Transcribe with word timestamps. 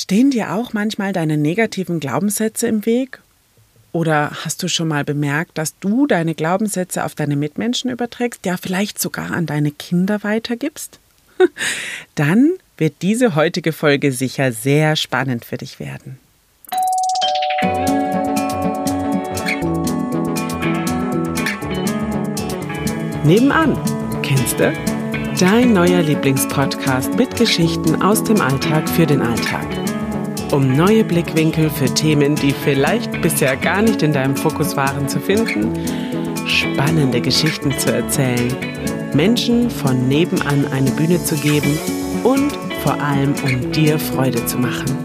Stehen 0.00 0.30
dir 0.30 0.54
auch 0.54 0.74
manchmal 0.74 1.12
deine 1.12 1.36
negativen 1.36 1.98
Glaubenssätze 1.98 2.68
im 2.68 2.86
Weg? 2.86 3.18
Oder 3.90 4.30
hast 4.44 4.62
du 4.62 4.68
schon 4.68 4.86
mal 4.86 5.02
bemerkt, 5.02 5.58
dass 5.58 5.76
du 5.80 6.06
deine 6.06 6.36
Glaubenssätze 6.36 7.04
auf 7.04 7.16
deine 7.16 7.34
Mitmenschen 7.34 7.90
überträgst, 7.90 8.46
ja 8.46 8.56
vielleicht 8.56 9.00
sogar 9.00 9.32
an 9.32 9.46
deine 9.46 9.72
Kinder 9.72 10.22
weitergibst? 10.22 11.00
Dann 12.14 12.52
wird 12.76 13.02
diese 13.02 13.34
heutige 13.34 13.72
Folge 13.72 14.12
sicher 14.12 14.52
sehr 14.52 14.94
spannend 14.94 15.44
für 15.44 15.56
dich 15.56 15.80
werden. 15.80 16.20
Nebenan, 23.24 23.76
kennst 24.22 24.60
du? 24.60 24.72
Dein 25.40 25.72
neuer 25.72 26.02
Lieblingspodcast 26.02 27.14
mit 27.14 27.36
Geschichten 27.36 28.00
aus 28.00 28.22
dem 28.22 28.40
Alltag 28.40 28.88
für 28.88 29.06
den 29.06 29.22
Alltag. 29.22 29.87
Um 30.50 30.74
neue 30.74 31.04
Blickwinkel 31.04 31.68
für 31.68 31.92
Themen, 31.92 32.34
die 32.34 32.52
vielleicht 32.52 33.20
bisher 33.20 33.54
gar 33.54 33.82
nicht 33.82 34.02
in 34.02 34.14
deinem 34.14 34.34
Fokus 34.34 34.76
waren, 34.76 35.06
zu 35.06 35.20
finden, 35.20 35.74
spannende 36.46 37.20
Geschichten 37.20 37.70
zu 37.78 37.92
erzählen, 37.92 38.56
Menschen 39.12 39.68
von 39.68 40.08
nebenan 40.08 40.64
eine 40.72 40.90
Bühne 40.92 41.22
zu 41.22 41.36
geben 41.36 41.78
und 42.24 42.56
vor 42.82 42.94
allem 42.94 43.34
um 43.44 43.72
dir 43.72 43.98
Freude 43.98 44.44
zu 44.46 44.56
machen. 44.56 44.96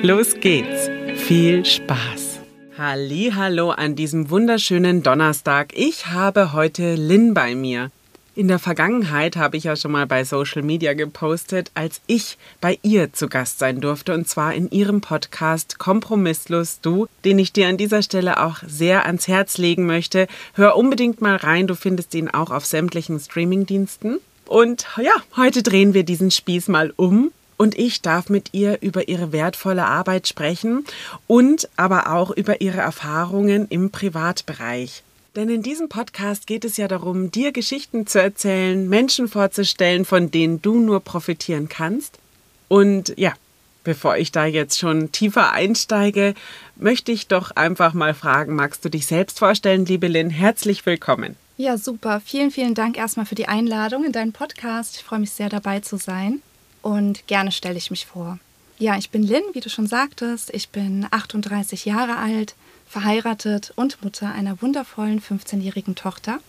Los 0.00 0.34
geht's. 0.40 0.88
Viel 1.16 1.64
Spaß. 1.64 2.38
Hallo 2.78 3.70
an 3.70 3.96
diesem 3.96 4.30
wunderschönen 4.30 5.02
Donnerstag. 5.02 5.72
Ich 5.74 6.06
habe 6.06 6.52
heute 6.52 6.94
Lynn 6.94 7.34
bei 7.34 7.56
mir. 7.56 7.90
In 8.40 8.48
der 8.48 8.58
Vergangenheit 8.58 9.36
habe 9.36 9.58
ich 9.58 9.64
ja 9.64 9.76
schon 9.76 9.92
mal 9.92 10.06
bei 10.06 10.24
Social 10.24 10.62
Media 10.62 10.94
gepostet, 10.94 11.70
als 11.74 12.00
ich 12.06 12.38
bei 12.62 12.78
ihr 12.80 13.12
zu 13.12 13.28
Gast 13.28 13.58
sein 13.58 13.82
durfte 13.82 14.14
und 14.14 14.30
zwar 14.30 14.54
in 14.54 14.70
ihrem 14.70 15.02
Podcast 15.02 15.78
Kompromisslos 15.78 16.80
Du, 16.80 17.06
den 17.26 17.38
ich 17.38 17.52
dir 17.52 17.68
an 17.68 17.76
dieser 17.76 18.00
Stelle 18.00 18.42
auch 18.42 18.62
sehr 18.66 19.04
ans 19.04 19.28
Herz 19.28 19.58
legen 19.58 19.84
möchte. 19.84 20.26
Hör 20.54 20.74
unbedingt 20.76 21.20
mal 21.20 21.36
rein, 21.36 21.66
du 21.66 21.74
findest 21.74 22.14
ihn 22.14 22.30
auch 22.30 22.50
auf 22.50 22.64
sämtlichen 22.64 23.20
Streamingdiensten. 23.20 24.20
Und 24.46 24.86
ja, 24.96 25.12
heute 25.36 25.62
drehen 25.62 25.92
wir 25.92 26.04
diesen 26.04 26.30
Spieß 26.30 26.68
mal 26.68 26.94
um 26.96 27.32
und 27.58 27.78
ich 27.78 28.00
darf 28.00 28.30
mit 28.30 28.54
ihr 28.54 28.78
über 28.80 29.06
ihre 29.06 29.32
wertvolle 29.32 29.84
Arbeit 29.84 30.26
sprechen 30.26 30.86
und 31.26 31.68
aber 31.76 32.10
auch 32.10 32.30
über 32.30 32.62
ihre 32.62 32.80
Erfahrungen 32.80 33.66
im 33.68 33.90
Privatbereich. 33.90 35.02
Denn 35.36 35.48
in 35.48 35.62
diesem 35.62 35.88
Podcast 35.88 36.48
geht 36.48 36.64
es 36.64 36.76
ja 36.76 36.88
darum, 36.88 37.30
dir 37.30 37.52
Geschichten 37.52 38.06
zu 38.06 38.20
erzählen, 38.20 38.88
Menschen 38.88 39.28
vorzustellen, 39.28 40.04
von 40.04 40.30
denen 40.30 40.60
du 40.60 40.80
nur 40.80 41.00
profitieren 41.00 41.68
kannst. 41.68 42.18
Und 42.66 43.14
ja, 43.16 43.34
bevor 43.84 44.16
ich 44.16 44.32
da 44.32 44.44
jetzt 44.44 44.78
schon 44.78 45.12
tiefer 45.12 45.52
einsteige, 45.52 46.34
möchte 46.74 47.12
ich 47.12 47.28
doch 47.28 47.52
einfach 47.52 47.94
mal 47.94 48.12
fragen, 48.12 48.56
magst 48.56 48.84
du 48.84 48.88
dich 48.88 49.06
selbst 49.06 49.38
vorstellen, 49.38 49.86
liebe 49.86 50.08
Lynn? 50.08 50.30
Herzlich 50.30 50.84
willkommen. 50.84 51.36
Ja, 51.56 51.78
super. 51.78 52.20
Vielen, 52.24 52.50
vielen 52.50 52.74
Dank 52.74 52.96
erstmal 52.96 53.26
für 53.26 53.36
die 53.36 53.46
Einladung 53.46 54.04
in 54.04 54.12
deinen 54.12 54.32
Podcast. 54.32 54.96
Ich 54.96 55.04
freue 55.04 55.20
mich 55.20 55.30
sehr 55.30 55.48
dabei 55.48 55.78
zu 55.78 55.96
sein 55.96 56.42
und 56.82 57.26
gerne 57.28 57.52
stelle 57.52 57.78
ich 57.78 57.90
mich 57.90 58.06
vor. 58.06 58.40
Ja, 58.78 58.96
ich 58.96 59.10
bin 59.10 59.22
Lynn, 59.22 59.44
wie 59.52 59.60
du 59.60 59.68
schon 59.68 59.86
sagtest. 59.86 60.52
Ich 60.54 60.70
bin 60.70 61.06
38 61.10 61.84
Jahre 61.84 62.16
alt, 62.16 62.54
verheiratet 62.90 63.72
und 63.76 64.02
Mutter 64.02 64.32
einer 64.32 64.60
wundervollen 64.60 65.22
15-jährigen 65.22 65.94
Tochter. 65.94 66.40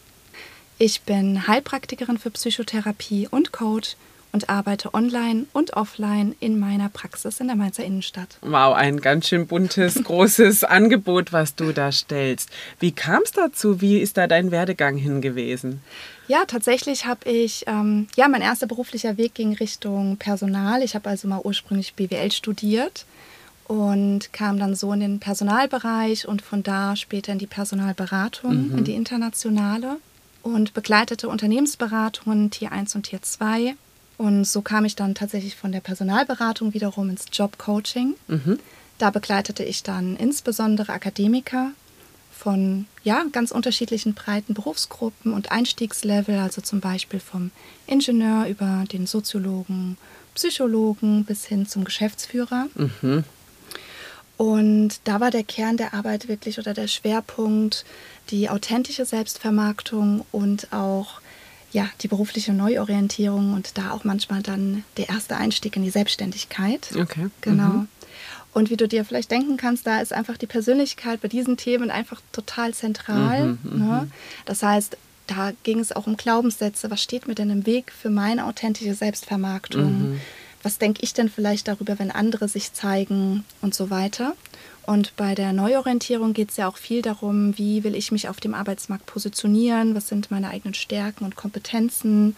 Ich 0.79 1.03
bin 1.03 1.47
Heilpraktikerin 1.47 2.17
für 2.17 2.31
Psychotherapie 2.31 3.27
und 3.29 3.51
Coach 3.51 3.95
und 4.31 4.49
arbeite 4.49 4.95
online 4.95 5.45
und 5.53 5.73
offline 5.73 6.35
in 6.39 6.59
meiner 6.59 6.89
Praxis 6.89 7.39
in 7.39 7.47
der 7.47 7.55
Mainzer 7.55 7.83
Innenstadt. 7.83 8.39
Wow, 8.41 8.73
ein 8.73 9.01
ganz 9.01 9.27
schön 9.27 9.45
buntes, 9.45 9.95
großes 10.03 10.63
Angebot, 10.63 11.31
was 11.31 11.53
du 11.53 11.73
da 11.73 11.91
stellst. 11.91 12.49
Wie 12.79 12.91
kam 12.91 13.21
es 13.23 13.33
dazu? 13.33 13.79
Wie 13.79 13.99
ist 13.99 14.17
da 14.17 14.25
dein 14.25 14.49
Werdegang 14.49 14.97
hin 14.97 15.21
gewesen? 15.21 15.81
Ja, 16.27 16.45
tatsächlich 16.47 17.05
habe 17.05 17.29
ich, 17.29 17.65
ähm, 17.67 18.07
ja, 18.15 18.27
mein 18.27 18.41
erster 18.41 18.65
beruflicher 18.65 19.17
Weg 19.17 19.35
ging 19.35 19.53
Richtung 19.53 20.17
Personal. 20.17 20.81
Ich 20.81 20.95
habe 20.95 21.07
also 21.07 21.27
mal 21.27 21.41
ursprünglich 21.43 21.93
BWL 21.93 22.31
studiert 22.31 23.05
und 23.65 24.33
kam 24.33 24.59
dann 24.59 24.75
so 24.75 24.91
in 24.93 24.99
den 24.99 25.19
Personalbereich 25.19 26.27
und 26.27 26.41
von 26.41 26.63
da 26.63 26.95
später 26.95 27.31
in 27.31 27.39
die 27.39 27.47
Personalberatung, 27.47 28.69
mhm. 28.69 28.77
in 28.79 28.83
die 28.83 28.95
internationale 28.95 29.97
und 30.43 30.73
begleitete 30.73 31.29
Unternehmensberatungen 31.29 32.51
Tier 32.51 32.71
1 32.71 32.95
und 32.95 33.03
Tier 33.03 33.21
2. 33.21 33.75
Und 34.17 34.45
so 34.45 34.61
kam 34.61 34.85
ich 34.85 34.95
dann 34.95 35.15
tatsächlich 35.15 35.55
von 35.55 35.71
der 35.71 35.79
Personalberatung 35.79 36.73
wiederum 36.73 37.09
ins 37.09 37.25
Jobcoaching. 37.31 38.15
Mhm. 38.27 38.59
Da 38.97 39.09
begleitete 39.09 39.63
ich 39.63 39.83
dann 39.83 40.15
insbesondere 40.15 40.93
Akademiker 40.93 41.71
von 42.31 42.85
ja, 43.03 43.23
ganz 43.31 43.51
unterschiedlichen 43.51 44.13
breiten 44.13 44.53
Berufsgruppen 44.53 45.33
und 45.33 45.51
Einstiegslevel, 45.51 46.39
also 46.39 46.61
zum 46.61 46.81
Beispiel 46.81 47.19
vom 47.19 47.51
Ingenieur 47.87 48.47
über 48.47 48.83
den 48.91 49.05
Soziologen, 49.05 49.97
Psychologen 50.33 51.23
bis 51.25 51.45
hin 51.45 51.67
zum 51.67 51.83
Geschäftsführer. 51.83 52.67
Mhm. 52.75 53.23
Und 54.41 55.01
da 55.03 55.19
war 55.19 55.29
der 55.29 55.43
Kern 55.43 55.77
der 55.77 55.93
Arbeit 55.93 56.27
wirklich 56.27 56.57
oder 56.57 56.73
der 56.73 56.87
Schwerpunkt 56.87 57.85
die 58.31 58.49
authentische 58.49 59.05
Selbstvermarktung 59.05 60.25
und 60.31 60.73
auch 60.73 61.21
ja, 61.71 61.87
die 62.01 62.07
berufliche 62.07 62.51
Neuorientierung 62.51 63.53
und 63.53 63.77
da 63.77 63.91
auch 63.91 64.03
manchmal 64.03 64.41
dann 64.41 64.83
der 64.97 65.09
erste 65.09 65.37
Einstieg 65.37 65.75
in 65.75 65.83
die 65.83 65.91
Selbstständigkeit. 65.91 66.89
Okay. 66.97 67.27
Genau. 67.41 67.69
Mhm. 67.69 67.87
Und 68.51 68.71
wie 68.71 68.77
du 68.77 68.87
dir 68.87 69.05
vielleicht 69.05 69.29
denken 69.29 69.57
kannst, 69.57 69.85
da 69.85 70.01
ist 70.01 70.11
einfach 70.11 70.37
die 70.37 70.47
Persönlichkeit 70.47 71.21
bei 71.21 71.27
diesen 71.27 71.55
Themen 71.55 71.91
einfach 71.91 72.19
total 72.31 72.73
zentral. 72.73 73.45
Mhm, 73.45 73.59
ne? 73.63 74.01
Mhm. 74.05 74.11
Das 74.45 74.63
heißt, 74.63 74.97
da 75.27 75.51
ging 75.61 75.77
es 75.77 75.91
auch 75.91 76.07
um 76.07 76.17
Glaubenssätze. 76.17 76.89
Was 76.89 77.03
steht 77.03 77.27
mir 77.27 77.35
denn 77.35 77.51
im 77.51 77.67
Weg 77.67 77.91
für 77.91 78.09
meine 78.09 78.47
authentische 78.47 78.95
Selbstvermarktung? 78.95 80.13
Mhm 80.13 80.21
was 80.63 80.77
denke 80.77 81.01
ich 81.03 81.13
denn 81.13 81.29
vielleicht 81.29 81.67
darüber, 81.67 81.99
wenn 81.99 82.11
andere 82.11 82.47
sich 82.47 82.73
zeigen 82.73 83.43
und 83.61 83.73
so 83.73 83.89
weiter. 83.89 84.33
Und 84.85 85.15
bei 85.15 85.35
der 85.35 85.53
Neuorientierung 85.53 86.33
geht 86.33 86.51
es 86.51 86.57
ja 86.57 86.67
auch 86.67 86.77
viel 86.77 87.01
darum, 87.01 87.57
wie 87.57 87.83
will 87.83 87.95
ich 87.95 88.11
mich 88.11 88.29
auf 88.29 88.39
dem 88.39 88.53
Arbeitsmarkt 88.53 89.05
positionieren, 89.05 89.95
was 89.95 90.07
sind 90.07 90.31
meine 90.31 90.49
eigenen 90.49 90.73
Stärken 90.73 91.23
und 91.23 91.35
Kompetenzen. 91.35 92.35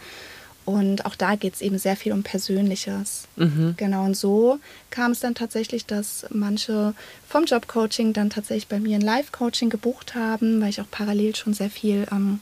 Und 0.66 1.04
auch 1.04 1.14
da 1.14 1.36
geht 1.36 1.54
es 1.54 1.60
eben 1.60 1.78
sehr 1.78 1.96
viel 1.96 2.12
um 2.12 2.22
Persönliches. 2.22 3.28
Mhm. 3.36 3.74
Genau, 3.76 4.04
und 4.04 4.16
so 4.16 4.58
kam 4.90 5.12
es 5.12 5.20
dann 5.20 5.34
tatsächlich, 5.34 5.84
dass 5.84 6.26
manche 6.30 6.94
vom 7.28 7.44
Jobcoaching 7.44 8.12
dann 8.14 8.30
tatsächlich 8.30 8.68
bei 8.68 8.80
mir 8.80 8.96
ein 8.96 9.02
Live-Coaching 9.02 9.68
gebucht 9.68 10.14
haben, 10.14 10.60
weil 10.60 10.70
ich 10.70 10.80
auch 10.80 10.90
parallel 10.90 11.36
schon 11.36 11.52
sehr 11.52 11.70
viel 11.70 12.06
ähm, 12.10 12.40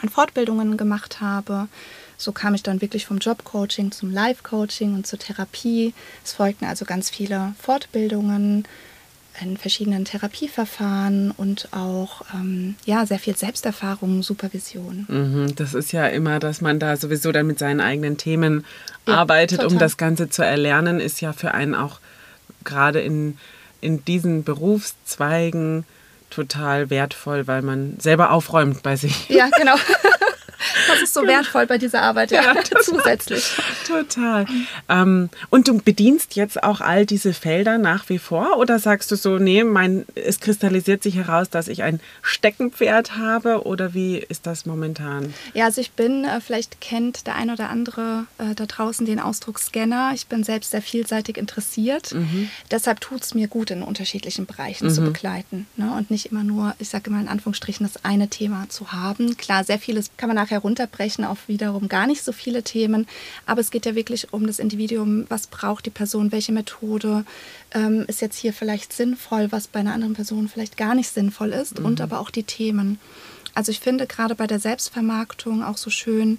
an 0.00 0.08
Fortbildungen 0.08 0.76
gemacht 0.76 1.20
habe 1.20 1.68
so 2.22 2.32
kam 2.32 2.54
ich 2.54 2.62
dann 2.62 2.80
wirklich 2.80 3.06
vom 3.06 3.18
Jobcoaching 3.18 3.90
zum 3.90 4.12
Live-Coaching 4.12 4.94
und 4.94 5.06
zur 5.06 5.18
Therapie. 5.18 5.92
Es 6.24 6.32
folgten 6.32 6.66
also 6.66 6.84
ganz 6.84 7.10
viele 7.10 7.54
Fortbildungen 7.60 8.64
in 9.40 9.56
verschiedenen 9.56 10.04
Therapieverfahren 10.04 11.30
und 11.30 11.68
auch 11.72 12.22
ähm, 12.34 12.76
ja, 12.84 13.06
sehr 13.06 13.18
viel 13.18 13.36
Selbsterfahrung, 13.36 14.22
Supervision. 14.22 15.06
Mhm, 15.08 15.54
das 15.56 15.74
ist 15.74 15.92
ja 15.92 16.06
immer, 16.06 16.38
dass 16.38 16.60
man 16.60 16.78
da 16.78 16.96
sowieso 16.96 17.32
dann 17.32 17.46
mit 17.46 17.58
seinen 17.58 17.80
eigenen 17.80 18.18
Themen 18.18 18.64
ja, 19.08 19.14
arbeitet, 19.14 19.60
total. 19.60 19.72
um 19.72 19.78
das 19.78 19.96
Ganze 19.96 20.28
zu 20.28 20.44
erlernen, 20.44 21.00
ist 21.00 21.20
ja 21.22 21.32
für 21.32 21.54
einen 21.54 21.74
auch 21.74 21.98
gerade 22.62 23.00
in, 23.00 23.38
in 23.80 24.04
diesen 24.04 24.44
Berufszweigen 24.44 25.84
total 26.30 26.90
wertvoll, 26.90 27.46
weil 27.46 27.62
man 27.62 27.98
selber 27.98 28.30
aufräumt 28.30 28.82
bei 28.82 28.96
sich. 28.96 29.28
Ja, 29.28 29.48
genau. 29.56 29.74
Das 30.88 31.02
ist 31.02 31.14
so 31.14 31.26
wertvoll 31.26 31.66
bei 31.66 31.78
dieser 31.78 32.02
Arbeit, 32.02 32.30
ja, 32.30 32.42
ja 32.42 32.54
zusätzlich. 32.82 33.44
Total. 33.86 34.46
Ähm, 34.88 35.30
und 35.50 35.68
du 35.68 35.78
bedienst 35.78 36.36
jetzt 36.36 36.62
auch 36.62 36.80
all 36.80 37.06
diese 37.06 37.32
Felder 37.32 37.78
nach 37.78 38.08
wie 38.08 38.18
vor 38.18 38.58
oder 38.58 38.78
sagst 38.78 39.10
du 39.10 39.16
so, 39.16 39.38
nee, 39.38 39.64
mein, 39.64 40.04
es 40.14 40.40
kristallisiert 40.40 41.02
sich 41.02 41.16
heraus, 41.16 41.50
dass 41.50 41.68
ich 41.68 41.82
ein 41.82 42.00
Steckenpferd 42.22 43.16
habe 43.16 43.64
oder 43.64 43.94
wie 43.94 44.18
ist 44.18 44.46
das 44.46 44.66
momentan? 44.66 45.34
Ja, 45.54 45.66
also 45.66 45.80
ich 45.80 45.92
bin, 45.92 46.24
äh, 46.24 46.40
vielleicht 46.40 46.80
kennt 46.80 47.26
der 47.26 47.36
ein 47.36 47.50
oder 47.50 47.68
andere 47.68 48.26
äh, 48.38 48.54
da 48.54 48.66
draußen 48.66 49.06
den 49.06 49.20
Ausdruck 49.20 49.58
Scanner. 49.58 50.12
Ich 50.14 50.26
bin 50.26 50.44
selbst 50.44 50.70
sehr 50.70 50.82
vielseitig 50.82 51.36
interessiert. 51.36 52.12
Mhm. 52.12 52.50
Deshalb 52.70 53.00
tut 53.00 53.22
es 53.22 53.34
mir 53.34 53.48
gut, 53.48 53.70
in 53.70 53.82
unterschiedlichen 53.82 54.46
Bereichen 54.46 54.88
mhm. 54.88 54.92
zu 54.92 55.02
begleiten 55.02 55.66
ne? 55.76 55.94
und 55.96 56.10
nicht 56.10 56.26
immer 56.26 56.44
nur, 56.44 56.74
ich 56.78 56.88
sage 56.88 57.10
immer 57.10 57.20
in 57.20 57.28
Anführungsstrichen, 57.28 57.86
das 57.86 58.04
eine 58.04 58.28
Thema 58.28 58.68
zu 58.68 58.92
haben. 58.92 59.36
Klar, 59.36 59.64
sehr 59.64 59.78
vieles 59.78 60.10
kann 60.16 60.28
man 60.28 60.36
nachher 60.36 60.51
runterbrechen 60.58 61.24
auf 61.24 61.48
wiederum 61.48 61.88
gar 61.88 62.06
nicht 62.06 62.22
so 62.22 62.32
viele 62.32 62.62
Themen. 62.62 63.06
Aber 63.46 63.60
es 63.60 63.70
geht 63.70 63.86
ja 63.86 63.94
wirklich 63.94 64.32
um 64.32 64.46
das 64.46 64.58
Individuum. 64.58 65.26
Was 65.28 65.46
braucht 65.46 65.86
die 65.86 65.90
Person? 65.90 66.32
Welche 66.32 66.52
Methode 66.52 67.24
ähm, 67.72 68.04
ist 68.08 68.20
jetzt 68.20 68.36
hier 68.36 68.52
vielleicht 68.52 68.92
sinnvoll, 68.92 69.50
was 69.50 69.68
bei 69.68 69.80
einer 69.80 69.94
anderen 69.94 70.14
Person 70.14 70.48
vielleicht 70.48 70.76
gar 70.76 70.94
nicht 70.94 71.10
sinnvoll 71.10 71.50
ist? 71.50 71.78
Mhm. 71.78 71.86
Und 71.86 72.00
aber 72.00 72.20
auch 72.20 72.30
die 72.30 72.44
Themen. 72.44 72.98
Also 73.54 73.70
ich 73.70 73.80
finde 73.80 74.06
gerade 74.06 74.34
bei 74.34 74.46
der 74.46 74.58
Selbstvermarktung 74.58 75.62
auch 75.62 75.76
so 75.76 75.90
schön, 75.90 76.38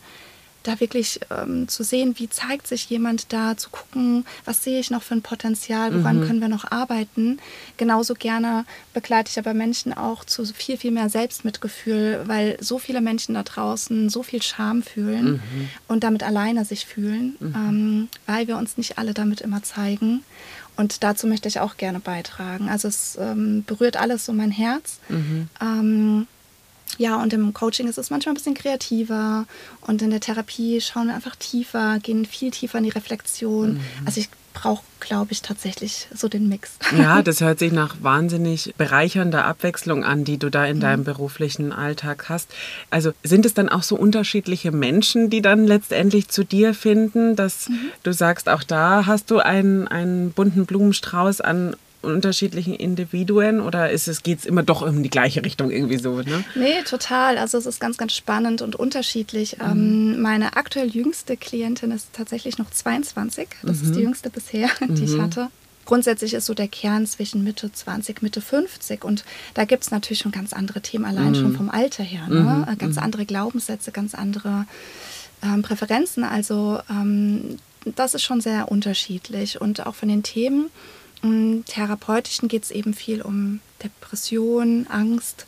da 0.63 0.80
wirklich 0.80 1.19
ähm, 1.30 1.68
zu 1.68 1.83
sehen, 1.83 2.15
wie 2.18 2.30
zeigt 2.30 2.68
sich 2.68 2.89
jemand 2.89 3.31
da, 3.33 3.56
zu 3.57 3.69
gucken, 3.69 4.25
was 4.45 4.63
sehe 4.63 4.80
ich 4.80 4.89
noch 4.89 5.04
für 5.04 5.15
ein 5.15 5.21
Potenzial, 5.21 5.94
woran 5.94 6.19
mhm. 6.19 6.27
können 6.27 6.42
wir 6.42 6.48
noch 6.48 6.71
arbeiten. 6.71 7.39
Genauso 7.77 8.13
gerne 8.13 8.65
begleite 8.94 9.30
ich 9.30 9.39
aber 9.39 9.54
Menschen 9.54 9.94
auch 9.94 10.24
zu 10.24 10.45
viel, 10.45 10.77
viel 10.77 10.92
mehr 10.92 11.10
Selbstmitgefühl, 11.10 12.24
weil 12.25 12.57
so 12.62 12.80
viele 12.80 13.01
Menschen 13.01 13.36
da 13.36 13.44
draußen 13.44 14.10
so 14.10 14.24
viel 14.24 14.42
Scham 14.42 14.83
fühlen 14.83 15.33
mhm. 15.33 15.69
und 15.88 16.04
damit 16.04 16.24
alleine 16.24 16.66
sich 16.66 16.86
fühlen, 16.86 17.36
mhm. 17.39 17.56
ähm, 17.56 18.09
weil 18.25 18.48
wir 18.48 18.57
uns 18.57 18.77
nicht 18.77 18.98
alle 18.98 19.13
damit 19.13 19.42
immer 19.42 19.63
zeigen. 19.63 20.24
Und 20.75 21.04
dazu 21.04 21.27
möchte 21.27 21.48
ich 21.48 21.59
auch 21.59 21.77
gerne 21.77 22.00
beitragen. 22.00 22.69
Also 22.69 22.88
es 22.88 23.18
ähm, 23.19 23.63
berührt 23.66 23.98
alles 23.98 24.25
so 24.25 24.33
mein 24.33 24.51
Herz. 24.51 25.00
Mhm. 25.09 25.48
Ähm, 25.62 26.27
ja, 26.97 27.21
und 27.21 27.33
im 27.33 27.53
Coaching 27.53 27.88
ist 27.88 27.97
es 27.97 28.09
manchmal 28.09 28.33
ein 28.33 28.38
bisschen 28.38 28.53
kreativer 28.53 29.45
und 29.81 30.01
in 30.01 30.12
der 30.12 30.19
Therapie 30.19 30.80
schauen 30.80 31.07
wir 31.07 31.15
einfach 31.15 31.35
tiefer, 31.35 32.00
gehen 32.00 32.25
viel 32.25 32.51
tiefer 32.51 32.77
in 32.77 32.83
die 32.83 32.91
Reflexion. 32.91 33.75
Mhm. 33.75 33.81
Also 34.06 34.19
ich 34.19 34.30
brauche, 34.53 34.83
glaube 35.00 35.31
ich, 35.31 35.41
tatsächlich 35.41 36.07
so 36.13 36.27
den 36.27 36.47
Mix. 36.47 36.74
Ja, 36.95 37.21
das 37.24 37.41
hört 37.41 37.59
sich 37.59 37.71
nach 37.71 37.95
wahnsinnig 38.01 38.74
bereichernder 38.77 39.45
Abwechslung 39.45 40.03
an, 40.03 40.24
die 40.24 40.38
du 40.38 40.50
da 40.50 40.65
in 40.65 40.77
mhm. 40.77 40.81
deinem 40.81 41.03
beruflichen 41.03 41.71
Alltag 41.71 42.30
hast. 42.30 42.51
Also 42.91 43.12
sind 43.24 43.45
es 43.45 43.53
dann 43.56 43.69
auch 43.69 43.83
so 43.83 43.95
unterschiedliche 43.95 44.71
Menschen, 44.71 45.31
die 45.31 45.41
dann 45.41 45.65
letztendlich 45.65 46.30
zu 46.30 46.44
dir 46.44 46.75
finden, 46.75 47.35
dass 47.35 47.69
mhm. 47.69 47.89
du 48.03 48.13
sagst, 48.13 48.47
auch 48.47 48.63
da 48.63 49.07
hast 49.07 49.31
du 49.31 49.39
einen, 49.39 49.88
einen 49.88 50.31
bunten 50.31 50.65
Blumenstrauß 50.65 51.41
an 51.41 51.75
unterschiedlichen 52.04 52.76
Individuen 52.76 53.60
oder 53.60 53.92
es, 53.92 54.24
geht 54.24 54.40
es 54.40 54.46
immer 54.46 54.64
doch 54.64 54.84
in 54.84 55.04
die 55.04 55.10
gleiche 55.10 55.44
Richtung 55.44 55.72
irgendwie 55.72 55.98
so? 55.98 56.22
Ne? 56.22 56.44
Nee, 56.56 56.84
total. 56.84 57.38
Also 57.38 57.58
es 57.58 57.66
ist 57.66 57.80
ganz, 57.80 57.98
ganz 57.98 58.14
spannend 58.14 58.62
und 58.62 58.76
unterschiedlich. 58.76 59.58
Mhm. 59.58 59.66
Ähm, 59.66 60.22
meine 60.22 60.56
aktuell 60.56 60.90
jüngste 60.90 61.38
Klientin 61.38 61.92
ist 61.92 62.10
tatsächlich 62.14 62.58
noch 62.58 62.70
22. 62.70 63.48
Das 63.64 63.78
mhm. 63.78 63.84
ist 63.84 63.96
die 63.96 64.00
mhm. 64.00 64.06
jüngste 64.06 64.30
bisher, 64.30 64.70
die 64.82 65.02
mhm. 65.02 65.04
ich 65.04 65.20
hatte. 65.20 65.50
Grundsätzlich 65.86 66.34
ist 66.34 66.46
so 66.46 66.54
der 66.54 66.70
Kern 66.70 67.06
zwischen 67.06 67.44
Mitte 67.44 67.72
20, 67.72 68.22
Mitte 68.22 68.40
50 68.40 69.04
und 69.04 69.26
da 69.54 69.66
gibt 69.66 69.84
es 69.84 69.92
natürlich 69.92 70.20
schon 70.20 70.32
ganz 70.32 70.54
andere 70.54 70.80
Themen, 70.80 71.04
allein 71.04 71.36
schon 71.36 71.52
mhm. 71.52 71.58
vom 71.58 71.70
Alter 71.70 72.04
her. 72.04 72.28
Ne? 72.30 72.66
Mhm. 72.66 72.74
Äh, 72.74 72.76
ganz 72.78 72.98
andere 72.98 73.26
Glaubenssätze, 73.26 73.92
ganz 73.92 74.16
andere 74.16 74.66
ähm, 75.44 75.62
Präferenzen. 75.62 76.24
Also 76.24 76.80
ähm, 76.90 77.58
das 77.96 78.14
ist 78.14 78.24
schon 78.24 78.40
sehr 78.40 78.72
unterschiedlich 78.72 79.60
und 79.60 79.86
auch 79.86 79.96
von 79.96 80.08
den 80.08 80.24
Themen 80.24 80.70
im 81.24 81.64
Therapeutischen 81.66 82.48
geht 82.48 82.64
es 82.64 82.72
eben 82.72 82.94
viel 82.94 83.22
um 83.22 83.62
Depression, 83.84 84.88
Angst, 84.90 85.46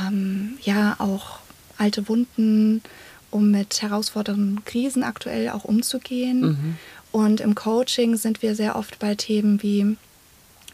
ähm, 0.00 0.58
ja 0.62 0.96
auch 0.98 1.40
alte 1.78 2.08
Wunden, 2.08 2.82
um 3.30 3.50
mit 3.50 3.80
herausfordernden 3.80 4.64
Krisen 4.64 5.02
aktuell 5.02 5.48
auch 5.50 5.64
umzugehen. 5.64 6.40
Mhm. 6.40 6.76
Und 7.12 7.40
im 7.40 7.54
Coaching 7.54 8.16
sind 8.16 8.42
wir 8.42 8.54
sehr 8.54 8.76
oft 8.76 8.98
bei 8.98 9.14
Themen 9.14 9.62
wie 9.62 9.96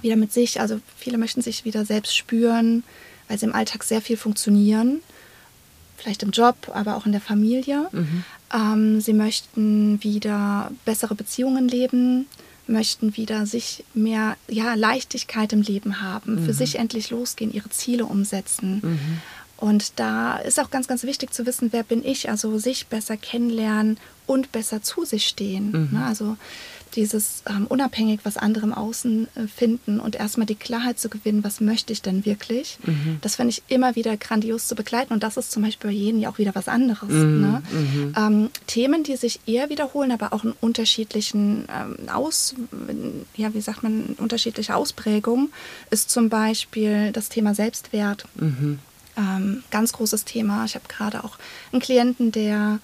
wieder 0.02 0.16
mit 0.16 0.32
sich, 0.32 0.60
also 0.60 0.80
viele 0.96 1.16
möchten 1.16 1.40
sich 1.40 1.64
wieder 1.64 1.86
selbst 1.86 2.14
spüren, 2.14 2.84
weil 3.28 3.38
sie 3.38 3.46
im 3.46 3.54
Alltag 3.54 3.82
sehr 3.82 4.02
viel 4.02 4.18
funktionieren, 4.18 5.00
vielleicht 5.96 6.22
im 6.22 6.32
Job, 6.32 6.70
aber 6.74 6.96
auch 6.96 7.06
in 7.06 7.12
der 7.12 7.20
Familie. 7.20 7.88
Mhm. 7.92 8.24
Ähm, 8.52 9.00
sie 9.00 9.14
möchten 9.14 10.02
wieder 10.02 10.70
bessere 10.84 11.14
Beziehungen 11.14 11.66
leben, 11.68 12.26
möchten 12.66 13.16
wieder 13.16 13.46
sich 13.46 13.84
mehr 13.94 14.36
ja, 14.48 14.74
Leichtigkeit 14.74 15.52
im 15.52 15.62
Leben 15.62 16.00
haben, 16.00 16.36
mhm. 16.36 16.46
für 16.46 16.52
sich 16.52 16.76
endlich 16.78 17.10
losgehen, 17.10 17.52
ihre 17.52 17.70
Ziele 17.70 18.06
umsetzen. 18.06 18.80
Mhm. 18.82 19.20
Und 19.56 19.98
da 19.98 20.36
ist 20.38 20.60
auch 20.60 20.70
ganz, 20.70 20.86
ganz 20.86 21.04
wichtig 21.04 21.32
zu 21.32 21.46
wissen, 21.46 21.72
wer 21.72 21.82
bin 21.82 22.04
ich, 22.04 22.28
also 22.28 22.58
sich 22.58 22.88
besser 22.88 23.16
kennenlernen 23.16 23.98
und 24.26 24.52
besser 24.52 24.82
zu 24.82 25.04
sich 25.04 25.26
stehen. 25.26 25.70
Mhm. 25.70 25.98
Ne? 25.98 26.04
Also 26.04 26.36
dieses 26.96 27.42
ähm, 27.48 27.66
unabhängig, 27.68 28.20
was 28.24 28.36
andere 28.36 28.66
im 28.66 28.72
Außen 28.72 29.28
äh, 29.34 29.46
finden 29.46 30.00
und 30.00 30.16
erstmal 30.16 30.46
die 30.46 30.54
Klarheit 30.54 30.98
zu 30.98 31.08
gewinnen, 31.08 31.44
was 31.44 31.60
möchte 31.60 31.92
ich 31.92 32.02
denn 32.02 32.24
wirklich, 32.24 32.78
mhm. 32.84 33.18
das 33.20 33.36
finde 33.36 33.50
ich 33.50 33.62
immer 33.68 33.94
wieder 33.94 34.16
grandios 34.16 34.66
zu 34.66 34.74
begleiten 34.74 35.12
und 35.12 35.22
das 35.22 35.36
ist 35.36 35.52
zum 35.52 35.62
Beispiel 35.62 35.90
bei 35.90 35.96
jedem 35.96 36.20
ja 36.20 36.30
auch 36.30 36.38
wieder 36.38 36.54
was 36.54 36.68
anderes. 36.68 37.10
Mhm. 37.10 37.40
Ne? 37.40 37.62
Mhm. 37.70 38.14
Ähm, 38.16 38.50
Themen, 38.66 39.02
die 39.02 39.16
sich 39.16 39.40
eher 39.46 39.70
wiederholen, 39.70 40.10
aber 40.10 40.32
auch 40.32 40.44
in 40.44 40.54
unterschiedlichen 40.60 41.66
ähm, 41.72 42.08
Aus, 42.08 42.54
ja, 43.36 43.52
wie 43.54 43.60
sagt 43.60 43.82
man, 43.82 44.16
unterschiedliche 44.18 44.74
Ausprägungen, 44.74 45.52
ist 45.90 46.10
zum 46.10 46.28
Beispiel 46.28 47.12
das 47.12 47.28
Thema 47.28 47.54
Selbstwert. 47.54 48.26
Mhm. 48.36 48.78
Ähm, 49.16 49.62
ganz 49.70 49.92
großes 49.92 50.24
Thema. 50.24 50.64
Ich 50.64 50.74
habe 50.74 50.88
gerade 50.88 51.24
auch 51.24 51.38
einen 51.72 51.80
Klienten, 51.80 52.32
der 52.32 52.80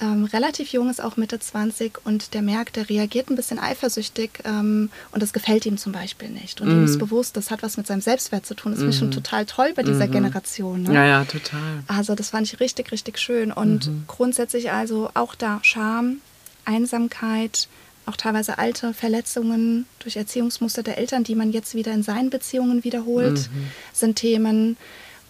ähm, 0.00 0.24
relativ 0.24 0.72
jung 0.72 0.90
ist, 0.90 1.02
auch 1.02 1.16
Mitte 1.16 1.38
20, 1.38 1.98
und 2.04 2.34
der 2.34 2.42
merkt, 2.42 2.76
der 2.76 2.88
reagiert 2.88 3.30
ein 3.30 3.36
bisschen 3.36 3.58
eifersüchtig 3.58 4.30
ähm, 4.44 4.90
und 5.12 5.22
das 5.22 5.32
gefällt 5.32 5.66
ihm 5.66 5.76
zum 5.76 5.92
Beispiel 5.92 6.28
nicht. 6.28 6.60
Und 6.60 6.68
mhm. 6.68 6.78
ihm 6.78 6.84
ist 6.84 6.98
bewusst, 6.98 7.36
das 7.36 7.50
hat 7.50 7.62
was 7.62 7.76
mit 7.76 7.86
seinem 7.86 8.00
Selbstwert 8.00 8.46
zu 8.46 8.54
tun. 8.54 8.72
Das 8.72 8.80
mhm. 8.80 8.88
ist 8.90 8.98
schon 8.98 9.10
total 9.10 9.46
toll 9.46 9.72
bei 9.74 9.82
dieser 9.82 10.06
mhm. 10.06 10.12
Generation. 10.12 10.82
Ne? 10.84 10.94
Ja, 10.94 11.04
ja, 11.04 11.24
total. 11.24 11.82
Also 11.88 12.14
das 12.14 12.30
fand 12.30 12.46
ich 12.46 12.60
richtig, 12.60 12.92
richtig 12.92 13.18
schön. 13.18 13.50
Und 13.50 13.88
mhm. 13.88 14.04
grundsätzlich 14.06 14.70
also 14.70 15.10
auch 15.14 15.34
da 15.34 15.58
Scham, 15.62 16.18
Einsamkeit, 16.64 17.68
auch 18.06 18.16
teilweise 18.16 18.58
alte 18.58 18.94
Verletzungen 18.94 19.86
durch 19.98 20.16
Erziehungsmuster 20.16 20.82
der 20.82 20.98
Eltern, 20.98 21.24
die 21.24 21.34
man 21.34 21.50
jetzt 21.50 21.74
wieder 21.74 21.92
in 21.92 22.02
seinen 22.02 22.30
Beziehungen 22.30 22.84
wiederholt, 22.84 23.50
mhm. 23.50 23.70
sind 23.92 24.16
Themen. 24.16 24.76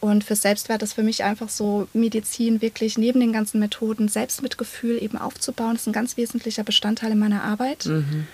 Und 0.00 0.22
für 0.22 0.36
Selbstwert 0.36 0.82
ist 0.82 0.92
für 0.92 1.02
mich 1.02 1.24
einfach 1.24 1.48
so 1.48 1.88
Medizin 1.92 2.60
wirklich 2.60 2.98
neben 2.98 3.18
den 3.18 3.32
ganzen 3.32 3.58
Methoden 3.58 4.08
Selbstmitgefühl 4.08 5.02
eben 5.02 5.18
aufzubauen. 5.18 5.72
Das 5.72 5.82
ist 5.82 5.86
ein 5.88 5.92
ganz 5.92 6.16
wesentlicher 6.16 6.62
Bestandteil 6.62 7.12
in 7.12 7.18
meiner 7.18 7.42
Arbeit. 7.42 7.86
Mhm. 7.86 8.26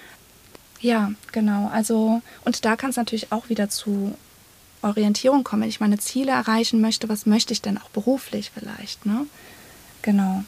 Ja, 0.81 1.13
genau. 1.33 1.71
Also, 1.73 2.21
und 2.45 2.65
da 2.67 2.77
kann 2.77 2.91
es 2.91 2.97
natürlich 2.97 3.33
auch 3.33 3.49
wieder 3.49 3.71
zu 3.71 4.15
Orientierung 4.83 5.43
kommen. 5.43 5.63
Wenn 5.63 5.71
ich 5.71 5.81
meine 5.81 5.99
Ziele 5.99 6.33
erreichen 6.33 6.83
möchte, 6.83 7.09
was 7.09 7.25
möchte 7.25 7.55
ich 7.55 7.63
denn 7.63 7.79
auch 7.79 7.89
beruflich 7.89 8.51
vielleicht, 8.53 9.07
ne? 9.07 9.27
Genau. 10.03 10.45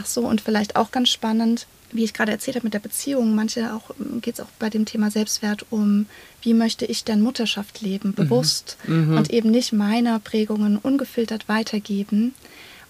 Ach 0.00 0.06
so, 0.06 0.26
und 0.26 0.40
vielleicht 0.40 0.74
auch 0.74 0.90
ganz 0.90 1.10
spannend, 1.10 1.68
wie 1.94 2.04
ich 2.04 2.12
gerade 2.12 2.32
erzählt 2.32 2.56
habe 2.56 2.66
mit 2.66 2.74
der 2.74 2.80
Beziehung, 2.80 3.34
manche 3.34 3.72
auch 3.72 3.90
geht 4.20 4.34
es 4.34 4.40
auch 4.40 4.50
bei 4.58 4.68
dem 4.68 4.84
Thema 4.84 5.10
Selbstwert 5.10 5.64
um, 5.70 6.06
wie 6.42 6.52
möchte 6.52 6.84
ich 6.84 7.04
denn 7.04 7.22
Mutterschaft 7.22 7.80
leben, 7.80 8.08
mhm. 8.08 8.14
bewusst 8.14 8.76
mhm. 8.86 9.16
und 9.16 9.30
eben 9.30 9.50
nicht 9.50 9.72
meine 9.72 10.18
Prägungen 10.18 10.76
ungefiltert 10.76 11.48
weitergeben. 11.48 12.34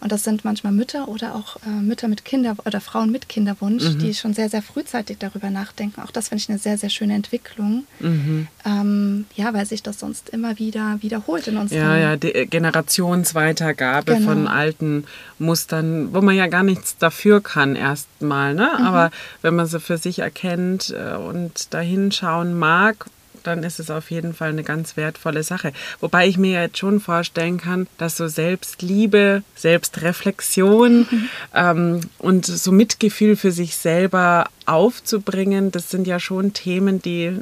Und 0.04 0.12
das 0.12 0.22
sind 0.22 0.44
manchmal 0.44 0.74
Mütter 0.74 1.08
oder 1.08 1.34
auch 1.34 1.56
äh, 1.66 1.70
Mütter 1.70 2.08
mit 2.08 2.26
Kinder 2.26 2.56
oder 2.66 2.82
Frauen 2.82 3.10
mit 3.10 3.30
Kinderwunsch, 3.30 3.84
mhm. 3.84 3.98
die 4.00 4.12
schon 4.12 4.34
sehr, 4.34 4.50
sehr 4.50 4.60
frühzeitig 4.60 5.16
darüber 5.18 5.48
nachdenken. 5.48 6.02
Auch 6.02 6.10
das 6.10 6.28
finde 6.28 6.42
ich 6.42 6.50
eine 6.50 6.58
sehr, 6.58 6.76
sehr 6.76 6.90
schöne 6.90 7.14
Entwicklung. 7.14 7.86
Mhm. 8.00 8.46
Ähm, 8.66 9.24
ja, 9.34 9.54
weil 9.54 9.64
sich 9.64 9.82
das 9.82 9.98
sonst 9.98 10.28
immer 10.28 10.58
wieder 10.58 10.98
wiederholt 11.00 11.48
in 11.48 11.56
uns. 11.56 11.72
Ja, 11.72 11.96
ja, 11.96 12.16
die 12.18 12.34
äh, 12.34 12.44
Generationsweitergabe 12.44 14.16
genau. 14.16 14.28
von 14.28 14.46
alten 14.46 15.04
Mustern, 15.38 16.12
wo 16.12 16.20
man 16.20 16.36
ja 16.36 16.48
gar 16.48 16.64
nichts 16.64 16.98
dafür 16.98 17.40
kann 17.40 17.74
erstmal. 17.74 18.52
Ne? 18.52 18.68
Mhm. 18.78 18.84
Aber 18.84 19.10
wenn 19.40 19.56
man 19.56 19.64
sie 19.64 19.80
für 19.80 19.96
sich 19.96 20.18
erkennt 20.18 20.94
äh, 20.94 21.16
und 21.16 21.72
dahin 21.72 22.12
schauen 22.12 22.58
mag, 22.58 23.06
dann 23.46 23.62
ist 23.62 23.78
es 23.78 23.90
auf 23.90 24.10
jeden 24.10 24.34
Fall 24.34 24.50
eine 24.50 24.64
ganz 24.64 24.96
wertvolle 24.96 25.42
Sache. 25.42 25.72
Wobei 26.00 26.26
ich 26.26 26.38
mir 26.38 26.62
jetzt 26.62 26.78
schon 26.78 27.00
vorstellen 27.00 27.58
kann, 27.58 27.86
dass 27.98 28.16
so 28.16 28.28
Selbstliebe, 28.28 29.42
Selbstreflexion 29.54 31.06
mhm. 31.10 31.28
ähm, 31.54 32.00
und 32.18 32.46
so 32.46 32.72
Mitgefühl 32.72 33.36
für 33.36 33.52
sich 33.52 33.76
selber 33.76 34.46
aufzubringen, 34.66 35.70
das 35.70 35.90
sind 35.90 36.06
ja 36.06 36.18
schon 36.18 36.54
Themen, 36.54 37.02
die 37.02 37.38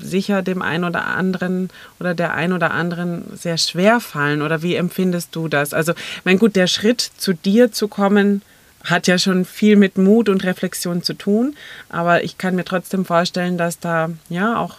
sicher 0.00 0.42
dem 0.42 0.62
einen 0.62 0.84
oder 0.84 1.06
anderen 1.06 1.70
oder 1.98 2.14
der 2.14 2.34
ein 2.34 2.52
oder 2.52 2.70
anderen 2.70 3.24
sehr 3.36 3.58
schwer 3.58 4.00
fallen. 4.00 4.42
Oder 4.42 4.62
wie 4.62 4.76
empfindest 4.76 5.34
du 5.34 5.48
das? 5.48 5.74
Also, 5.74 5.92
mein 6.24 6.38
gut, 6.38 6.56
der 6.56 6.68
Schritt 6.68 7.00
zu 7.00 7.32
dir 7.32 7.72
zu 7.72 7.88
kommen, 7.88 8.42
hat 8.84 9.06
ja 9.06 9.18
schon 9.18 9.44
viel 9.44 9.76
mit 9.76 9.98
Mut 9.98 10.28
und 10.28 10.44
Reflexion 10.44 11.02
zu 11.02 11.14
tun, 11.14 11.56
aber 11.88 12.24
ich 12.24 12.38
kann 12.38 12.54
mir 12.54 12.64
trotzdem 12.64 13.04
vorstellen, 13.04 13.58
dass 13.58 13.78
da 13.78 14.10
ja 14.28 14.58
auch 14.58 14.76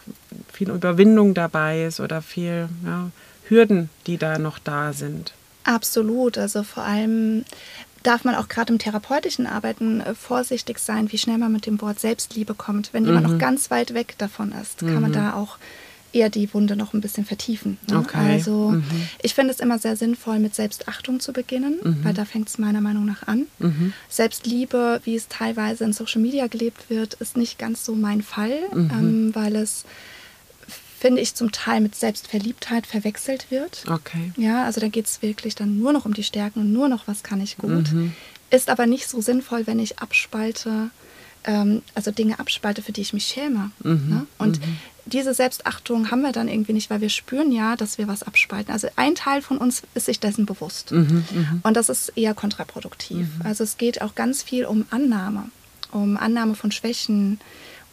viel 0.51 0.69
Überwindung 0.69 1.33
dabei 1.33 1.85
ist 1.85 1.99
oder 1.99 2.21
viel 2.21 2.67
ja, 2.85 3.09
Hürden, 3.47 3.89
die 4.07 4.17
da 4.17 4.37
noch 4.37 4.59
da 4.59 4.93
sind. 4.93 5.33
Absolut, 5.63 6.37
also 6.37 6.63
vor 6.63 6.83
allem 6.83 7.45
darf 8.03 8.23
man 8.23 8.35
auch 8.35 8.47
gerade 8.47 8.73
im 8.73 8.79
therapeutischen 8.79 9.45
Arbeiten 9.45 10.01
äh, 10.01 10.15
vorsichtig 10.15 10.79
sein, 10.79 11.11
wie 11.11 11.17
schnell 11.17 11.37
man 11.37 11.51
mit 11.51 11.65
dem 11.65 11.81
Wort 11.81 11.99
Selbstliebe 11.99 12.55
kommt. 12.55 12.93
Wenn 12.93 13.05
jemand 13.05 13.27
mhm. 13.27 13.33
noch 13.33 13.39
ganz 13.39 13.69
weit 13.69 13.93
weg 13.93 14.15
davon 14.17 14.53
ist, 14.59 14.79
kann 14.79 14.95
mhm. 14.95 15.01
man 15.01 15.13
da 15.13 15.33
auch 15.33 15.57
eher 16.13 16.29
die 16.29 16.53
Wunde 16.53 16.75
noch 16.75 16.93
ein 16.93 17.01
bisschen 17.01 17.25
vertiefen. 17.25 17.77
Ne? 17.89 17.97
Okay. 17.99 18.17
Also 18.17 18.71
mhm. 18.71 18.83
ich 19.21 19.33
finde 19.33 19.53
es 19.53 19.59
immer 19.59 19.79
sehr 19.79 19.95
sinnvoll, 19.95 20.39
mit 20.39 20.55
Selbstachtung 20.55 21.19
zu 21.19 21.33
beginnen, 21.33 21.79
mhm. 21.83 22.03
weil 22.03 22.13
da 22.13 22.25
fängt 22.25 22.49
es 22.49 22.57
meiner 22.57 22.81
Meinung 22.81 23.05
nach 23.05 23.27
an. 23.27 23.47
Mhm. 23.59 23.93
Selbstliebe, 24.09 25.01
wie 25.03 25.15
es 25.15 25.27
teilweise 25.27 25.83
in 25.83 25.93
Social 25.93 26.21
Media 26.21 26.47
gelebt 26.47 26.89
wird, 26.89 27.15
ist 27.15 27.37
nicht 27.37 27.57
ganz 27.57 27.85
so 27.85 27.95
mein 27.95 28.21
Fall, 28.21 28.59
mhm. 28.73 28.91
ähm, 28.91 29.35
weil 29.35 29.55
es 29.55 29.85
finde 30.99 31.21
ich 31.21 31.33
zum 31.33 31.51
Teil 31.51 31.81
mit 31.81 31.95
Selbstverliebtheit 31.95 32.85
verwechselt 32.85 33.49
wird. 33.49 33.83
Okay. 33.89 34.33
Ja, 34.37 34.65
also 34.65 34.79
da 34.79 34.87
geht 34.87 35.07
es 35.07 35.23
wirklich 35.23 35.55
dann 35.55 35.79
nur 35.79 35.93
noch 35.93 36.05
um 36.05 36.13
die 36.13 36.23
Stärken 36.23 36.59
und 36.59 36.73
nur 36.73 36.89
noch, 36.89 37.07
was 37.07 37.23
kann 37.23 37.41
ich 37.41 37.57
gut. 37.57 37.91
Mhm. 37.91 38.13
ist 38.51 38.69
aber 38.69 38.85
nicht 38.85 39.09
so 39.09 39.19
sinnvoll, 39.19 39.65
wenn 39.65 39.79
ich 39.79 39.97
abspalte, 39.97 40.91
ähm, 41.45 41.81
also 41.95 42.11
Dinge 42.11 42.39
abspalte, 42.39 42.81
für 42.81 42.91
die 42.91 43.01
ich 43.01 43.13
mich 43.13 43.25
schäme. 43.25 43.71
Mhm. 43.83 44.09
Ne? 44.09 44.27
Und 44.37 44.59
Mhm. 44.59 44.77
diese 45.05 45.33
Selbstachtung 45.33 46.11
haben 46.11 46.21
wir 46.21 46.31
dann 46.31 46.47
irgendwie 46.47 46.73
nicht, 46.73 46.89
weil 46.89 47.01
wir 47.01 47.09
spüren 47.09 47.51
ja, 47.51 47.75
dass 47.75 47.97
wir 47.97 48.07
was 48.07 48.23
abspalten. 48.23 48.71
Also 48.71 48.87
ein 48.95 49.15
Teil 49.15 49.41
von 49.41 49.57
uns 49.57 49.81
ist 49.95 50.05
sich 50.05 50.19
dessen 50.19 50.45
bewusst. 50.45 50.91
Mhm. 50.91 51.25
Mhm. 51.33 51.59
Und 51.63 51.75
das 51.77 51.89
ist 51.89 52.09
eher 52.15 52.33
kontraproduktiv. 52.33 53.27
Also 53.43 53.63
es 53.63 53.77
geht 53.77 54.01
auch 54.01 54.13
ganz 54.15 54.43
viel 54.43 54.65
um 54.65 54.85
Annahme, 54.91 55.45
um 55.91 56.17
Annahme 56.17 56.55
von 56.55 56.71
Schwächen 56.71 57.39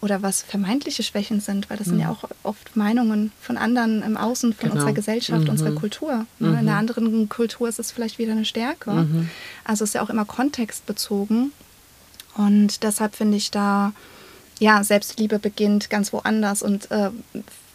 oder 0.01 0.23
was 0.23 0.43
vermeintliche 0.43 1.03
Schwächen 1.03 1.41
sind, 1.41 1.69
weil 1.71 1.77
das 1.77 1.89
sind 1.89 1.99
ja 1.99 2.09
auch 2.09 2.23
oft 2.45 2.77
Meinungen 2.77 3.33
von 3.41 3.57
anderen 3.57 4.03
im 4.05 4.17
Außen, 4.17 4.53
von 4.53 4.69
Genau. 4.69 4.75
unserer 4.75 4.93
Gesellschaft, 4.93 5.43
Mhm. 5.45 5.49
unserer 5.51 5.73
Kultur. 5.73 6.25
Ne? 6.39 6.51
In 6.51 6.55
einer 6.57 6.77
anderen 6.77 7.29
Kultur 7.29 7.69
ist 7.69 7.81
es 7.81 7.91
vielleicht 7.91 8.19
wieder 8.19 8.31
eine 8.31 8.45
Stärke. 8.45 8.93
Mhm. 8.93 9.29
Also 9.65 9.83
es 9.83 9.91
ist 9.91 9.95
ja 9.95 10.03
auch 10.03 10.11
immer 10.11 10.25
kontextbezogen. 10.25 11.51
Und 12.39 12.83
deshalb 12.85 13.15
finde 13.15 13.37
ich 13.37 13.51
da, 13.51 13.93
ja, 14.59 14.83
Selbstliebe 14.83 15.39
beginnt 15.39 15.91
ganz 15.91 16.13
woanders. 16.13 16.63
Und 16.63 16.91
äh, 16.91 17.11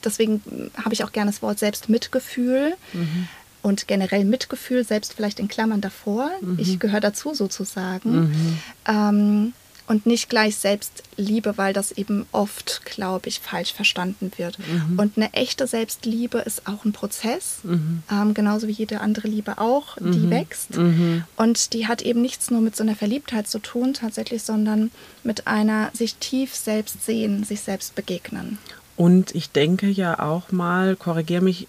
deswegen 0.04 0.42
habe 0.84 0.94
ich 0.94 1.04
auch 1.04 1.12
gerne 1.12 1.30
das 1.32 1.42
Wort 1.44 1.60
Selbstmitgefühl 1.60 2.74
Mhm. 2.94 3.28
und 3.62 3.88
generell 3.88 4.26
Mitgefühl, 4.26 4.84
selbst 4.86 5.14
vielleicht 5.14 5.40
in 5.40 5.48
Klammern 5.50 5.82
davor. 5.82 6.32
Mhm. 6.42 6.58
Ich 6.60 6.80
gehöre 6.80 7.02
dazu 7.02 7.34
sozusagen. 7.36 8.60
Ähm, 8.88 9.54
und 9.88 10.06
nicht 10.06 10.30
gleich 10.30 10.56
Selbstliebe, 10.56 11.58
weil 11.58 11.74
das 11.74 11.92
eben 11.92 12.26
oft, 12.32 12.82
glaube 12.86 13.30
ich, 13.30 13.40
falsch 13.40 13.74
verstanden 13.74 14.32
wird. 14.38 14.58
Mhm. 14.60 15.00
Und 15.00 15.18
eine 15.18 15.34
echte 15.34 15.68
Selbstliebe 15.68 16.40
ist 16.40 16.68
auch 16.68 16.86
ein 16.86 16.94
Prozess, 16.94 17.60
ähm, 17.64 18.34
genauso 18.34 18.68
wie 18.68 18.72
jede 18.72 19.02
andere 19.02 19.28
Liebe 19.28 19.58
auch, 19.58 19.98
die 20.00 20.30
wächst. 20.30 20.78
Mhm. 20.78 21.24
Und 21.36 21.74
die 21.74 21.88
hat 21.88 22.02
eben 22.02 22.22
nichts 22.22 22.50
nur 22.50 22.62
mit 22.62 22.76
so 22.76 22.84
einer 22.84 22.96
Verliebtheit 22.96 23.48
zu 23.48 23.60
tun, 23.60 23.94
tatsächlich, 23.94 24.44
sondern 24.44 24.92
mit 25.24 25.48
einer 25.48 25.92
sich 25.94 26.16
tief 26.16 26.56
selbst 26.56 27.06
sehen, 27.06 27.44
sich 27.44 27.62
selbst 27.62 27.96
begegnen. 27.96 28.58
Und 28.96 29.34
ich 29.36 29.52
denke 29.52 29.90
ja 29.90 30.20
auch 30.20 30.52
mal, 30.52 30.96
korrigiere 30.96 31.42
mich, 31.42 31.68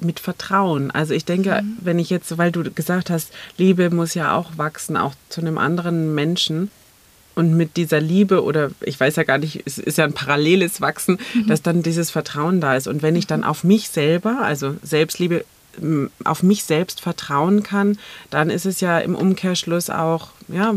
mit 0.00 0.20
Vertrauen. 0.20 0.90
Also 0.90 1.14
ich 1.14 1.24
denke, 1.24 1.62
wenn 1.80 1.98
ich 1.98 2.10
jetzt, 2.10 2.36
weil 2.38 2.52
du 2.52 2.70
gesagt 2.70 3.10
hast, 3.10 3.32
Liebe 3.56 3.90
muss 3.90 4.14
ja 4.14 4.36
auch 4.36 4.58
wachsen, 4.58 4.96
auch 4.96 5.14
zu 5.28 5.40
einem 5.40 5.58
anderen 5.58 6.14
Menschen. 6.14 6.70
Und 7.36 7.54
mit 7.54 7.76
dieser 7.76 8.00
Liebe 8.00 8.42
oder 8.42 8.70
ich 8.80 8.98
weiß 8.98 9.16
ja 9.16 9.22
gar 9.22 9.36
nicht, 9.36 9.62
es 9.66 9.76
ist 9.76 9.98
ja 9.98 10.04
ein 10.04 10.14
paralleles 10.14 10.80
Wachsen, 10.80 11.18
dass 11.46 11.60
dann 11.60 11.82
dieses 11.82 12.10
Vertrauen 12.10 12.62
da 12.62 12.74
ist. 12.76 12.88
Und 12.88 13.02
wenn 13.02 13.14
ich 13.14 13.26
dann 13.26 13.44
auf 13.44 13.62
mich 13.62 13.90
selber, 13.90 14.38
also 14.40 14.74
Selbstliebe, 14.82 15.44
auf 16.24 16.42
mich 16.42 16.64
selbst 16.64 17.02
vertrauen 17.02 17.62
kann, 17.62 17.98
dann 18.30 18.48
ist 18.48 18.64
es 18.64 18.80
ja 18.80 18.98
im 18.98 19.14
Umkehrschluss 19.14 19.90
auch, 19.90 20.30
ja, 20.48 20.74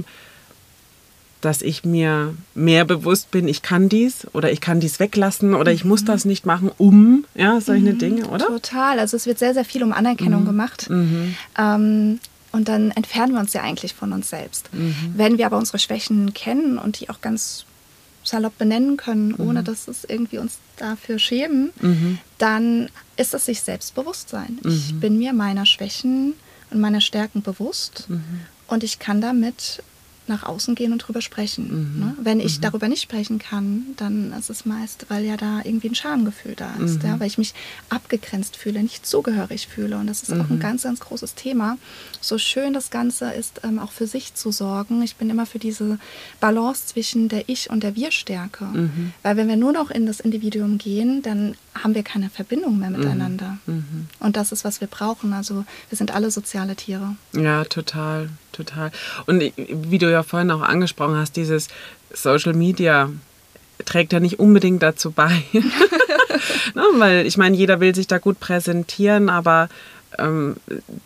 dass 1.41 1.61
ich 1.61 1.85
mir 1.85 2.35
mehr 2.53 2.83
bewusst 2.83 3.31
bin, 3.31 3.47
ich 3.47 3.61
kann 3.61 3.87
dies 3.87 4.27
oder 4.33 4.51
ich 4.51 4.59
kann 4.59 4.81
dies 4.81 4.99
weglassen 4.99 5.53
oder 5.53 5.71
ich 5.71 5.85
muss 5.85 6.03
das 6.03 6.25
nicht 6.25 6.45
machen, 6.45 6.69
um, 6.77 7.23
ja, 7.35 7.61
solche 7.61 7.93
Dinge, 7.93 8.27
oder? 8.27 8.47
Total. 8.47 8.99
Also 8.99 9.15
es 9.15 9.25
wird 9.25 9.39
sehr, 9.39 9.53
sehr 9.53 9.63
viel 9.63 9.81
um 9.83 9.93
Anerkennung 9.93 10.43
gemacht. 10.43 10.89
Ähm, 11.57 12.19
und 12.51 12.67
dann 12.67 12.91
entfernen 12.91 13.33
wir 13.33 13.39
uns 13.39 13.53
ja 13.53 13.61
eigentlich 13.61 13.93
von 13.93 14.13
uns 14.13 14.29
selbst. 14.29 14.69
Wenn 15.15 15.37
wir 15.37 15.45
aber 15.45 15.57
unsere 15.57 15.79
Schwächen 15.79 16.33
kennen 16.33 16.77
und 16.77 16.99
die 16.99 17.09
auch 17.09 17.21
ganz 17.21 17.65
salopp 18.23 18.57
benennen 18.57 18.97
können, 18.97 19.33
ohne 19.35 19.63
dass 19.63 19.87
es 19.87 20.03
irgendwie 20.03 20.37
uns 20.39 20.57
dafür 20.77 21.19
schämen, 21.19 21.71
dann 22.37 22.89
ist 23.17 23.33
es 23.33 23.45
sich 23.45 23.61
Selbstbewusstsein. 23.61 24.59
Ich 24.65 24.93
bin 24.99 25.17
mir 25.17 25.33
meiner 25.33 25.65
Schwächen 25.65 26.33
und 26.71 26.79
meiner 26.79 27.01
Stärken 27.01 27.41
bewusst 27.41 28.07
und 28.67 28.83
ich 28.83 28.99
kann 28.99 29.21
damit 29.21 29.83
nach 30.29 30.43
außen 30.43 30.75
gehen 30.75 30.93
und 30.93 30.99
drüber 30.99 31.21
sprechen. 31.21 31.99
Ne? 31.99 32.15
Wenn 32.21 32.39
ich 32.39 32.59
darüber 32.61 32.87
nicht 32.87 33.01
sprechen 33.01 33.39
kann, 33.39 33.83
dann 33.97 34.31
ist 34.33 34.49
es 34.49 34.65
meist, 34.65 35.07
weil 35.09 35.25
ja 35.25 35.35
da 35.35 35.59
irgendwie 35.63 35.89
ein 35.89 35.95
Schamgefühl 35.95 36.55
da 36.55 36.75
ist, 36.75 37.03
ja? 37.03 37.19
weil 37.19 37.27
ich 37.27 37.37
mich 37.37 37.53
abgegrenzt 37.89 38.55
fühle, 38.55 38.81
nicht 38.81 39.05
zugehörig 39.05 39.67
fühle. 39.67 39.97
Und 39.97 40.07
das 40.07 40.23
ist 40.23 40.31
auch 40.31 40.49
ein 40.49 40.59
ganz, 40.59 40.83
ganz 40.83 40.99
großes 41.01 41.35
Thema. 41.35 41.77
So 42.21 42.37
schön 42.37 42.73
das 42.73 42.89
Ganze 42.89 43.31
ist, 43.31 43.61
ähm, 43.63 43.79
auch 43.79 43.91
für 43.91 44.07
sich 44.07 44.33
zu 44.35 44.51
sorgen. 44.51 45.01
Ich 45.01 45.15
bin 45.17 45.29
immer 45.29 45.45
für 45.45 45.59
diese 45.59 45.99
Balance 46.39 46.87
zwischen 46.87 47.27
der 47.29 47.49
Ich- 47.49 47.69
und 47.69 47.83
der 47.83 47.95
Wir-Stärke. 47.95 48.89
Weil 49.23 49.35
wenn 49.37 49.47
wir 49.47 49.55
nur 49.57 49.71
noch 49.73 49.89
in 49.91 50.05
das 50.05 50.19
Individuum 50.19 50.77
gehen, 50.77 51.21
dann 51.21 51.55
haben 51.73 51.95
wir 51.95 52.03
keine 52.03 52.29
Verbindung 52.29 52.77
mehr 52.79 52.89
miteinander. 52.89 53.57
Und 54.19 54.37
das 54.37 54.51
ist, 54.51 54.63
was 54.63 54.81
wir 54.81 54.87
brauchen. 54.87 55.33
Also 55.33 55.65
wir 55.89 55.97
sind 55.97 56.11
alle 56.11 56.29
soziale 56.31 56.75
Tiere. 56.75 57.15
Ja, 57.33 57.63
total, 57.65 58.29
total. 58.51 58.91
Und 59.25 59.51
wie 59.57 59.97
du 59.97 60.11
ja 60.11 60.23
vorhin 60.23 60.51
auch 60.51 60.61
angesprochen 60.61 61.15
hast, 61.15 61.35
dieses 61.35 61.67
Social 62.13 62.53
Media 62.53 63.09
trägt 63.85 64.13
ja 64.13 64.19
nicht 64.19 64.39
unbedingt 64.39 64.83
dazu 64.83 65.11
bei. 65.11 65.43
ne? 65.53 66.83
Weil 66.97 67.25
ich 67.25 67.37
meine, 67.37 67.55
jeder 67.55 67.79
will 67.79 67.95
sich 67.95 68.07
da 68.07 68.17
gut 68.17 68.39
präsentieren, 68.39 69.29
aber 69.29 69.69
ähm, 70.17 70.57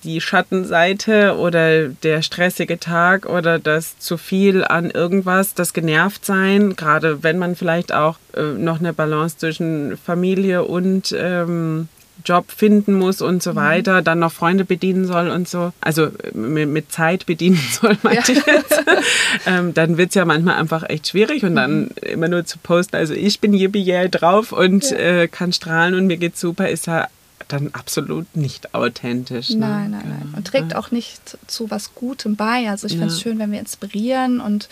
die 0.03 0.21
Schattenseite 0.21 1.35
oder 1.37 1.89
der 1.89 2.21
stressige 2.21 2.79
Tag 2.79 3.25
oder 3.25 3.59
das 3.59 3.99
zu 3.99 4.17
viel 4.17 4.63
an 4.63 4.89
irgendwas, 4.89 5.53
das 5.53 5.73
genervt 5.73 6.25
sein, 6.25 6.75
gerade 6.75 7.23
wenn 7.23 7.37
man 7.37 7.55
vielleicht 7.55 7.93
auch 7.93 8.17
äh, 8.35 8.41
noch 8.41 8.79
eine 8.79 8.93
Balance 8.93 9.37
zwischen 9.37 9.97
Familie 9.97 10.63
und 10.63 11.13
ähm, 11.17 11.89
Job 12.25 12.51
finden 12.51 12.93
muss 12.93 13.21
und 13.21 13.43
so 13.43 13.55
weiter, 13.55 14.01
dann 14.01 14.19
noch 14.19 14.31
Freunde 14.31 14.65
bedienen 14.65 15.05
soll 15.05 15.29
und 15.29 15.47
so, 15.47 15.73
also 15.81 16.05
äh, 16.05 16.35
mit, 16.35 16.91
Zeit 16.91 17.25
bedienen 17.25 17.59
soll, 17.81 17.97
meinte 18.03 18.33
ich 18.33 18.45
jetzt, 18.45 18.83
ähm, 19.45 19.73
dann 19.73 19.97
wird 19.97 20.09
es 20.09 20.15
ja 20.15 20.25
manchmal 20.25 20.55
einfach 20.55 20.83
echt 20.89 21.09
schwierig 21.09 21.43
und 21.43 21.55
dann 21.55 21.89
immer 22.01 22.27
nur 22.27 22.45
zu 22.45 22.57
posten, 22.59 22.95
also 22.95 23.13
ich 23.13 23.39
bin 23.39 23.53
yippie 23.53 24.09
drauf 24.09 24.51
und 24.51 24.91
äh, 24.91 25.27
kann 25.27 25.53
strahlen 25.53 25.95
und 25.95 26.07
mir 26.07 26.17
geht's 26.17 26.39
super, 26.39 26.69
ist 26.69 26.87
ja 26.87 27.07
dann 27.47 27.69
absolut 27.73 28.35
nicht 28.35 28.73
authentisch. 28.73 29.49
Ne? 29.51 29.57
Nein, 29.57 29.91
nein, 29.91 30.03
nein. 30.07 30.19
Genau. 30.23 30.37
Und 30.37 30.47
trägt 30.47 30.75
auch 30.75 30.91
nicht 30.91 31.37
zu 31.47 31.69
was 31.69 31.93
Gutem 31.93 32.35
bei. 32.35 32.69
Also 32.69 32.87
ich 32.87 32.93
finde 32.93 33.07
es 33.07 33.17
Ja. 33.17 33.23
schön, 33.23 33.39
wenn 33.39 33.51
wir 33.51 33.59
inspirieren 33.59 34.39
und 34.39 34.69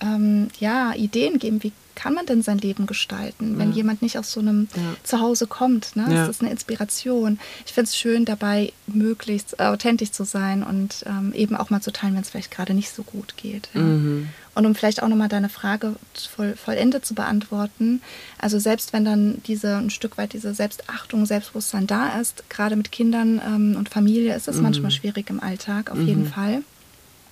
ähm, 0.00 0.48
ja, 0.58 0.94
Ideen 0.94 1.38
geben, 1.38 1.62
wie 1.62 1.72
kann 2.02 2.14
man 2.14 2.24
denn 2.24 2.40
sein 2.42 2.56
Leben 2.58 2.86
gestalten, 2.86 3.58
wenn 3.58 3.72
jemand 3.72 4.00
nicht 4.00 4.16
aus 4.18 4.32
so 4.32 4.40
einem 4.40 4.68
Ja. 4.74 4.82
Zuhause 5.02 5.46
kommt. 5.46 5.96
Ne? 5.96 6.04
Ja. 6.08 6.14
Das 6.26 6.28
ist 6.36 6.40
eine 6.40 6.50
Inspiration. 6.50 7.38
Ich 7.66 7.72
finde 7.74 7.88
es 7.88 7.96
schön, 7.96 8.24
dabei 8.24 8.72
möglichst 8.86 9.60
authentisch 9.60 10.12
zu 10.12 10.24
sein 10.24 10.62
und 10.62 11.04
ähm, 11.06 11.32
eben 11.34 11.56
auch 11.56 11.68
mal 11.68 11.82
zu 11.82 11.92
teilen, 11.92 12.14
wenn 12.14 12.22
es 12.22 12.30
vielleicht 12.30 12.50
gerade 12.50 12.72
nicht 12.72 12.90
so 12.90 13.02
gut 13.02 13.36
geht. 13.36 13.68
Ja. 13.74 13.80
Mhm. 13.82 14.28
Und 14.54 14.66
um 14.66 14.74
vielleicht 14.74 15.02
auch 15.02 15.08
nochmal 15.08 15.28
deine 15.28 15.48
Frage 15.48 15.94
voll, 16.34 16.56
vollendet 16.56 17.04
zu 17.06 17.14
beantworten, 17.14 18.00
also 18.38 18.58
selbst 18.58 18.92
wenn 18.92 19.04
dann 19.04 19.40
diese 19.46 19.76
ein 19.76 19.90
Stück 19.90 20.16
weit 20.18 20.32
diese 20.32 20.54
Selbstachtung, 20.54 21.24
Selbstbewusstsein 21.26 21.86
da 21.86 22.18
ist, 22.20 22.44
gerade 22.48 22.76
mit 22.76 22.90
Kindern 22.92 23.40
ähm, 23.46 23.76
und 23.78 23.88
Familie 23.90 24.34
ist 24.34 24.48
es 24.48 24.56
Mhm. 24.56 24.62
manchmal 24.62 24.90
schwierig 24.90 25.28
im 25.30 25.40
Alltag, 25.40 25.90
auf 25.90 25.98
jeden 25.98 26.26
Fall. 26.26 26.62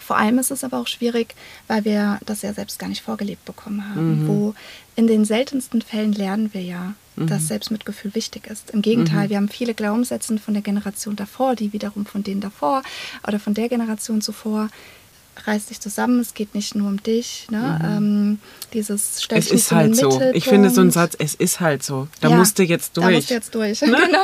Vor 0.09 0.17
allem 0.17 0.39
ist 0.39 0.51
es 0.51 0.65
aber 0.65 0.79
auch 0.79 0.87
schwierig, 0.87 1.35
weil 1.67 1.85
wir 1.85 2.19
das 2.25 2.41
ja 2.41 2.55
selbst 2.55 2.79
gar 2.79 2.89
nicht 2.89 3.03
vorgelebt 3.03 3.45
bekommen 3.45 3.87
haben, 3.91 4.23
Mhm. 4.25 4.29
wo 4.29 4.55
in 4.97 5.07
den 5.07 5.27
seltensten 5.27 5.83
Fällen 5.83 6.15
lernen 6.15 6.55
wir 6.55 6.63
ja, 6.63 6.95
Mhm. 7.17 7.27
dass 7.27 7.49
Selbstmitgefühl 7.49 8.15
wichtig 8.15 8.47
ist. 8.47 8.71
Im 8.71 8.81
Gegenteil, 8.81 9.29
wir 9.29 9.37
haben 9.37 9.51
viele 9.51 9.75
Glaubenssätze 9.75 10.39
von 10.39 10.55
der 10.55 10.63
Generation 10.63 11.15
davor, 11.15 11.57
die 11.57 11.75
wiederum 11.75 12.07
von 12.07 12.23
denen 12.23 12.41
davor 12.41 12.83
oder 13.27 13.39
von 13.39 13.53
der 13.53 13.69
Generation 13.69 14.23
zuvor 14.23 14.71
reiß 15.47 15.67
dich 15.67 15.81
zusammen, 15.81 16.21
es 16.21 16.35
geht 16.35 16.55
nicht 16.55 16.75
nur 16.75 16.89
um 16.89 17.03
dich. 17.03 17.47
Ne? 17.51 17.81
Ähm, 17.85 18.39
dieses 18.73 19.23
stell 19.23 19.39
Mhm. 19.39 19.45
Es 19.45 19.51
ist 19.51 19.73
halt 19.73 19.97
so. 19.97 20.21
Ich 20.33 20.45
finde 20.45 20.71
so 20.71 20.81
einen 20.81 20.89
Mittelpunkt. 20.89 20.95
Satz, 20.95 21.15
es 21.19 21.35
ist 21.35 21.61
halt 21.61 21.83
so. 21.83 22.09
Da 22.21 22.29
Ja, 22.29 22.37
musst 22.37 22.59
du 22.59 22.63
jetzt 22.65 22.97
Da 22.97 23.03
durch. 23.03 23.15
musst 23.17 23.31
du 23.31 23.35
jetzt 23.35 23.55
durch. 23.55 23.81
Ne? 23.83 23.97
genau. 23.97 24.23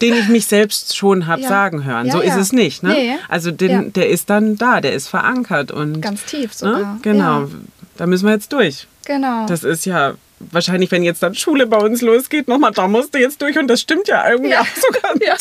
den 0.00 0.14
ich 0.14 0.28
mich 0.28 0.46
selbst 0.46 0.96
schon 0.96 1.26
habe 1.26 1.42
Ja. 1.42 1.48
sagen 1.48 1.84
hören. 1.84 2.06
Ja, 2.06 2.12
so 2.12 2.20
ist 2.20 2.36
es 2.36 2.52
nicht. 2.52 2.82
Ne? 2.82 2.90
Nee. 2.92 3.14
Also 3.28 3.50
den, 3.50 3.92
der 3.92 4.08
ist 4.10 4.28
dann 4.30 4.56
da, 4.56 4.80
der 4.80 4.92
ist 4.92 5.08
verankert 5.08 5.70
und 5.70 6.00
Ganz 6.00 6.24
tief 6.24 6.52
sogar. 6.54 6.78
ne? 6.94 6.98
genau. 7.02 7.48
Da 7.96 8.06
müssen 8.06 8.26
wir 8.26 8.32
jetzt 8.32 8.52
durch. 8.52 8.86
Genau. 9.04 9.46
Das 9.46 9.64
ist 9.64 9.84
ja 9.86 10.14
wahrscheinlich, 10.50 10.90
wenn 10.90 11.04
jetzt 11.04 11.22
dann 11.22 11.34
Schule 11.36 11.66
bei 11.68 11.76
uns 11.78 12.00
losgeht, 12.02 12.48
nochmal, 12.48 12.72
da 12.72 12.88
musst 12.88 13.14
du 13.14 13.18
jetzt 13.18 13.40
durch 13.42 13.56
und 13.58 13.68
das 13.68 13.80
stimmt 13.80 14.08
ja 14.08 14.28
irgendwie 14.28 14.50
Ja. 14.50 14.62
auch 14.62 14.66
sogar. 14.76 15.12
Ja. 15.24 15.34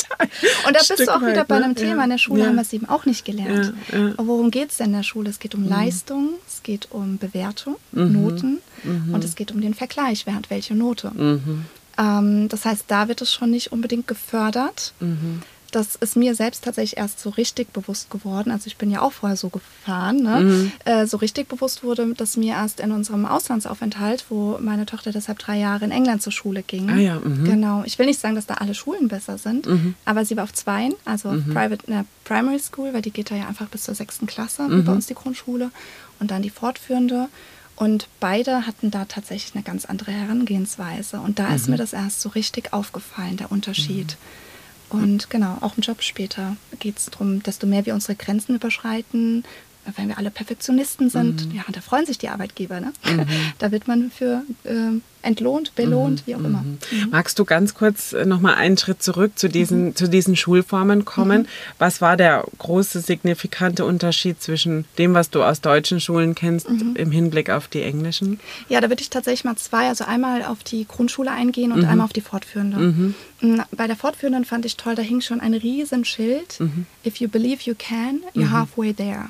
Und 0.67 0.75
da 0.75 0.79
bist 0.79 0.85
Stück 0.93 1.07
du 1.07 1.11
auch 1.15 1.21
wieder 1.21 1.37
weit, 1.37 1.47
bei 1.47 1.57
ne? 1.59 1.65
einem 1.65 1.75
Thema. 1.75 1.97
Ja. 1.97 2.03
In 2.03 2.09
der 2.11 2.17
Schule 2.19 2.41
Ja. 2.41 2.47
haben 2.47 2.55
wir 2.55 2.61
es 2.61 2.71
eben 2.73 2.87
auch 2.87 3.05
nicht 3.05 3.25
gelernt. 3.25 3.73
Ja, 3.91 4.13
Worum 4.17 4.51
geht 4.51 4.69
es 4.71 4.77
denn 4.77 4.87
in 4.87 4.93
der 4.93 5.03
Schule? 5.03 5.29
Es 5.31 5.39
geht 5.39 5.55
um 5.55 5.67
Leistung, 5.67 6.29
es 6.47 6.61
geht 6.61 6.87
um 6.91 7.17
Bewertung, 7.17 7.77
Mhm. 7.93 8.11
Noten 8.11 8.57
und 9.11 9.23
es 9.23 9.35
geht 9.35 9.51
um 9.51 9.59
den 9.61 9.73
Vergleich, 9.73 10.25
wer 10.27 10.35
hat 10.35 10.49
welche 10.51 10.75
Note. 10.75 11.11
Mhm. 11.15 11.65
Ähm, 11.97 12.47
das 12.49 12.65
heißt, 12.65 12.85
da 12.87 13.07
wird 13.07 13.21
es 13.21 13.33
schon 13.33 13.49
nicht 13.51 13.71
unbedingt 13.71 14.07
gefördert. 14.07 14.93
Mhm. 15.71 15.77
das 15.77 15.95
ist 15.95 16.15
mir 16.15 16.35
selbst 16.35 16.63
tatsächlich 16.63 16.97
erst 16.97 17.19
so 17.19 17.29
richtig 17.29 17.73
bewusst 17.73 18.09
geworden. 18.09 18.51
Also 18.51 18.67
ich 18.67 18.77
bin 18.77 18.91
ja 18.91 19.01
auch 19.01 19.11
vorher 19.11 19.37
so 19.37 19.49
gefahren. 19.49 20.17
Ne? 20.17 20.39
Mhm. 20.41 20.71
Äh, 20.85 21.05
so 21.05 21.17
richtig 21.17 21.47
bewusst 21.47 21.83
wurde, 21.83 22.13
dass 22.13 22.37
mir 22.37 22.53
erst 22.53 22.79
in 22.79 22.91
unserem 22.91 23.25
Auslandsaufenthalt, 23.25 24.25
wo 24.29 24.57
meine 24.59 24.85
Tochter 24.85 25.11
deshalb 25.11 25.39
drei 25.39 25.57
Jahre 25.57 25.85
in 25.85 25.91
England 25.91 26.21
zur 26.21 26.31
Schule 26.31 26.63
ging. 26.63 26.89
Ah 26.89 26.97
ja, 26.97 27.19
mhm. 27.19 27.45
Genau. 27.45 27.83
Ich 27.85 27.97
will 27.99 28.05
nicht 28.05 28.19
sagen, 28.19 28.35
dass 28.35 28.45
da 28.45 28.55
alle 28.55 28.73
Schulen 28.73 29.07
besser 29.07 29.37
sind, 29.37 29.65
mhm. 29.65 29.95
aber 30.05 30.25
sie 30.25 30.37
war 30.37 30.43
auf 30.43 30.53
Zweien, 30.53 30.93
also 31.05 31.29
mhm. 31.29 31.53
Private 31.53 31.89
ne, 31.89 32.05
Primary 32.23 32.59
School, 32.59 32.93
weil 32.93 33.01
die 33.01 33.11
geht 33.11 33.31
da 33.31 33.35
ja 33.35 33.47
einfach 33.47 33.67
bis 33.67 33.83
zur 33.83 33.95
sechsten 33.95 34.27
Klasse, 34.27 34.65
wie 34.69 34.81
bei 34.81 34.91
mhm. 34.91 34.97
uns 34.97 35.07
die 35.07 35.15
Grundschule, 35.15 35.71
und 36.19 36.31
dann 36.31 36.41
die 36.41 36.49
fortführende. 36.49 37.29
Und 37.75 38.07
beide 38.19 38.67
hatten 38.67 38.91
da 38.91 39.05
tatsächlich 39.05 39.55
eine 39.55 39.63
ganz 39.63 39.85
andere 39.85 40.11
Herangehensweise. 40.11 41.19
Und 41.19 41.39
da 41.39 41.55
ist 41.55 41.65
mhm. 41.65 41.71
mir 41.71 41.77
das 41.77 41.93
erst 41.93 42.21
so 42.21 42.29
richtig 42.29 42.73
aufgefallen, 42.73 43.37
der 43.37 43.51
Unterschied. 43.51 44.17
Und 44.91 45.29
genau, 45.29 45.57
auch 45.61 45.77
im 45.77 45.83
Job 45.83 46.01
später 46.03 46.57
geht 46.79 46.97
es 46.97 47.05
darum, 47.05 47.41
desto 47.41 47.65
mehr 47.65 47.85
wir 47.85 47.93
unsere 47.93 48.15
Grenzen 48.15 48.55
überschreiten, 48.55 49.45
wenn 49.95 50.09
wir 50.09 50.17
alle 50.17 50.31
Perfektionisten 50.31 51.09
sind, 51.09 51.47
mhm. 51.47 51.55
ja, 51.55 51.63
da 51.71 51.81
freuen 51.81 52.05
sich 52.05 52.17
die 52.17 52.29
Arbeitgeber. 52.29 52.79
Ne? 52.79 52.93
Mhm. 53.05 53.25
Da 53.59 53.71
wird 53.71 53.87
man 53.87 54.11
für 54.11 54.43
äh, 54.63 54.99
entlohnt, 55.21 55.73
belohnt, 55.75 56.21
mhm. 56.21 56.23
wie 56.25 56.35
auch 56.35 56.39
immer. 56.39 56.61
Mhm. 56.61 56.77
Mhm. 56.91 57.09
Magst 57.11 57.37
du 57.39 57.45
ganz 57.45 57.73
kurz 57.73 58.13
äh, 58.13 58.25
nochmal 58.25 58.55
einen 58.55 58.77
Schritt 58.77 59.01
zurück 59.03 59.33
zu 59.35 59.49
diesen, 59.49 59.85
mhm. 59.85 59.95
zu 59.95 60.09
diesen 60.09 60.35
Schulformen 60.35 61.05
kommen? 61.05 61.43
Mhm. 61.43 61.47
Was 61.77 62.01
war 62.01 62.17
der 62.17 62.45
große, 62.57 63.01
signifikante 63.01 63.85
Unterschied 63.85 64.41
zwischen 64.41 64.85
dem, 64.97 65.13
was 65.13 65.29
du 65.29 65.43
aus 65.43 65.61
deutschen 65.61 65.99
Schulen 65.99 66.35
kennst, 66.35 66.69
mhm. 66.69 66.95
im 66.95 67.11
Hinblick 67.11 67.49
auf 67.49 67.67
die 67.67 67.81
englischen? 67.81 68.39
Ja, 68.69 68.81
da 68.81 68.89
würde 68.89 69.01
ich 69.01 69.09
tatsächlich 69.09 69.43
mal 69.43 69.55
zwei, 69.55 69.87
also 69.87 70.05
einmal 70.05 70.43
auf 70.43 70.63
die 70.63 70.85
Grundschule 70.87 71.31
eingehen 71.31 71.71
und 71.71 71.85
einmal 71.85 72.05
auf 72.05 72.13
die 72.13 72.21
fortführende. 72.21 72.77
Mm, 73.41 73.61
bei 73.75 73.87
der 73.87 73.95
fortführenden 73.95 74.45
fand 74.45 74.65
ich 74.65 74.77
toll, 74.77 74.95
da 74.95 75.01
hing 75.01 75.21
schon 75.21 75.39
ein 75.39 75.53
Riesenschild. 75.53 76.59
If 77.05 77.17
you 77.17 77.27
believe 77.27 77.63
you 77.63 77.75
can, 77.77 78.21
you're 78.35 78.51
halfway 78.51 78.93
there. 78.93 79.29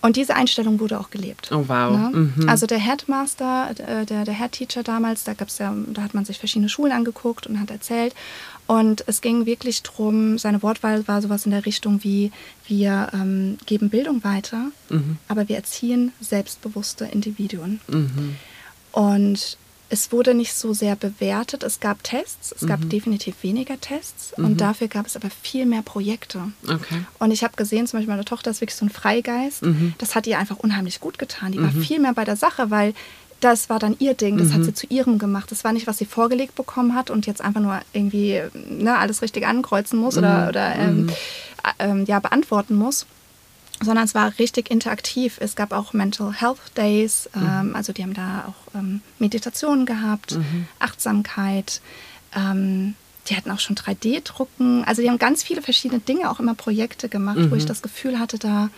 Und 0.00 0.16
diese 0.16 0.34
Einstellung 0.34 0.80
wurde 0.80 0.98
auch 0.98 1.10
gelebt. 1.10 1.50
Oh 1.52 1.64
wow. 1.66 2.10
Ne? 2.10 2.32
Also 2.46 2.66
der 2.66 2.78
Headmaster, 2.78 3.70
äh, 3.70 4.06
der, 4.06 4.24
der 4.24 4.34
Head 4.34 4.52
Teacher 4.52 4.82
da 4.82 4.97
damals, 4.98 5.24
da 5.24 5.34
gab's 5.34 5.58
ja, 5.58 5.74
da 5.86 6.02
hat 6.02 6.14
man 6.14 6.24
sich 6.24 6.38
verschiedene 6.38 6.68
Schulen 6.68 6.92
angeguckt 6.92 7.46
und 7.46 7.60
hat 7.60 7.70
erzählt. 7.70 8.14
Und 8.66 9.04
es 9.06 9.20
ging 9.20 9.46
wirklich 9.46 9.82
darum, 9.82 10.38
seine 10.38 10.62
Wortwahl 10.62 11.06
war 11.08 11.22
sowas 11.22 11.46
in 11.46 11.52
der 11.52 11.64
Richtung 11.64 12.02
wie, 12.02 12.32
wir 12.66 13.08
ähm, 13.14 13.58
geben 13.64 13.88
Bildung 13.88 14.24
weiter, 14.24 14.70
mhm. 14.90 15.16
aber 15.28 15.48
wir 15.48 15.56
erziehen 15.56 16.12
selbstbewusste 16.20 17.06
Individuen. 17.06 17.80
Mhm. 17.88 18.36
Und 18.92 19.56
es 19.90 20.12
wurde 20.12 20.34
nicht 20.34 20.52
so 20.52 20.74
sehr 20.74 20.96
bewertet. 20.96 21.62
Es 21.62 21.80
gab 21.80 22.04
Tests, 22.04 22.52
es 22.52 22.66
gab 22.66 22.80
mhm. 22.80 22.88
definitiv 22.90 23.42
weniger 23.42 23.80
Tests 23.80 24.34
mhm. 24.36 24.44
und 24.44 24.60
dafür 24.60 24.88
gab 24.88 25.06
es 25.06 25.16
aber 25.16 25.30
viel 25.30 25.64
mehr 25.64 25.82
Projekte. 25.82 26.40
Okay. 26.66 27.04
Und 27.18 27.30
ich 27.30 27.42
habe 27.42 27.56
gesehen, 27.56 27.86
zum 27.86 27.98
Beispiel 27.98 28.12
meine 28.12 28.26
Tochter 28.26 28.50
ist 28.50 28.60
wirklich 28.60 28.76
so 28.76 28.84
ein 28.84 28.90
Freigeist. 28.90 29.62
Mhm. 29.62 29.94
Das 29.96 30.14
hat 30.14 30.26
ihr 30.26 30.38
einfach 30.38 30.58
unheimlich 30.58 31.00
gut 31.00 31.18
getan. 31.18 31.52
Die 31.52 31.62
war 31.62 31.70
mhm. 31.70 31.82
viel 31.82 32.00
mehr 32.00 32.12
bei 32.12 32.24
der 32.24 32.36
Sache, 32.36 32.70
weil 32.70 32.92
das 33.40 33.70
war 33.70 33.78
dann 33.78 33.96
ihr 33.98 34.14
Ding, 34.14 34.36
das 34.38 34.48
mhm. 34.48 34.52
hat 34.54 34.64
sie 34.64 34.74
zu 34.74 34.86
ihrem 34.88 35.18
gemacht. 35.18 35.50
Das 35.50 35.64
war 35.64 35.72
nicht, 35.72 35.86
was 35.86 35.98
sie 35.98 36.06
vorgelegt 36.06 36.54
bekommen 36.54 36.94
hat 36.94 37.10
und 37.10 37.26
jetzt 37.26 37.40
einfach 37.40 37.60
nur 37.60 37.80
irgendwie 37.92 38.42
ne, 38.54 38.96
alles 38.96 39.22
richtig 39.22 39.46
ankreuzen 39.46 39.98
muss 39.98 40.16
mhm. 40.16 40.20
oder, 40.20 40.48
oder 40.48 40.74
ähm, 40.76 41.02
mhm. 41.02 41.12
ähm, 41.78 42.04
ja, 42.06 42.18
beantworten 42.18 42.74
muss. 42.74 43.06
Sondern 43.80 44.04
es 44.04 44.14
war 44.16 44.32
richtig 44.40 44.72
interaktiv. 44.72 45.38
Es 45.40 45.54
gab 45.54 45.72
auch 45.72 45.92
Mental 45.92 46.32
Health 46.32 46.58
Days, 46.76 47.30
mhm. 47.32 47.46
ähm, 47.46 47.76
also 47.76 47.92
die 47.92 48.02
haben 48.02 48.14
da 48.14 48.46
auch 48.48 48.74
ähm, 48.74 49.02
Meditationen 49.20 49.86
gehabt, 49.86 50.36
mhm. 50.36 50.66
Achtsamkeit. 50.80 51.80
Ähm, 52.34 52.94
die 53.28 53.36
hatten 53.36 53.50
auch 53.50 53.60
schon 53.60 53.76
3D-Drucken. 53.76 54.84
Also 54.84 55.02
die 55.02 55.10
haben 55.10 55.18
ganz 55.18 55.44
viele 55.44 55.62
verschiedene 55.62 56.00
Dinge, 56.00 56.30
auch 56.30 56.40
immer 56.40 56.54
Projekte 56.54 57.08
gemacht, 57.08 57.38
wo 57.50 57.56
ich 57.56 57.66
das 57.66 57.82
Gefühl 57.82 58.18
hatte, 58.18 58.38
da 58.38 58.70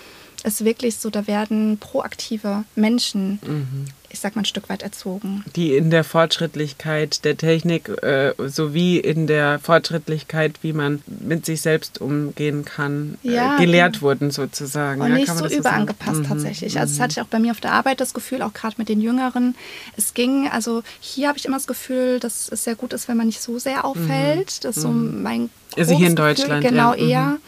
ist 0.42 0.64
wirklich 0.64 0.96
so, 0.96 1.10
da 1.10 1.26
werden 1.26 1.78
proaktive 1.78 2.64
Menschen, 2.74 3.38
mhm. 3.46 3.86
ich 4.08 4.20
sag 4.20 4.36
mal, 4.36 4.42
ein 4.42 4.46
Stück 4.46 4.68
weit 4.68 4.82
erzogen. 4.82 5.44
Die 5.56 5.76
in 5.76 5.90
der 5.90 6.04
Fortschrittlichkeit 6.04 7.24
der 7.24 7.36
Technik 7.36 7.88
äh, 8.02 8.32
sowie 8.38 8.98
in 8.98 9.26
der 9.26 9.58
Fortschrittlichkeit, 9.58 10.58
wie 10.62 10.72
man 10.72 11.02
mit 11.06 11.46
sich 11.46 11.62
selbst 11.62 12.00
umgehen 12.00 12.64
kann, 12.64 13.18
äh, 13.24 13.34
ja, 13.34 13.56
äh, 13.56 13.60
gelehrt 13.60 13.94
genau. 13.94 14.02
wurden 14.02 14.30
sozusagen. 14.30 15.00
Und 15.00 15.10
ja, 15.10 15.14
nicht 15.16 15.32
so 15.32 15.46
überangepasst 15.46 16.16
so 16.16 16.22
tatsächlich. 16.24 16.78
Also 16.78 16.92
mhm. 16.92 16.96
das 16.96 17.02
hatte 17.02 17.12
ich 17.12 17.20
auch 17.20 17.30
bei 17.30 17.38
mir 17.38 17.52
auf 17.52 17.60
der 17.60 17.72
Arbeit 17.72 18.00
das 18.00 18.14
Gefühl, 18.14 18.42
auch 18.42 18.54
gerade 18.54 18.76
mit 18.78 18.88
den 18.88 19.00
Jüngeren. 19.00 19.54
Es 19.96 20.14
ging, 20.14 20.48
also 20.48 20.82
hier 21.00 21.28
habe 21.28 21.38
ich 21.38 21.44
immer 21.44 21.56
das 21.56 21.66
Gefühl, 21.66 22.20
dass 22.20 22.48
es 22.50 22.64
sehr 22.64 22.74
gut 22.74 22.92
ist, 22.92 23.08
wenn 23.08 23.16
man 23.16 23.26
nicht 23.26 23.42
so 23.42 23.58
sehr 23.58 23.84
auffällt. 23.84 24.38
Mhm. 24.38 24.62
Das 24.62 24.76
ist 24.76 24.82
so 24.82 24.88
mhm. 24.88 25.22
mein 25.22 25.50
Also 25.76 25.96
hier 25.96 26.06
in 26.06 26.16
Deutschland. 26.16 26.62
Gefühl, 26.62 26.70
genau, 26.70 26.94
ja. 26.94 27.08
eher. 27.08 27.26
Mhm. 27.26 27.38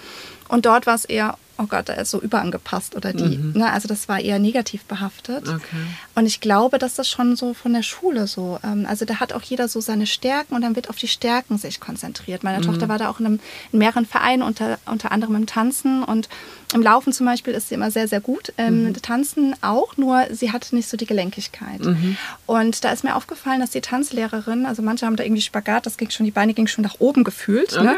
Und 0.49 0.67
dort 0.67 0.87
war 0.87 0.95
es 0.95 1.07
eher, 1.07 1.39
oh 1.59 1.67
Gott, 1.67 1.89
er 1.89 1.99
ist 1.99 2.11
so 2.11 2.21
überangepasst 2.21 2.95
oder 2.97 3.13
die. 3.13 3.39
Mhm. 3.39 3.53
Ne? 3.57 3.71
Also 3.71 3.89
das 3.89 4.09
war 4.09 4.21
eher 4.21 4.39
negativ 4.39 4.85
behaftet. 4.85 5.49
Okay. 5.49 5.77
Und 6.15 6.27
ich 6.27 6.41
glaube, 6.41 6.79
dass 6.79 6.95
das 6.95 7.09
schon 7.09 7.37
so 7.37 7.55
von 7.55 7.73
der 7.73 7.83
Schule 7.83 8.27
so, 8.27 8.59
ähm, 8.65 8.87
also 8.89 9.05
da 9.05 9.21
hat 9.21 9.33
auch 9.33 9.43
jeder 9.43 9.69
so 9.69 9.81
seine 9.81 10.07
Stärken 10.07 10.55
und 10.55 10.63
dann 10.63 10.77
wird 10.77 10.91
auf 10.91 10.97
die 10.97 11.09
Stärken 11.09 11.59
sich 11.59 11.81
konzentriert. 11.81 12.43
Meine 12.43 12.59
mhm. 12.59 12.67
Tochter 12.67 12.89
war 12.89 12.99
da 12.99 13.09
auch 13.11 13.21
in, 13.21 13.27
einem, 13.27 13.41
in 13.73 13.79
mehreren 13.79 14.07
Vereinen, 14.07 14.43
unter, 14.43 14.79
unter 14.87 15.13
anderem 15.13 15.37
im 15.37 15.47
Tanzen 15.47 16.03
und 16.03 16.29
im 16.75 16.83
Laufen 16.83 17.13
zum 17.13 17.27
Beispiel 17.27 17.53
ist 17.53 17.69
sie 17.69 17.75
immer 17.75 17.91
sehr, 17.91 18.09
sehr 18.09 18.21
gut. 18.21 18.53
Ähm, 18.57 18.85
mhm. 18.85 19.03
Tanzen 19.03 19.55
auch, 19.61 19.97
nur 19.97 20.27
sie 20.31 20.53
hatte 20.53 20.75
nicht 20.75 20.89
so 20.89 20.97
die 20.97 21.07
Gelenkigkeit. 21.07 21.81
Mhm. 21.81 22.17
Und 22.47 22.85
da 22.85 22.93
ist 22.93 23.05
mir 23.05 23.15
aufgefallen, 23.15 23.61
dass 23.61 23.71
die 23.71 23.81
Tanzlehrerin, 23.81 24.67
also 24.67 24.83
manche 24.83 25.07
haben 25.07 25.17
da 25.17 25.25
irgendwie 25.25 25.43
Spagat, 25.43 25.87
das 25.87 25.97
ging 25.97 26.11
schon, 26.11 26.25
die 26.25 26.33
Beine 26.33 26.55
gingen 26.55 26.69
schon 26.69 26.83
nach 26.83 26.97
oben 26.99 27.25
gefühlt. 27.25 27.73
Ne? 27.73 27.97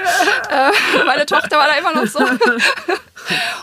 äh, 0.51 1.05
meine 1.07 1.27
Tochter 1.27 1.57
war 1.57 1.69
da 1.69 1.75
immer 1.79 1.95
noch 1.95 2.11
so. 2.11 2.19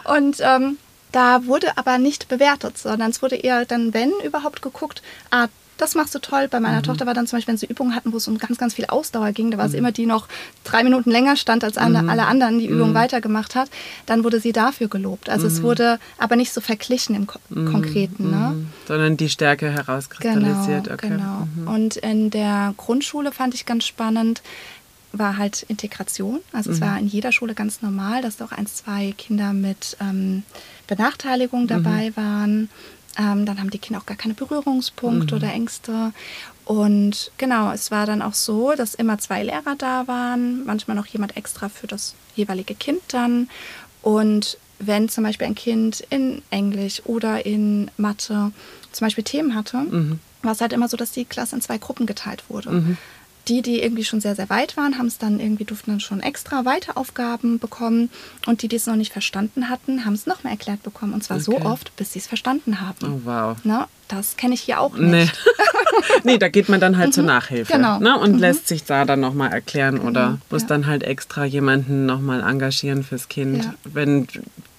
Und 0.04 0.38
ähm, 0.42 0.78
da 1.12 1.46
wurde 1.46 1.78
aber 1.78 1.98
nicht 1.98 2.28
bewertet, 2.28 2.78
sondern 2.78 3.12
es 3.12 3.22
wurde 3.22 3.36
eher 3.36 3.66
dann, 3.66 3.94
wenn 3.94 4.12
überhaupt, 4.24 4.62
geguckt, 4.62 5.02
ah, 5.30 5.48
das 5.82 5.96
machst 5.96 6.14
du 6.14 6.20
toll. 6.20 6.48
Bei 6.48 6.60
meiner 6.60 6.78
mhm. 6.78 6.84
Tochter 6.84 7.06
war 7.06 7.14
dann 7.14 7.26
zum 7.28 7.38
Beispiel, 7.38 7.54
wenn 7.54 7.58
sie 7.58 7.66
Übungen 7.66 7.96
hatten, 7.96 8.14
wo 8.14 8.18
es 8.18 8.28
um 8.28 8.38
ganz, 8.38 8.58
ganz 8.58 8.76
viel 8.76 8.86
Ausdauer 8.86 9.32
ging, 9.32 9.52
da 9.52 9.58
war 9.58 9.66
es 9.66 9.72
mhm. 9.72 9.80
immer 9.80 9.92
die 9.92 10.06
noch 10.06 10.28
drei 10.64 10.84
Minuten 10.84 11.10
länger 11.10 11.36
stand 11.36 11.64
als 11.64 11.78
alle, 11.78 12.04
mhm. 12.04 12.10
alle 12.10 12.28
anderen, 12.28 12.60
die 12.60 12.68
Übung 12.68 12.92
mhm. 12.92 12.96
weitergemacht 12.96 13.56
hat, 13.56 13.70
dann 14.06 14.24
wurde 14.24 14.40
sie 14.40 14.52
dafür 14.52 14.88
gelobt. 14.88 15.30
Also 15.30 15.48
es 15.48 15.60
mhm. 15.60 15.64
wurde 15.64 16.00
aber 16.20 16.36
nicht 16.36 16.54
so 16.54 16.62
verglichen 16.62 17.16
im 17.16 17.28
Ko 17.28 17.40
mhm. 17.50 17.72
Konkreten. 17.72 18.30
Ne? 18.30 18.56
Sondern 18.88 19.18
die 19.18 19.30
Stärke 19.30 19.72
herauskristallisiert. 19.72 20.84
Genau, 20.84 20.94
okay. 20.94 21.10
genau. 21.10 21.74
Und 21.74 21.98
in 21.98 22.30
der 22.30 22.76
Grundschule 22.78 23.32
fand 23.32 23.56
ich 23.56 23.66
ganz 23.66 23.86
spannend, 23.86 24.44
war 25.14 25.38
halt 25.38 25.64
Integration. 25.64 26.40
Also 26.52 26.70
mhm. 26.70 26.76
es 26.76 26.82
war 26.82 27.00
in 27.00 27.08
jeder 27.08 27.32
Schule 27.32 27.54
ganz 27.54 27.82
normal, 27.82 28.22
dass 28.22 28.38
doch 28.38 28.52
ein, 28.52 28.68
zwei 28.68 29.14
Kinder 29.18 29.54
mit 29.54 29.98
ähm, 30.00 30.44
Benachteiligung 30.88 31.68
dabei 31.68 32.12
mhm. 32.12 32.16
waren. 32.16 32.70
Ähm, 33.18 33.46
dann 33.46 33.60
haben 33.60 33.70
die 33.70 33.80
Kinder 33.80 34.00
auch 34.00 34.06
gar 34.06 34.18
keine 34.18 34.34
Berührungspunkte 34.34 35.36
mhm. 35.36 35.42
oder 35.42 35.54
Ängste. 35.54 36.14
Und 36.66 37.32
genau, 37.38 37.72
es 37.72 37.92
war 37.92 38.06
dann 38.06 38.22
auch 38.22 38.34
so, 38.34 38.74
dass 38.74 38.96
immer 38.96 39.18
zwei 39.18 39.44
Lehrer 39.44 39.76
da 39.78 40.08
waren, 40.08 40.66
manchmal 40.66 40.96
noch 40.96 41.08
jemand 41.08 41.36
extra 41.36 41.68
für 41.68 41.88
das 41.88 42.16
jeweilige 42.36 42.76
Kind 42.76 43.02
dann. 43.10 43.50
Und 44.02 44.58
wenn 44.80 45.10
zum 45.10 45.26
Beispiel 45.26 45.48
ein 45.48 45.56
Kind 45.56 46.02
in 46.10 46.42
Englisch 46.50 47.02
oder 47.06 47.46
in 47.46 47.92
Mathe 47.98 48.52
zum 48.92 49.06
Beispiel 49.06 49.24
Themen 49.24 49.56
hatte, 49.56 49.78
mhm. 49.78 50.20
war 50.42 50.54
es 50.54 50.62
halt 50.62 50.72
immer 50.72 50.88
so, 50.88 50.96
dass 50.96 51.12
die 51.12 51.26
Klasse 51.26 51.56
in 51.56 51.62
zwei 51.62 51.78
Gruppen 51.78 52.06
geteilt 52.06 52.46
wurde. 52.50 52.72
Mhm 52.72 52.98
die, 53.48 53.62
die 53.62 53.82
irgendwie 53.82 54.04
schon 54.04 54.22
sehr, 54.22 54.36
sehr 54.36 54.50
weit 54.50 54.78
waren, 54.78 54.98
haben 54.98 55.08
es 55.08 55.18
dann 55.18 55.40
irgendwie, 55.40 55.66
durften 55.66 55.92
dann 55.92 56.00
schon 56.00 56.22
extra 56.22 56.66
Weiteraufgaben 56.66 57.60
bekommen. 57.60 58.10
Und 58.46 58.62
die, 58.62 58.68
die 58.68 58.76
es 58.76 58.86
noch 58.86 58.96
nicht 58.96 59.12
verstanden 59.12 59.70
hatten, 59.70 60.06
haben 60.06 60.14
es 60.14 60.28
noch 60.28 60.44
mehr 60.44 60.52
erklärt 60.52 60.84
bekommen. 60.84 61.14
Und 61.14 61.24
zwar 61.24 61.38
okay. 61.38 61.46
so 61.46 61.62
oft, 61.62 61.96
bis 61.96 62.14
sie 62.14 62.20
es 62.20 62.28
verstanden 62.28 62.82
haben. 62.82 62.98
Oh, 63.04 63.22
wow. 63.26 63.58
Na, 63.64 63.88
das 64.08 64.38
kenne 64.38 64.54
ich 64.54 64.62
hier 64.62 64.80
auch 64.80 64.96
nicht. 64.96 65.12
Nee. 65.12 65.30
nee, 66.24 66.38
da 66.38 66.50
geht 66.50 66.70
man 66.70 66.80
dann 66.80 66.98
halt 66.98 67.10
mhm. 67.10 67.14
zur 67.14 67.24
Nachhilfe 67.24 67.74
genau. 67.74 68.00
ne? 68.00 68.20
und 68.20 68.34
mhm. 68.34 68.40
lässt 68.40 68.68
sich 68.68 68.84
da 68.84 69.06
dann 69.06 69.20
nochmal 69.20 69.52
erklären 69.52 69.96
genau. 69.96 70.10
oder 70.10 70.38
muss 70.50 70.64
ja. 70.64 70.68
dann 70.68 70.86
halt 70.86 71.04
extra 71.04 71.46
jemanden 71.46 72.06
nochmal 72.06 72.42
engagieren 72.42 73.04
fürs 73.04 73.30
Kind, 73.30 73.64
ja. 73.64 73.74
wenn 73.86 74.28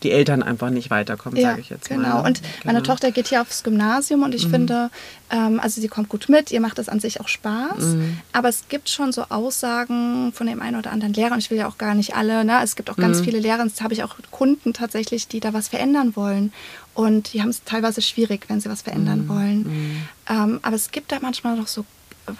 die 0.02 0.10
Eltern 0.10 0.42
einfach 0.42 0.70
nicht 0.70 0.90
weiterkommen, 0.90 1.38
ja, 1.38 1.50
sage 1.50 1.60
ich 1.60 1.70
jetzt 1.70 1.88
genau. 1.88 2.02
mal. 2.02 2.08
Genau, 2.08 2.26
und 2.26 2.42
genau. 2.42 2.54
meine 2.64 2.82
Tochter 2.82 3.10
geht 3.10 3.28
hier 3.28 3.40
aufs 3.40 3.62
Gymnasium 3.62 4.22
und 4.22 4.34
ich 4.34 4.46
mhm. 4.46 4.50
finde, 4.50 4.90
ähm, 5.30 5.60
also 5.60 5.80
sie 5.80 5.88
kommt 5.88 6.08
gut 6.08 6.28
mit, 6.28 6.50
ihr 6.50 6.60
macht 6.60 6.78
das 6.78 6.88
an 6.88 7.00
sich 7.00 7.20
auch 7.20 7.28
Spaß, 7.28 7.78
mhm. 7.78 8.18
aber 8.32 8.48
es 8.48 8.68
gibt 8.68 8.88
schon 8.88 9.12
so 9.12 9.24
Aussagen 9.28 10.32
von 10.32 10.46
dem 10.46 10.60
einen 10.60 10.76
oder 10.76 10.92
anderen 10.92 11.14
Lehrer 11.14 11.32
und 11.32 11.38
ich 11.38 11.50
will 11.50 11.58
ja 11.58 11.68
auch 11.68 11.78
gar 11.78 11.94
nicht 11.94 12.14
alle, 12.16 12.44
ne? 12.44 12.60
es 12.62 12.76
gibt 12.76 12.90
auch 12.90 12.96
ganz 12.96 13.20
mhm. 13.20 13.24
viele 13.24 13.38
Lehrer, 13.38 13.64
das 13.64 13.80
habe 13.80 13.94
ich 13.94 14.02
auch 14.02 14.16
Kunden 14.30 14.72
tatsächlich, 14.72 15.28
die 15.28 15.40
da 15.40 15.52
was 15.52 15.68
verändern 15.68 16.16
wollen 16.16 16.52
und 16.94 17.32
die 17.32 17.40
haben 17.40 17.48
es 17.48 17.64
teilweise 17.64 18.02
schwierig, 18.02 18.44
wenn 18.48 18.60
sie 18.60 18.68
was 18.68 18.82
verändern 18.82 19.24
mhm. 19.24 19.28
wollen. 19.28 19.58
Mhm. 19.62 20.02
Ähm, 20.28 20.60
aber 20.62 20.76
es 20.76 20.90
gibt 20.90 21.12
da 21.12 21.18
manchmal 21.20 21.56
noch 21.56 21.66
so, 21.66 21.84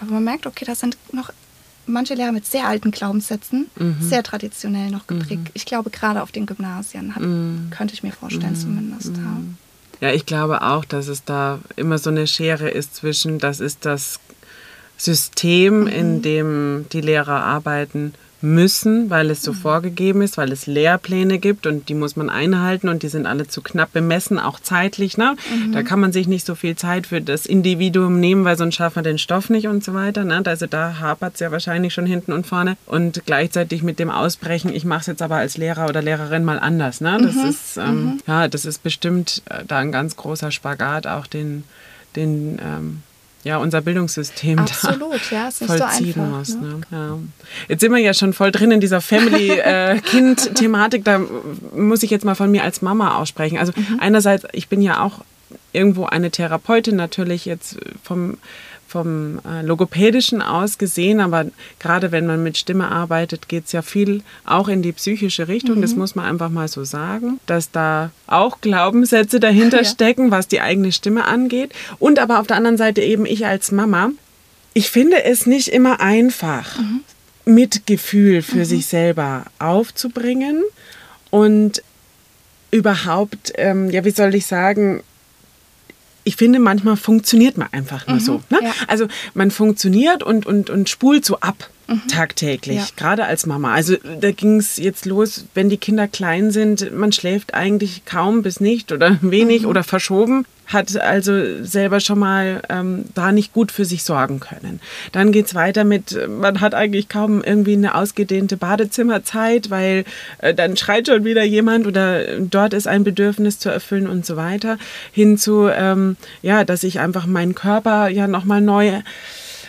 wo 0.01 0.13
man 0.13 0.25
merkt, 0.25 0.47
okay, 0.47 0.65
das 0.65 0.81
sind 0.81 0.97
noch 1.13 1.31
manche 1.87 2.15
Lehrer 2.15 2.33
mit 2.33 2.47
sehr 2.47 2.67
alten 2.67 2.91
Glaubenssätzen, 2.91 3.69
mhm. 3.77 3.97
sehr 4.01 4.23
traditionell 4.23 4.91
noch 4.91 5.07
geprägt. 5.07 5.45
Mhm. 5.45 5.51
Ich 5.55 5.67
glaube, 5.67 5.91
gerade 5.91 6.23
auf 6.23 6.33
den 6.33 6.47
Gymnasien 6.47 7.15
hat, 7.15 7.23
mhm. 7.23 7.69
könnte 7.71 7.95
ich 7.95 8.03
mir 8.03 8.13
vorstellen, 8.13 8.53
mhm. 8.53 8.57
zumindest. 8.57 9.13
Ja. 9.17 10.09
ja, 10.09 10.15
ich 10.15 10.27
glaube 10.27 10.63
auch, 10.63 10.85
dass 10.85 11.09
es 11.09 11.25
da 11.25 11.59
immer 11.77 11.99
so 11.99 12.11
eine 12.11 12.27
Schere 12.27 12.69
ist 12.71 12.97
zwischen, 12.97 13.39
das 13.39 13.61
ist 13.61 13.85
das 13.85 14.21
System, 14.97 15.87
in 15.87 16.23
dem 16.23 16.87
die 16.93 17.01
Lehrer 17.01 17.43
arbeiten 17.43 18.15
müssen, 18.43 19.09
weil 19.09 19.31
es 19.31 19.43
so 19.43 19.53
mhm. 19.53 19.57
vorgegeben 19.57 20.23
ist, 20.23 20.37
weil 20.37 20.51
es 20.51 20.67
Lehrpläne 20.67 21.39
gibt 21.39 21.67
und 21.67 21.89
die 21.89 21.95
muss 21.95 22.17
man 22.17 22.29
einhalten 22.29 22.89
und 22.89 23.03
die 23.03 23.09
sind 23.09 23.27
alle 23.27 23.47
zu 23.47 23.63
knapp 23.63 23.93
bemessen, 23.93 24.39
auch 24.39 24.59
zeitlich. 24.59 25.17
Ne? 25.17 25.37
Mhm. 25.51 25.73
Da 25.73 25.83
kann 25.83 26.01
man 26.01 26.13
sich 26.13 26.27
nicht 26.27 26.45
so 26.45 26.55
viel 26.55 26.75
Zeit 26.75 27.07
für 27.07 27.21
das 27.21 27.47
Individuum 27.47 28.19
nehmen, 28.19 28.45
weil 28.45 28.59
sonst 28.59 28.75
schafft 28.75 28.97
man 28.97 29.05
den 29.05 29.19
Stoff 29.19 29.49
nicht 29.49 29.69
und 29.69 29.85
so 29.85 29.95
weiter. 29.95 30.25
Ne? 30.25 30.43
Also 30.45 30.67
da 30.67 30.99
hapert 30.99 31.35
es 31.35 31.41
ja 31.41 31.53
wahrscheinlich 31.53 31.95
schon 31.95 32.07
hinten 32.07 32.33
und 32.33 32.47
vorne. 32.47 32.77
Und 32.87 33.25
gleichzeitig 33.27 33.83
mit 33.83 33.99
dem 33.99 34.11
Ausbrechen, 34.11 34.75
ich 34.75 34.85
mache 34.85 35.03
es 35.03 35.07
jetzt 35.07 35.23
aber 35.23 35.37
als 35.37 35.57
Lehrer 35.57 35.89
oder 35.89 36.03
Lehrerin 36.03 36.45
mal 36.45 36.59
anders. 36.59 37.01
Ne? 37.01 37.19
Das, 37.23 37.37
mhm. 37.37 37.49
ist, 37.49 37.77
ähm, 37.77 38.05
mhm. 38.05 38.21
ja, 38.27 38.49
das 38.49 38.65
ist 38.65 38.83
bestimmt 38.83 39.43
äh, 39.49 39.65
da 39.67 39.79
ein 39.79 39.93
ganz 39.93 40.17
großer 40.17 40.51
Spagat, 40.51 41.07
auch 41.07 41.29
den, 41.29 41.63
den 42.17 42.59
ähm, 42.61 43.03
ja, 43.45 43.59
unser 43.59 43.81
Bildungssystem 43.81 44.61
Absolut, 44.61 45.21
da 45.31 45.37
ja, 45.37 45.49
ist 45.49 45.65
vollziehen 45.65 46.15
so 46.15 46.21
einfach, 46.21 46.39
muss. 46.39 46.55
Ne? 46.55 46.69
Ne? 46.69 46.81
Ja. 46.91 47.19
Jetzt 47.69 47.81
sind 47.81 47.93
wir 47.93 47.99
ja 47.99 48.15
schon 48.15 48.33
voll 48.33 48.53
drin 48.53 48.71
in 48.71 48.81
dieser 48.81 49.01
Family-Kind-Thematik. 49.01 51.01
Äh, 51.01 51.05
da 51.05 51.21
muss 51.75 52.05
ich 52.05 52.11
jetzt 52.11 52.25
mal 52.25 52.37
von 52.37 52.51
mir 52.51 52.63
als 52.63 52.83
Mama 52.83 53.17
aussprechen. 53.17 53.59
Also 53.59 53.73
mhm. 53.75 53.99
einerseits, 54.01 54.47
ich 54.53 54.69
bin 54.69 54.81
ja 54.81 55.03
auch 55.03 55.23
irgendwo 55.73 56.07
eine 56.07 56.31
Therapeutin 56.31 56.97
natürlich 56.97 57.45
jetzt 57.45 57.77
vom 58.03 58.39
vom 58.93 59.41
äh, 59.49 59.63
Logopädischen 59.63 60.43
aus 60.43 60.77
gesehen, 60.77 61.21
aber 61.21 61.47
gerade 61.79 62.13
wenn 62.13 62.27
man 62.27 62.43
mit 62.43 62.59
Stimme 62.59 62.89
arbeitet, 62.89 63.49
geht 63.49 63.65
es 63.65 63.73
ja 63.73 63.81
viel 63.81 64.23
auch 64.45 64.69
in 64.69 64.83
die 64.83 64.93
psychische 64.93 65.49
Richtung. 65.49 65.79
Mhm. 65.79 65.83
Das 65.83 65.97
muss 65.97 66.15
man 66.15 66.27
einfach 66.27 66.51
mal 66.51 66.69
so 66.69 66.85
sagen, 66.85 67.41
dass 67.47 67.71
da 67.71 68.11
auch 68.27 68.61
Glaubenssätze 68.61 69.41
dahinter 69.41 69.79
ja. 69.83 69.85
stecken, 69.85 70.31
was 70.31 70.47
die 70.47 70.61
eigene 70.61 70.93
Stimme 70.93 71.25
angeht. 71.25 71.73
Und 71.99 72.19
aber 72.19 72.39
auf 72.39 72.47
der 72.47 72.59
anderen 72.59 72.77
Seite 72.77 73.01
eben 73.01 73.25
ich 73.25 73.47
als 73.47 73.73
Mama. 73.73 74.11
Ich 74.75 74.91
finde 74.91 75.25
es 75.25 75.47
nicht 75.47 75.69
immer 75.69 76.01
einfach, 76.01 76.79
mhm. 76.79 77.01
Mitgefühl 77.45 78.43
für 78.43 78.59
mhm. 78.59 78.65
sich 78.65 78.87
selber 78.87 79.47
aufzubringen 79.59 80.63
und 81.31 81.83
überhaupt, 82.71 83.53
ähm, 83.57 83.91
ja, 83.91 84.05
wie 84.05 84.11
soll 84.11 84.35
ich 84.35 84.47
sagen, 84.47 85.03
ich 86.25 86.37
finde, 86.37 86.59
manchmal 86.59 86.97
funktioniert 86.97 87.57
man 87.59 87.69
einfach 87.73 88.07
nur 88.07 88.17
mhm, 88.17 88.21
so. 88.21 88.43
Ne? 88.51 88.59
Ja. 88.63 88.73
Also 88.87 89.07
man 89.35 89.51
funktioniert 89.51 90.23
und, 90.23 90.47
und, 90.47 90.71
und 90.71 90.89
spult 90.89 91.25
so 91.25 91.41
ab 91.41 91.69
mhm. 91.89 92.03
tagtäglich, 92.09 92.77
ja. 92.77 92.87
gerade 92.97 93.25
als 93.25 93.47
Mama. 93.47 93.73
Also 93.75 93.97
da 94.21 94.31
ging 94.31 94.59
es 94.59 94.77
jetzt 94.77 95.05
los, 95.07 95.47
wenn 95.55 95.69
die 95.69 95.77
Kinder 95.77 96.09
klein 96.09 96.51
sind, 96.51 96.93
man 96.95 97.13
schläft 97.13 97.55
eigentlich 97.55 98.05
kaum 98.05 98.43
bis 98.43 98.61
nicht 98.61 98.93
oder 98.93 99.19
wenig 99.23 99.63
mhm. 99.63 99.69
oder 99.69 99.85
verschoben 99.85 100.47
hat 100.73 100.97
also 100.97 101.63
selber 101.63 102.01
schon 102.01 102.19
mal 102.19 102.63
ähm, 102.69 103.05
da 103.15 103.33
nicht 103.33 103.53
gut 103.53 103.73
für 103.73 103.85
sich 103.85 104.05
sorgen 104.05 104.41
können. 104.41 104.81
Dann 105.13 105.33
geht 105.33 105.47
es 105.47 105.55
weiter 105.55 105.85
mit, 105.85 106.17
man 106.29 106.61
hat 106.61 106.75
eigentlich 106.75 107.09
kaum 107.09 107.43
irgendwie 107.43 107.75
eine 107.75 107.95
ausgedehnte 107.95 108.57
Badezimmerzeit, 108.57 109.71
weil 109.71 110.05
äh, 110.39 110.55
dann 110.55 110.77
schreit 110.77 111.07
schon 111.07 111.25
wieder 111.25 111.43
jemand 111.43 111.87
oder 111.87 112.39
dort 112.39 112.75
ist 112.75 112.87
ein 112.87 113.05
Bedürfnis 113.05 113.59
zu 113.59 113.69
erfüllen 113.69 114.07
und 114.07 114.27
so 114.27 114.37
weiter. 114.37 114.79
Hinzu, 115.13 115.69
ähm, 115.69 116.17
ja, 116.43 116.65
dass 116.65 116.85
ich 116.85 117.01
einfach 117.01 117.27
meinen 117.27 117.55
Körper 117.55 118.09
ja 118.09 118.27
nochmal 118.27 118.61
neu 118.61 119.03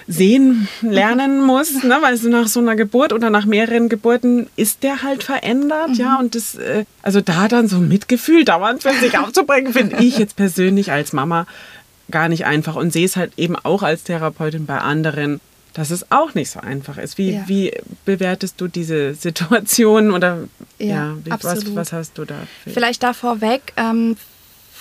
sehen 0.08 0.68
lernen 0.82 1.42
muss, 1.42 1.84
ne? 1.84 1.98
weil 2.02 2.18
so 2.18 2.30
nach 2.30 2.48
so 2.48 2.60
einer 2.60 2.76
Geburt 2.76 3.14
oder 3.14 3.30
nach 3.30 3.46
mehreren 3.46 3.90
Geburten 3.90 4.48
ist 4.56 4.84
der 4.84 5.04
halt 5.04 5.24
verändert, 5.24 5.90
mhm. 5.90 5.96
ja, 5.96 6.20
und 6.20 6.36
das, 6.36 6.56
äh, 6.56 6.86
also 7.02 7.22
da 7.22 7.48
dann 7.48 7.68
so 7.68 7.78
ein 7.78 7.88
Mitgefühl 7.88 8.46
dauernd 8.46 8.84
für 8.84 8.94
sich 8.94 9.18
aufzubringen, 9.18 9.74
finde 9.74 9.98
ich 10.04 10.18
jetzt 10.18 10.36
persönlich 10.36 10.92
als 10.92 11.14
Mama 11.14 11.46
gar 12.12 12.30
nicht 12.30 12.46
einfach 12.46 12.76
und 12.76 12.92
sehe 12.92 13.06
es 13.06 13.16
halt 13.16 13.34
eben 13.38 13.56
auch 13.56 13.84
als 13.84 14.04
Therapeutin 14.04 14.66
bei 14.66 14.78
anderen, 14.78 15.40
dass 15.74 15.90
es 15.90 16.12
auch 16.12 16.34
nicht 16.36 16.52
so 16.52 16.60
einfach 16.60 16.98
ist. 16.98 17.18
Wie, 17.18 17.32
ja. 17.32 17.44
wie 17.48 17.74
bewertest 18.06 18.62
du 18.62 18.68
diese 18.68 19.16
Situation 19.16 20.12
oder 20.12 20.44
ja, 20.80 20.88
ja 20.88 21.18
wie, 21.24 21.32
was, 21.32 21.76
was, 21.76 21.94
hast 21.94 22.18
du 22.18 22.26
da? 22.26 22.36
Vielleicht 22.66 23.04
da 23.04 23.14
vorweg, 23.14 23.74
ähm, 23.78 24.18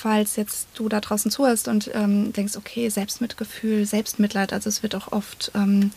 falls 0.03 0.35
jetzt 0.35 0.67
du 0.75 0.89
da 0.89 1.01
draußen 1.01 1.31
zuhörst 1.31 1.69
und 1.69 1.91
ähm, 1.95 2.33
denkst, 2.33 2.57
okay, 2.57 2.89
Selbstmitgefühl, 2.89 3.87
Selbstmitleid, 3.87 4.53
also 4.53 4.69
es 4.69 4.83
wird 4.83 4.97
auch 4.97 5.13
oft 5.13 5.53
ähm, 5.55 5.93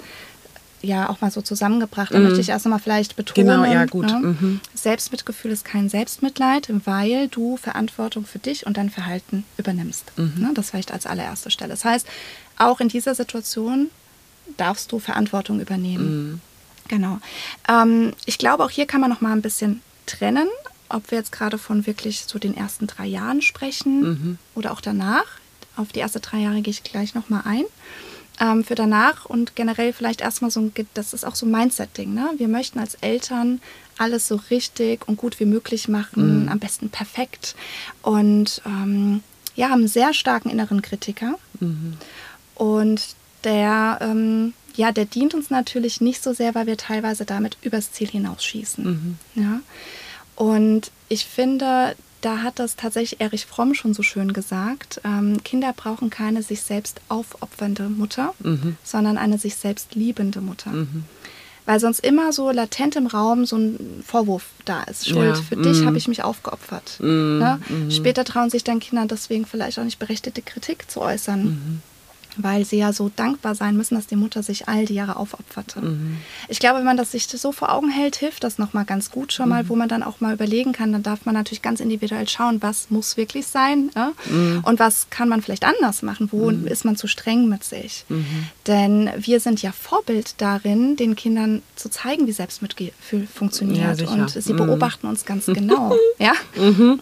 ja 0.84 1.10
auch 1.10 1.22
mal 1.22 1.32
so 1.32 1.42
zusammengebracht. 1.42 2.14
Da 2.14 2.20
mm. 2.20 2.24
möchte 2.24 2.40
ich 2.40 2.50
erst 2.50 2.68
einmal 2.68 2.80
vielleicht 2.80 3.16
betonen, 3.16 3.48
genau, 3.48 3.66
ja, 3.66 3.86
gut. 3.86 4.06
Ne? 4.06 4.20
Mhm. 4.20 4.62
Selbstmitgefühl 4.76 5.50
ist 5.50 5.66
kein 5.66 5.90
Selbstmitleid, 5.90 6.70
weil 6.86 7.28
du 7.30 7.58
Verantwortung 7.58 8.26
für 8.26 8.38
dich 8.38 8.68
und 8.68 8.78
dein 8.78 8.92
Verhalten 8.92 9.44
übernimmst. 9.58 10.12
Mhm. 10.18 10.34
Ne? 10.38 10.52
Das 10.54 10.70
vielleicht 10.70 10.92
als 10.92 11.08
allererste 11.08 11.50
Stelle. 11.50 11.72
Das 11.72 11.84
heißt, 11.84 12.06
auch 12.58 12.80
in 12.80 12.90
dieser 12.90 13.16
Situation 13.16 13.90
darfst 14.58 14.92
du 14.92 15.00
Verantwortung 15.00 15.60
übernehmen. 15.60 16.08
Mhm. 16.08 16.42
Genau. 16.90 17.18
Ähm, 17.68 18.14
ich 18.28 18.38
glaube, 18.38 18.64
auch 18.64 18.70
hier 18.70 18.86
kann 18.86 19.02
man 19.02 19.10
noch 19.10 19.22
mal 19.22 19.32
ein 19.32 19.42
bisschen 19.42 19.82
trennen 20.06 20.48
ob 20.90 21.12
wir 21.12 21.18
jetzt 21.18 21.32
gerade 21.32 21.58
von 21.58 21.86
wirklich 21.86 22.26
so 22.28 22.40
den 22.40 22.56
ersten 22.56 22.88
drei 22.88 23.06
Jahren 23.06 23.42
sprechen 23.42 24.02
mhm. 24.02 24.38
oder 24.54 24.72
auch 24.72 24.82
danach. 24.82 25.26
Auf 25.76 25.92
die 25.92 26.00
ersten 26.00 26.22
drei 26.22 26.40
Jahre 26.40 26.62
gehe 26.62 26.72
ich 26.72 26.84
gleich 26.84 27.16
nochmal 27.16 27.42
ein. 27.46 27.66
Ähm, 28.40 28.64
für 28.64 28.76
danach 28.76 29.26
und 29.26 29.56
generell 29.56 29.94
vielleicht 29.94 30.22
erstmal 30.22 30.52
so 30.52 30.60
ein, 30.60 30.74
das 30.94 31.14
ist 31.14 31.26
auch 31.26 31.36
so 31.36 31.46
ein 31.46 31.52
Mindset-Ding. 31.52 32.14
Ne? 32.14 32.32
Wir 32.38 32.50
möchten 32.50 32.80
als 32.80 32.96
Eltern 32.96 33.62
alles 33.98 34.28
so 34.28 34.40
richtig 34.50 35.08
und 35.08 35.18
gut 35.18 35.40
wie 35.40 35.46
möglich 35.46 35.88
machen, 35.88 36.44
mhm. 36.44 36.50
am 36.50 36.60
besten 36.60 36.90
perfekt. 36.90 37.56
Und 38.02 38.62
ähm, 38.66 39.24
ja, 39.56 39.70
haben 39.70 39.80
einen 39.80 39.88
sehr 39.88 40.14
starken 40.14 40.50
inneren 40.50 40.82
Kritiker. 40.82 41.36
Mhm. 41.60 41.94
Und 42.56 43.16
der, 43.46 44.00
ähm, 44.02 44.54
ja, 44.76 44.92
der 44.92 45.06
dient 45.06 45.34
uns 45.34 45.50
natürlich 45.50 46.02
nicht 46.02 46.22
so 46.22 46.34
sehr, 46.34 46.56
weil 46.56 46.68
wir 46.68 46.78
teilweise 46.78 47.26
damit 47.26 47.58
übers 47.62 47.92
Ziel 47.92 48.10
hinausschießen. 48.10 48.84
Mhm. 48.84 49.18
Ja? 49.42 49.62
Und 50.36 50.92
ich 51.10 51.26
finde, 51.26 51.96
da 52.22 52.40
hat 52.40 52.60
das 52.60 52.76
tatsächlich 52.76 53.22
Erich 53.22 53.46
Fromm 53.46 53.74
schon 53.74 53.94
so 53.94 54.04
schön 54.04 54.34
gesagt. 54.34 55.00
Ähm, 55.04 55.44
Kinder 55.44 55.74
brauchen 55.76 56.10
keine 56.10 56.42
sich 56.42 56.62
selbst 56.62 57.00
aufopfernde 57.08 57.90
Mutter, 57.90 58.34
mhm. 58.40 58.78
sondern 58.84 59.18
eine 59.18 59.38
sich 59.38 59.56
selbst 59.56 59.96
liebende 59.96 60.42
Mutter. 60.42 60.72
Mhm. 60.72 61.04
Weil 61.68 61.80
sonst 61.80 62.00
immer 62.00 62.32
so 62.32 62.52
latent 62.52 62.96
im 62.96 63.08
Raum 63.08 63.46
so 63.46 63.58
ein 63.58 64.04
Vorwurf 64.06 64.46
da 64.66 64.84
ist. 64.84 65.08
Schuld, 65.08 65.36
ja. 65.36 65.42
für 65.42 65.56
mhm. 65.56 65.64
dich 65.64 65.86
habe 65.86 65.98
ich 65.98 66.08
mich 66.08 66.24
aufgeopfert. 66.24 67.00
Mhm. 67.00 67.40
Ne? 67.40 67.60
Mhm. 67.70 67.92
Später 67.92 68.24
trauen 68.24 68.50
sich 68.50 68.64
dann 68.64 68.80
Kinder 68.80 69.06
deswegen 69.06 69.46
vielleicht 69.46 69.80
auch 69.80 69.84
nicht 69.84 70.00
berechtigte 70.00 70.42
Kritik 70.42 70.90
zu 70.90 71.02
äußern. 71.02 71.82
Weil 72.38 72.66
sie 72.66 72.78
ja 72.78 72.94
so 72.94 73.12
dankbar 73.16 73.56
sein 73.56 73.78
müssen, 73.78 73.96
dass 73.96 74.08
die 74.08 74.16
Mutter 74.16 74.44
sich 74.44 74.68
all 74.68 74.86
die 74.86 74.96
Jahre 74.96 75.16
aufopferte. 75.16 75.82
Mhm. 75.82 76.18
Ich 76.48 76.60
glaube, 76.60 76.80
wenn 76.80 76.86
man 76.86 76.98
das 76.98 77.12
sich 77.12 77.28
so 77.28 77.52
vor 77.52 77.72
Augen 77.72 77.90
hält, 77.90 78.16
hilft 78.16 78.44
das 78.44 78.58
nochmal 78.58 78.86
ganz 78.86 79.12
gut 79.12 79.34
schon 79.34 79.50
mal, 79.50 79.64
mhm. 79.64 79.70
wo 79.70 79.76
man 79.76 79.90
dann 79.90 80.04
auch 80.04 80.22
mal 80.22 80.34
überlegen 80.34 80.72
kann, 80.72 80.92
dann 80.92 81.04
darf 81.04 81.26
man 81.26 81.36
natürlich 81.36 81.62
ganz 81.62 81.80
individuell 81.80 82.28
schauen, 82.28 82.62
was 82.62 82.90
muss 82.90 83.18
wirklich 83.18 83.48
sein 83.48 83.92
ne? 83.96 84.14
mhm. 84.26 84.62
und 84.64 84.80
was 84.80 85.08
kann 85.10 85.30
man 85.30 85.42
vielleicht 85.42 85.64
anders 85.64 86.02
machen, 86.02 86.30
wo 86.32 86.52
mhm. 86.52 86.68
ist 86.68 86.86
man 86.86 86.96
zu 86.96 87.08
streng 87.08 87.48
mit 87.48 87.64
sich. 87.64 88.06
Mhm. 88.10 88.26
Denn 88.68 89.10
wir 89.18 89.40
sind 89.40 89.62
ja 89.62 89.72
Vorbild 89.72 90.36
darin, 90.38 90.96
den 90.96 91.16
Kindern 91.16 91.62
zu 91.76 91.90
zeigen, 91.90 92.28
wie 92.28 92.32
Selbstmitgefühl 92.32 93.28
funktioniert 93.28 94.02
ja, 94.02 94.08
und 94.08 94.30
sie 94.30 94.54
mhm. 94.54 94.58
beobachten 94.58 95.08
uns 95.08 95.26
ganz 95.26 95.46
genau. 95.46 95.96
ja? 96.20 96.34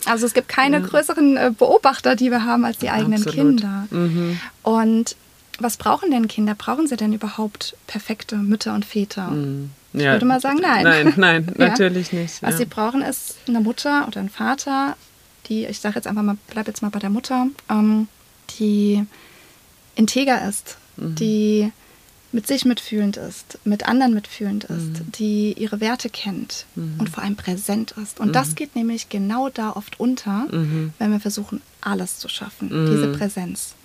Also 0.06 0.26
es 0.26 0.34
gibt 0.34 0.48
keine 0.48 0.80
ja. 0.80 0.86
größeren 0.86 1.38
äh, 1.38 1.52
Beobachter, 1.58 2.16
die 2.16 2.32
wir 2.32 2.46
haben, 2.46 2.66
als 2.66 2.78
die 2.78 2.90
eigenen 2.90 3.24
Absolut. 3.26 3.60
Kinder. 3.60 3.88
Und 4.64 5.16
was 5.60 5.78
brauchen 5.78 6.12
denn 6.12 6.28
Kinder? 6.28 6.56
Brauchen 6.56 6.88
sie 6.88 6.98
denn 6.98 7.14
überhaupt 7.14 7.76
perfekte 7.88 8.38
Mütter 8.38 8.74
und 8.74 8.86
Väter? 8.86 9.30
Mm, 9.30 9.72
ja. 9.94 10.00
Ich 10.00 10.12
würde 10.14 10.26
mal 10.26 10.40
sagen, 10.40 10.60
nein. 10.62 10.84
Nein, 10.84 11.14
nein, 11.18 11.54
ja. 11.58 11.68
natürlich 11.68 12.12
nicht. 12.12 12.42
Was 12.42 12.58
sie 12.58 12.66
brauchen, 12.66 13.02
ist 13.02 13.38
eine 13.48 13.60
Mutter 13.60 14.08
oder 14.08 14.20
ein 14.20 14.30
Vater, 14.30 14.96
die, 15.48 15.66
ich 15.66 15.80
sage 15.80 15.96
jetzt 15.96 16.08
einfach 16.08 16.24
mal, 16.24 16.38
bleib 16.48 16.68
jetzt 16.68 16.82
mal 16.82 16.90
bei 16.90 17.00
der 17.00 17.10
Mutter, 17.10 17.48
ähm, 17.70 18.08
die 18.60 19.06
integer 19.96 20.48
ist, 20.48 20.78
mhm. 20.98 21.16
die 21.16 21.72
mit 22.32 22.48
sich 22.48 22.66
mitfühlend 22.66 23.16
ist, 23.18 23.60
mit 23.64 23.88
anderen 23.88 24.16
mitfühlend 24.16 24.64
ist, 24.64 25.00
mhm. 25.00 25.12
die 25.12 25.54
ihre 25.54 25.80
Werte 25.80 26.10
kennt 26.10 26.66
mhm. 26.76 26.96
und 26.98 27.10
vor 27.10 27.24
allem 27.24 27.36
präsent 27.36 27.94
ist. 28.02 28.20
Und 28.20 28.34
das 28.34 28.50
mhm. 28.50 28.56
geht 28.56 28.76
nämlich 28.76 29.10
genau 29.10 29.50
da 29.50 29.72
oft 29.72 30.00
unter, 30.00 30.48
mhm. 30.52 30.94
wenn 30.98 31.12
wir 31.12 31.20
versuchen, 31.20 31.62
alles 31.82 32.18
zu 32.18 32.28
schaffen, 32.30 32.70
diese 32.70 33.08
mhm. 33.08 33.18
Präsenz. 33.18 33.76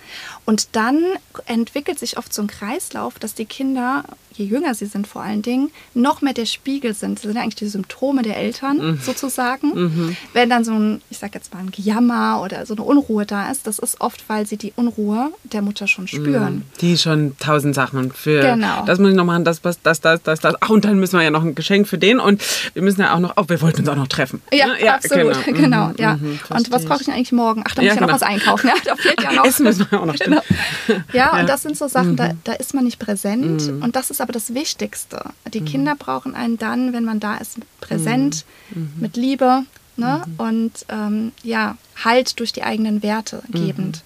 Und 0.44 0.68
dann 0.72 1.02
entwickelt 1.46 1.98
sich 1.98 2.18
oft 2.18 2.32
so 2.32 2.42
ein 2.42 2.48
Kreislauf, 2.48 3.18
dass 3.18 3.34
die 3.34 3.44
Kinder, 3.44 4.04
je 4.34 4.44
jünger 4.44 4.74
sie 4.74 4.86
sind 4.86 5.06
vor 5.06 5.22
allen 5.22 5.42
Dingen, 5.42 5.70
noch 5.94 6.22
mehr 6.22 6.32
der 6.32 6.46
Spiegel 6.46 6.94
sind. 6.94 7.16
Das 7.16 7.22
sind 7.22 7.34
ja 7.34 7.42
eigentlich 7.42 7.56
die 7.56 7.68
Symptome 7.68 8.22
der 8.22 8.36
Eltern 8.36 8.78
mhm. 8.78 9.00
sozusagen. 9.02 9.68
Mhm. 9.74 10.16
Wenn 10.32 10.50
dann 10.50 10.64
so 10.64 10.72
ein, 10.72 11.02
ich 11.10 11.18
sag 11.18 11.34
jetzt 11.34 11.52
mal, 11.52 11.60
ein 11.60 11.70
Gejammer 11.70 12.40
oder 12.42 12.64
so 12.66 12.74
eine 12.74 12.82
Unruhe 12.82 13.26
da 13.26 13.50
ist, 13.50 13.66
das 13.66 13.78
ist 13.78 14.00
oft, 14.00 14.28
weil 14.28 14.46
sie 14.46 14.56
die 14.56 14.72
Unruhe 14.76 15.32
der 15.44 15.62
Mutter 15.62 15.86
schon 15.86 16.04
mhm. 16.04 16.08
spüren. 16.08 16.62
Die 16.80 16.96
schon 16.96 17.36
tausend 17.38 17.74
Sachen 17.74 18.12
für, 18.12 18.40
genau. 18.40 18.84
das 18.86 18.98
muss 18.98 19.10
ich 19.10 19.16
noch 19.16 19.24
machen, 19.24 19.44
das, 19.44 19.60
das, 19.60 19.80
das, 19.82 20.00
das, 20.00 20.22
das. 20.22 20.54
Ach, 20.60 20.70
und 20.70 20.84
dann 20.84 20.98
müssen 20.98 21.18
wir 21.18 21.24
ja 21.24 21.30
noch 21.30 21.42
ein 21.42 21.54
Geschenk 21.54 21.88
für 21.88 21.98
den 21.98 22.20
und 22.20 22.42
wir 22.74 22.82
müssen 22.82 23.00
ja 23.00 23.14
auch 23.14 23.20
noch, 23.20 23.34
oh, 23.36 23.44
wir 23.48 23.60
wollten 23.60 23.80
uns 23.80 23.88
auch 23.88 23.96
noch 23.96 24.08
treffen. 24.08 24.40
Ja, 24.52 24.68
ja 24.82 24.94
absolut, 24.94 25.44
genau. 25.44 25.58
genau 25.58 25.88
mhm, 25.88 25.94
ja. 25.98 26.16
Mhm, 26.16 26.38
und 26.50 26.72
was 26.72 26.84
brauche 26.84 27.00
ich 27.00 27.06
denn 27.06 27.14
eigentlich 27.14 27.32
morgen? 27.32 27.62
Ach, 27.66 27.74
da 27.74 27.82
muss 27.82 27.88
ja, 27.88 27.94
ich 27.94 28.00
ja 28.00 28.06
noch 28.06 28.18
genau. 28.18 28.20
was 28.20 28.22
einkaufen. 28.22 28.68
Ja, 28.68 28.74
da 28.84 28.96
fehlt 28.96 29.22
ja 29.22 29.32
noch. 29.36 29.44
Essen 29.44 29.64
müssen 29.64 29.86
wir 29.90 29.97
auch 30.00 30.06
noch 30.06 30.14
stimmt. 30.14 30.42
Genau. 30.86 31.00
Ja, 31.12 31.32
ja, 31.34 31.40
und 31.40 31.48
das 31.48 31.62
sind 31.62 31.76
so 31.76 31.88
Sachen, 31.88 32.12
mhm. 32.12 32.16
da, 32.16 32.32
da 32.44 32.52
ist 32.52 32.74
man 32.74 32.84
nicht 32.84 32.98
präsent. 32.98 33.66
Mhm. 33.66 33.82
Und 33.82 33.96
das 33.96 34.10
ist 34.10 34.20
aber 34.20 34.32
das 34.32 34.54
Wichtigste. 34.54 35.20
Die 35.52 35.60
mhm. 35.60 35.64
Kinder 35.66 35.94
brauchen 35.96 36.34
einen 36.34 36.58
dann, 36.58 36.92
wenn 36.92 37.04
man 37.04 37.20
da 37.20 37.36
ist, 37.36 37.58
präsent, 37.80 38.44
mhm. 38.70 38.82
Mhm. 38.82 38.92
mit 39.00 39.16
Liebe 39.16 39.64
ne? 39.96 40.22
und 40.38 40.86
ähm, 40.88 41.32
ja, 41.42 41.76
Halt 42.04 42.38
durch 42.38 42.52
die 42.52 42.62
eigenen 42.62 43.02
Werte 43.02 43.42
gebend. 43.50 44.02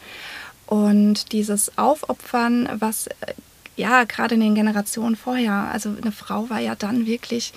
Und 0.66 1.32
dieses 1.32 1.76
Aufopfern, 1.76 2.68
was 2.78 3.06
äh, 3.06 3.34
ja 3.76 4.04
gerade 4.04 4.34
in 4.34 4.40
den 4.40 4.54
Generationen 4.54 5.16
vorher, 5.16 5.68
also 5.70 5.90
eine 6.00 6.12
Frau 6.12 6.48
war 6.48 6.60
ja 6.60 6.74
dann 6.74 7.04
wirklich 7.06 7.52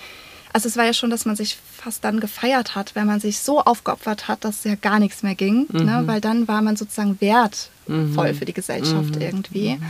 also 0.56 0.70
es 0.70 0.78
war 0.78 0.86
ja 0.86 0.94
schon, 0.94 1.10
dass 1.10 1.26
man 1.26 1.36
sich 1.36 1.58
fast 1.76 2.02
dann 2.02 2.18
gefeiert 2.18 2.74
hat, 2.74 2.94
wenn 2.94 3.06
man 3.06 3.20
sich 3.20 3.40
so 3.40 3.60
aufgeopfert 3.60 4.26
hat, 4.26 4.42
dass 4.42 4.64
ja 4.64 4.74
gar 4.74 4.98
nichts 4.98 5.22
mehr 5.22 5.34
ging, 5.34 5.66
ne? 5.70 5.80
mhm. 5.80 5.84
ne? 5.84 6.02
weil 6.06 6.22
dann 6.22 6.48
war 6.48 6.62
man 6.62 6.76
sozusagen 6.76 7.20
wertvoll 7.20 8.32
mhm. 8.32 8.34
für 8.34 8.46
die 8.46 8.54
Gesellschaft 8.54 9.16
mhm. 9.16 9.20
irgendwie. 9.20 9.74
Mhm. 9.74 9.84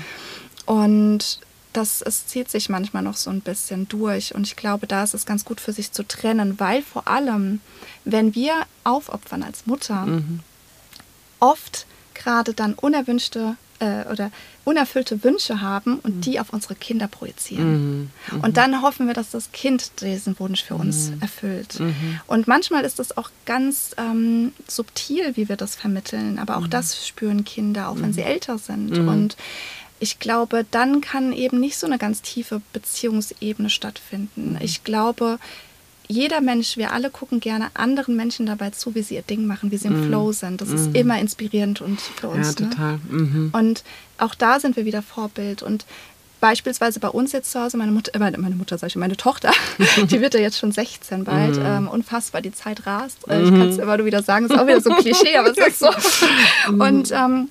Und 0.65 1.39
das 1.73 2.03
es 2.03 2.27
zieht 2.27 2.51
sich 2.51 2.69
manchmal 2.69 3.05
noch 3.05 3.17
so 3.17 3.31
ein 3.31 3.43
bisschen 3.43 3.87
durch. 3.87 4.35
Und 4.35 4.45
ich 4.45 4.57
glaube, 4.57 4.89
da 4.89 5.05
ist 5.05 5.15
es 5.15 5.25
ganz 5.25 5.45
gut 5.45 5.61
für 5.61 5.73
sich 5.73 5.93
zu 5.93 6.03
trennen, 6.03 6.59
weil 6.59 6.83
vor 6.83 7.07
allem, 7.07 7.61
wenn 8.05 8.35
wir 8.35 8.55
aufopfern 8.83 9.45
als 9.45 9.67
Mutter, 9.67 10.05
mhm. 10.05 10.41
oft 11.39 11.87
gerade 12.15 12.55
dann 12.55 12.75
unerwünschte 12.75 13.57
äh, 13.81 14.05
oder 14.11 14.31
unerfüllte 14.65 15.23
Wünsche 15.25 15.61
haben 15.61 15.99
und 16.01 16.17
mhm. 16.17 16.21
die 16.23 16.41
auf 16.41 16.53
unsere 16.53 16.75
Kinder 16.75 17.09
projizieren. 17.09 17.73
Mhm. 17.73 18.11
Mhm. 18.33 18.41
Und 18.41 18.57
dann 18.57 18.83
hoffen 18.83 19.07
wir, 19.07 19.15
dass 19.15 19.31
das 19.31 19.53
Kind 19.53 20.01
diesen 20.01 20.39
Wunsch 20.39 20.65
für 20.65 20.75
uns 20.75 21.11
mhm. 21.11 21.23
erfüllt. 21.23 21.81
Mhm. 21.81 22.21
Und 22.27 22.49
manchmal 22.49 22.85
ist 22.85 22.99
es 23.01 23.17
auch 23.17 23.31
ganz 23.45 23.95
ähm, 23.99 24.53
subtil, 24.67 25.37
wie 25.37 25.49
wir 25.49 25.57
das 25.57 25.77
vermitteln, 25.77 26.39
aber 26.39 26.57
auch 26.57 26.67
mhm. 26.67 26.71
das 26.71 27.07
spüren 27.07 27.45
Kinder, 27.45 27.89
auch 27.89 27.97
wenn 28.01 28.13
sie 28.13 28.23
älter 28.23 28.59
sind. 28.59 28.99
Und 28.99 29.37
ich 29.99 30.19
glaube, 30.19 30.67
dann 30.71 31.01
kann 31.01 31.33
eben 31.33 31.59
nicht 31.59 31.79
so 31.79 31.87
eine 31.87 31.99
ganz 31.99 32.21
tiefe 32.21 32.61
Beziehungsebene 32.73 33.71
stattfinden. 33.71 34.59
Ich 34.61 34.85
glaube, 34.85 35.39
jeder 36.09 36.41
Mensch, 36.41 36.77
wir 36.77 36.93
alle 36.93 37.11
gucken 37.11 37.41
gerne 37.41 37.71
anderen 37.75 38.17
Menschen 38.17 38.47
dabei 38.47 38.71
zu, 38.71 38.95
wie 38.95 39.03
sie 39.03 39.15
ihr 39.15 39.23
Ding 39.23 39.47
machen, 39.47 39.71
wie 39.71 39.77
sie 39.77 39.89
im 39.89 40.05
mm. 40.05 40.07
Flow 40.07 40.33
sind. 40.33 40.61
Das 40.61 40.69
mm. 40.69 40.75
ist 40.75 40.97
immer 40.97 41.19
inspirierend 41.19 41.81
und 41.81 42.01
für 42.01 42.29
uns. 42.29 42.55
Ja, 42.55 42.65
ne? 42.65 42.71
total. 42.71 42.93
Ne? 42.93 43.01
Mhm. 43.09 43.51
Und 43.53 43.85
auch 44.19 44.35
da 44.35 44.61
sind 44.61 44.77
wir 44.77 44.85
wieder 44.85 45.03
Vorbild. 45.03 45.63
Und 45.63 45.85
beispielsweise 46.41 47.01
bei 47.01 47.09
uns 47.09 47.33
jetzt 47.33 47.51
zu 47.51 47.61
Hause, 47.61 47.77
meine 47.77 47.93
Mutter, 47.93 48.15
äh, 48.15 48.19
meine 48.19 48.55
Mutter, 48.55 48.79
sag 48.79 48.89
ich, 48.89 48.97
meine 48.97 49.17
Tochter, 49.17 49.53
die 50.11 50.21
wird 50.21 50.35
ja 50.35 50.41
jetzt 50.41 50.59
schon 50.59 50.73
16 50.73 51.25
bald. 51.25 51.57
Mm. 51.57 51.65
Ähm, 51.65 51.89
unfassbar, 51.89 52.41
die 52.41 52.53
Zeit 52.53 52.87
rast. 52.87 53.29
Äh, 53.29 53.43
ich 53.43 53.51
kann 53.51 53.69
es 53.69 53.77
mhm. 53.77 53.83
immer 53.83 53.97
nur 53.97 54.07
wieder 54.07 54.23
sagen, 54.23 54.47
ist 54.47 54.57
auch 54.57 54.67
wieder 54.67 54.81
so 54.81 54.91
ein 54.91 54.99
Klischee, 54.99 55.37
aber 55.37 55.51
es 55.51 55.59
ist 55.59 55.79
so. 55.79 55.91
Mhm. 56.71 56.81
Und 56.81 57.13
ähm, 57.13 57.49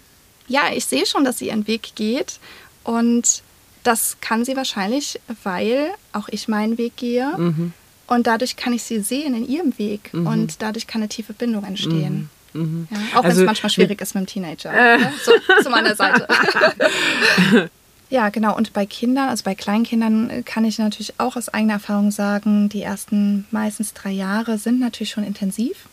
ja, 0.47 0.63
ich 0.73 0.85
sehe 0.85 1.05
schon, 1.05 1.23
dass 1.23 1.37
sie 1.39 1.47
ihren 1.47 1.67
Weg 1.67 1.95
geht. 1.95 2.39
Und 2.83 3.43
das 3.83 4.17
kann 4.19 4.43
sie 4.43 4.55
wahrscheinlich, 4.55 5.19
weil 5.43 5.89
auch 6.11 6.27
ich 6.29 6.47
meinen 6.47 6.77
Weg 6.77 6.97
gehe. 6.97 7.31
Mhm 7.37 7.73
und 8.07 8.27
dadurch 8.27 8.55
kann 8.55 8.73
ich 8.73 8.83
sie 8.83 8.99
sehen 8.99 9.35
in 9.35 9.47
ihrem 9.47 9.77
Weg 9.77 10.13
mhm. 10.13 10.27
und 10.27 10.61
dadurch 10.61 10.87
kann 10.87 11.01
eine 11.01 11.09
tiefe 11.09 11.33
Bindung 11.33 11.63
entstehen. 11.63 12.29
Mhm. 12.53 12.61
mhm. 12.61 12.87
Ja, 12.91 12.97
auch 13.19 13.23
also, 13.23 13.37
wenn 13.37 13.43
es 13.43 13.45
manchmal 13.45 13.69
schwierig 13.69 14.01
ist 14.01 14.15
mit 14.15 14.23
dem 14.23 14.27
Teenager. 14.27 14.73
Äh. 14.73 14.97
Ne? 14.99 15.13
So, 15.23 15.31
zu 15.63 15.69
meiner 15.69 15.95
Seite. 15.95 16.27
ja, 18.09 18.29
genau. 18.29 18.55
Und 18.55 18.73
bei 18.73 18.85
Kindern, 18.85 19.29
also 19.29 19.43
bei 19.43 19.55
Kleinkindern, 19.55 20.29
äh, 20.29 20.43
kann 20.43 20.65
ich 20.65 20.77
natürlich 20.77 21.19
auch 21.19 21.35
aus 21.35 21.49
eigener 21.49 21.73
Erfahrung 21.73 22.11
sagen, 22.11 22.69
die 22.69 22.81
ersten 22.81 23.45
meistens 23.51 23.93
drei 23.93 24.11
Jahre 24.11 24.57
sind 24.57 24.79
natürlich 24.79 25.11
schon 25.11 25.23
intensiv. 25.23 25.87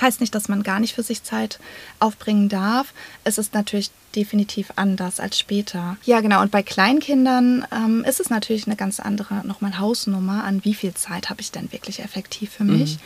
Heißt 0.00 0.20
nicht, 0.20 0.34
dass 0.34 0.48
man 0.48 0.62
gar 0.62 0.80
nicht 0.80 0.94
für 0.94 1.02
sich 1.02 1.22
Zeit 1.22 1.58
aufbringen 2.00 2.48
darf. 2.48 2.92
Es 3.24 3.38
ist 3.38 3.54
natürlich 3.54 3.90
definitiv 4.14 4.72
anders 4.76 5.20
als 5.20 5.38
später. 5.38 5.96
Ja, 6.04 6.20
genau. 6.20 6.42
Und 6.42 6.50
bei 6.50 6.62
Kleinkindern 6.62 7.66
ähm, 7.72 8.04
ist 8.04 8.20
es 8.20 8.30
natürlich 8.30 8.66
eine 8.66 8.76
ganz 8.76 9.00
andere 9.00 9.46
nochmal 9.46 9.78
Hausnummer, 9.78 10.44
an 10.44 10.64
wie 10.64 10.74
viel 10.74 10.94
Zeit 10.94 11.30
habe 11.30 11.40
ich 11.40 11.50
denn 11.50 11.72
wirklich 11.72 12.00
effektiv 12.00 12.50
für 12.50 12.64
mich. 12.64 12.96
Mhm. 12.96 13.00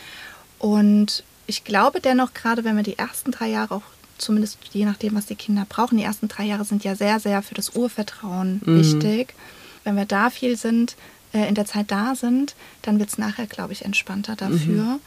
Und 0.58 1.24
ich 1.46 1.64
glaube 1.64 2.00
dennoch, 2.00 2.34
gerade 2.34 2.64
wenn 2.64 2.76
wir 2.76 2.84
die 2.84 2.98
ersten 2.98 3.30
drei 3.32 3.48
Jahre 3.48 3.76
auch 3.76 3.82
zumindest 4.18 4.58
je 4.72 4.84
nachdem, 4.84 5.14
was 5.14 5.26
die 5.26 5.34
Kinder 5.34 5.66
brauchen, 5.68 5.96
die 5.96 6.04
ersten 6.04 6.28
drei 6.28 6.44
Jahre 6.44 6.64
sind 6.64 6.84
ja 6.84 6.94
sehr, 6.94 7.20
sehr 7.20 7.42
für 7.42 7.54
das 7.54 7.70
Urvertrauen 7.70 8.60
mhm. 8.64 8.78
wichtig. 8.78 9.34
Wenn 9.82 9.96
wir 9.96 10.04
da 10.04 10.30
viel 10.30 10.56
sind, 10.56 10.94
äh, 11.32 11.48
in 11.48 11.54
der 11.54 11.64
Zeit 11.64 11.90
da 11.90 12.14
sind, 12.14 12.54
dann 12.82 12.98
wird 12.98 13.08
es 13.08 13.18
nachher, 13.18 13.46
glaube 13.46 13.72
ich, 13.72 13.84
entspannter 13.84 14.36
dafür. 14.36 14.84
Mhm. 14.84 15.00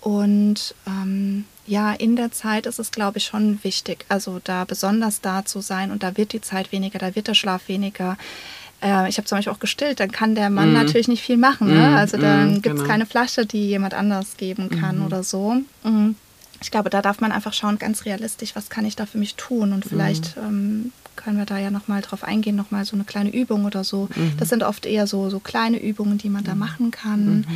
Und 0.00 0.74
ähm, 0.86 1.44
ja, 1.66 1.92
in 1.92 2.16
der 2.16 2.30
Zeit 2.30 2.66
ist 2.66 2.78
es, 2.78 2.90
glaube 2.90 3.18
ich, 3.18 3.24
schon 3.24 3.62
wichtig, 3.64 4.04
also 4.08 4.40
da 4.42 4.64
besonders 4.64 5.20
da 5.20 5.44
zu 5.44 5.60
sein 5.60 5.90
und 5.90 6.02
da 6.02 6.16
wird 6.16 6.32
die 6.32 6.40
Zeit 6.40 6.70
weniger, 6.72 6.98
da 6.98 7.14
wird 7.14 7.28
der 7.28 7.34
Schlaf 7.34 7.68
weniger. 7.68 8.16
Äh, 8.82 9.08
ich 9.08 9.18
habe 9.18 9.26
zum 9.26 9.38
Beispiel 9.38 9.52
auch 9.52 9.58
gestillt, 9.58 10.00
dann 10.00 10.12
kann 10.12 10.34
der 10.34 10.50
Mann 10.50 10.70
mm. 10.70 10.74
natürlich 10.74 11.08
nicht 11.08 11.22
viel 11.22 11.36
machen. 11.36 11.68
Ne? 11.68 11.90
Mm, 11.90 11.94
also 11.96 12.18
dann 12.18 12.50
mm, 12.50 12.62
gibt 12.62 12.76
es 12.76 12.82
genau. 12.82 12.84
keine 12.84 13.06
Flasche, 13.06 13.46
die 13.46 13.66
jemand 13.66 13.94
anders 13.94 14.36
geben 14.36 14.70
kann 14.70 15.00
-hmm. 15.00 15.06
oder 15.06 15.24
so. 15.24 15.56
Mhm. 15.82 16.14
Ich 16.62 16.70
glaube, 16.70 16.88
da 16.88 17.02
darf 17.02 17.20
man 17.20 17.32
einfach 17.32 17.52
schauen, 17.52 17.78
ganz 17.78 18.04
realistisch, 18.04 18.54
was 18.54 18.70
kann 18.70 18.86
ich 18.86 18.96
da 18.96 19.06
für 19.06 19.18
mich 19.18 19.34
tun 19.34 19.72
und 19.72 19.84
vielleicht 19.84 20.36
mhm. 20.36 20.42
ähm, 20.42 20.92
können 21.16 21.38
wir 21.38 21.46
da 21.46 21.58
ja 21.58 21.70
nochmal 21.70 22.02
drauf 22.02 22.22
eingehen, 22.22 22.56
nochmal 22.56 22.84
so 22.84 22.94
eine 22.94 23.04
kleine 23.04 23.30
Übung 23.30 23.64
oder 23.64 23.82
so. 23.82 24.08
Mhm. 24.14 24.34
Das 24.38 24.50
sind 24.50 24.62
oft 24.62 24.86
eher 24.86 25.06
so, 25.06 25.30
so 25.30 25.40
kleine 25.40 25.82
Übungen, 25.82 26.18
die 26.18 26.28
man 26.28 26.44
da 26.44 26.54
machen 26.54 26.90
kann 26.90 27.46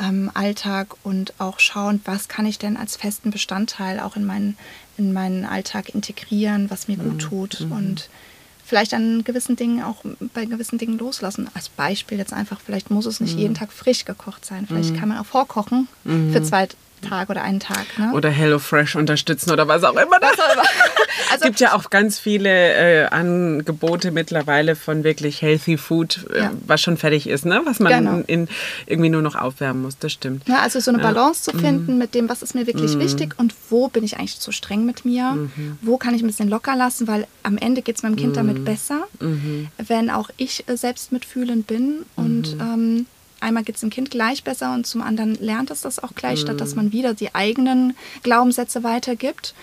ähm, 0.00 0.30
Alltag 0.34 0.96
und 1.02 1.34
auch 1.38 1.60
schauen, 1.60 2.00
was 2.04 2.28
kann 2.28 2.46
ich 2.46 2.58
denn 2.58 2.76
als 2.76 2.96
festen 2.96 3.30
Bestandteil 3.30 4.00
auch 4.00 4.16
in 4.16 4.24
meinen, 4.24 4.56
in 4.96 5.12
meinen 5.12 5.44
Alltag 5.44 5.90
integrieren, 5.94 6.70
was 6.70 6.88
mir 6.88 6.96
gut 6.96 7.14
mhm. 7.14 7.18
tut 7.18 7.60
mhm. 7.60 7.72
und 7.72 8.08
vielleicht 8.64 8.92
an 8.92 9.24
gewissen 9.24 9.56
Dingen 9.56 9.82
auch 9.82 10.04
bei 10.34 10.44
gewissen 10.44 10.78
Dingen 10.78 10.98
loslassen. 10.98 11.48
Als 11.54 11.70
Beispiel 11.70 12.18
jetzt 12.18 12.34
einfach, 12.34 12.60
vielleicht 12.60 12.90
muss 12.90 13.06
es 13.06 13.20
nicht 13.20 13.34
mhm. 13.34 13.40
jeden 13.40 13.54
Tag 13.54 13.72
frisch 13.72 14.04
gekocht 14.04 14.44
sein. 14.44 14.66
Vielleicht 14.66 14.92
mhm. 14.92 14.98
kann 14.98 15.08
man 15.08 15.18
auch 15.18 15.26
vorkochen 15.26 15.88
mhm. 16.04 16.32
für 16.32 16.42
zwei 16.42 16.68
Tag 17.00 17.30
oder 17.30 17.42
einen 17.42 17.60
Tag. 17.60 17.86
Ne? 17.98 18.12
Oder 18.12 18.30
HelloFresh 18.30 18.96
unterstützen 18.96 19.50
oder 19.50 19.68
was 19.68 19.84
auch 19.84 19.92
immer. 19.94 20.18
Was 20.20 20.38
auch 20.38 20.52
immer. 20.52 20.62
Also, 21.30 21.42
es 21.42 21.46
gibt 21.48 21.60
ja 21.60 21.74
auch 21.74 21.90
ganz 21.90 22.18
viele 22.18 22.48
äh, 22.48 23.06
Angebote 23.06 24.12
mittlerweile 24.12 24.76
von 24.76 25.04
wirklich 25.04 25.42
Healthy 25.42 25.76
Food, 25.76 26.26
äh, 26.32 26.38
ja. 26.38 26.52
was 26.66 26.80
schon 26.80 26.96
fertig 26.96 27.26
ist, 27.28 27.44
ne? 27.44 27.60
was 27.64 27.80
man 27.80 27.92
genau. 27.92 28.22
in, 28.26 28.48
irgendwie 28.86 29.10
nur 29.10 29.20
noch 29.20 29.34
aufwärmen 29.34 29.82
muss. 29.82 29.98
Das 29.98 30.12
stimmt. 30.12 30.48
Ja, 30.48 30.60
also 30.60 30.80
so 30.80 30.90
eine 30.90 31.00
Balance 31.00 31.50
ja. 31.50 31.52
zu 31.52 31.58
finden 31.58 31.92
mhm. 31.92 31.98
mit 31.98 32.14
dem, 32.14 32.28
was 32.28 32.42
ist 32.42 32.54
mir 32.54 32.66
wirklich 32.66 32.94
mhm. 32.94 33.00
wichtig 33.00 33.34
und 33.36 33.54
wo 33.68 33.88
bin 33.88 34.04
ich 34.04 34.16
eigentlich 34.16 34.38
zu 34.38 34.52
streng 34.52 34.86
mit 34.86 35.04
mir, 35.04 35.32
mhm. 35.32 35.78
wo 35.82 35.98
kann 35.98 36.14
ich 36.14 36.22
ein 36.22 36.26
bisschen 36.26 36.48
locker 36.48 36.76
lassen, 36.76 37.08
weil 37.08 37.26
am 37.42 37.58
Ende 37.58 37.82
geht 37.82 37.96
es 37.96 38.02
meinem 38.02 38.16
Kind 38.16 38.36
damit 38.36 38.60
mhm. 38.60 38.64
besser, 38.64 39.04
mhm. 39.20 39.68
wenn 39.76 40.10
auch 40.10 40.30
ich 40.36 40.68
äh, 40.68 40.76
selbst 40.76 41.12
mitfühlend 41.12 41.66
bin 41.66 42.06
und 42.16 42.54
mhm. 42.54 42.60
ähm, 42.60 43.06
einmal 43.40 43.64
geht 43.64 43.76
es 43.76 43.80
dem 43.80 43.90
Kind 43.90 44.10
gleich 44.10 44.44
besser 44.44 44.74
und 44.74 44.86
zum 44.86 45.02
anderen 45.02 45.34
lernt 45.34 45.70
es 45.70 45.80
das 45.80 46.02
auch 46.02 46.14
gleich, 46.14 46.40
mhm. 46.40 46.46
statt 46.46 46.60
dass 46.60 46.74
man 46.74 46.92
wieder 46.92 47.14
die 47.14 47.34
eigenen 47.34 47.96
Glaubenssätze 48.22 48.82
weitergibt. 48.82 49.54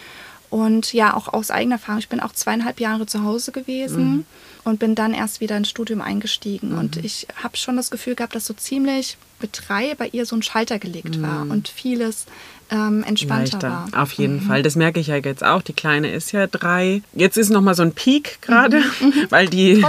Und 0.50 0.94
ja, 0.94 1.14
auch 1.16 1.34
aus 1.34 1.52
eigener 1.52 1.76
Erfahrung, 1.76 2.00
ich 2.00 2.08
bin 2.08 2.20
auch 2.20 2.32
zweieinhalb 2.32 2.80
Jahre 2.80 3.06
zu 3.06 3.24
Hause 3.24 3.52
gewesen 3.52 4.08
mhm. 4.08 4.26
und 4.64 4.80
bin 4.80 4.96
dann 4.96 5.14
erst 5.14 5.42
wieder 5.42 5.58
ins 5.58 5.70
Studium 5.70 6.02
eingestiegen. 6.02 6.72
Mhm. 6.72 6.78
Und 6.78 6.98
ich 6.98 7.28
habe 7.44 7.58
schon 7.58 7.76
das 7.76 7.92
Gefühl 7.92 8.16
gehabt, 8.16 8.36
dass 8.36 8.46
so 8.46 8.54
ziemlich 8.54 9.18
mit 9.42 9.60
drei 9.68 9.96
bei 9.96 10.08
ihr 10.08 10.26
so 10.26 10.36
ein 10.36 10.44
Schalter 10.44 10.80
gelegt 10.80 11.22
war 11.22 11.46
mhm. 11.46 11.52
und 11.52 11.68
vieles 11.68 12.26
ähm, 12.72 13.04
entspannter 13.04 13.60
Leichter, 13.60 13.92
war. 13.92 14.04
Auf 14.04 14.14
jeden 14.14 14.36
mhm. 14.36 14.48
Fall. 14.48 14.64
Das 14.64 14.76
merke 14.76 15.00
ich 15.00 15.08
ja 15.08 15.18
jetzt 15.18 15.44
auch. 15.44 15.62
Die 15.62 15.74
Kleine 15.74 16.12
ist 16.12 16.32
ja 16.32 16.48
drei. 16.48 17.02
Jetzt 17.14 17.38
ist 17.38 17.50
noch 17.50 17.62
mal 17.62 17.76
so 17.76 17.84
ein 17.84 17.94
Peak 17.94 18.42
gerade, 18.42 18.80
mhm. 19.00 19.14
weil 19.30 19.48
die, 19.48 19.84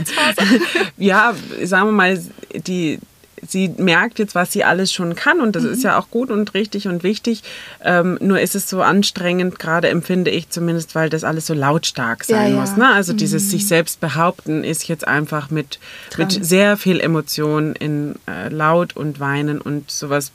ja, 0.97 1.35
sagen 1.63 1.89
wir 1.89 1.93
mal, 1.93 2.23
die 2.55 2.99
sie 3.47 3.69
merkt 3.77 4.19
jetzt, 4.19 4.35
was 4.35 4.53
sie 4.53 4.65
alles 4.65 4.93
schon 4.93 5.15
kann 5.15 5.41
und 5.41 5.57
das 5.57 5.65
mhm. 5.65 5.71
ist 5.71 5.85
ja 5.85 5.99
auch 5.99 6.11
gut 6.11 6.31
und 6.31 6.55
richtig 6.55 6.89
und 6.89 7.03
wichtig. 7.03 7.43
Ähm, 7.85 8.19
nur 8.21 8.41
ist 8.41 8.55
es 8.55 8.69
so 8.69 8.83
anstrengend, 8.83 9.59
gerade 9.59 9.89
empfinde 9.89 10.31
ich 10.31 10.51
zumindest, 10.51 10.95
weil 10.95 11.11
das 11.11 11.25
alles 11.25 11.47
so 11.47 11.55
lautstark 11.55 12.25
sein 12.25 12.55
ja, 12.55 12.61
muss. 12.61 12.77
Ne? 12.77 12.89
Also 12.89 13.13
mhm. 13.13 13.19
dieses 13.19 13.51
sich 13.51 13.67
selbst 13.67 14.01
behaupten 14.01 14.65
ist 14.65 14.89
jetzt 14.89 15.07
einfach 15.07 15.51
mit, 15.51 15.79
mit 16.17 16.45
sehr 16.45 16.77
viel 16.77 17.01
Emotion 17.01 17.75
in 17.75 18.17
äh, 18.29 18.49
Laut 18.49 18.97
und 18.97 19.21
Weinen 19.21 19.61
und 19.61 19.91
sowas 19.91 20.33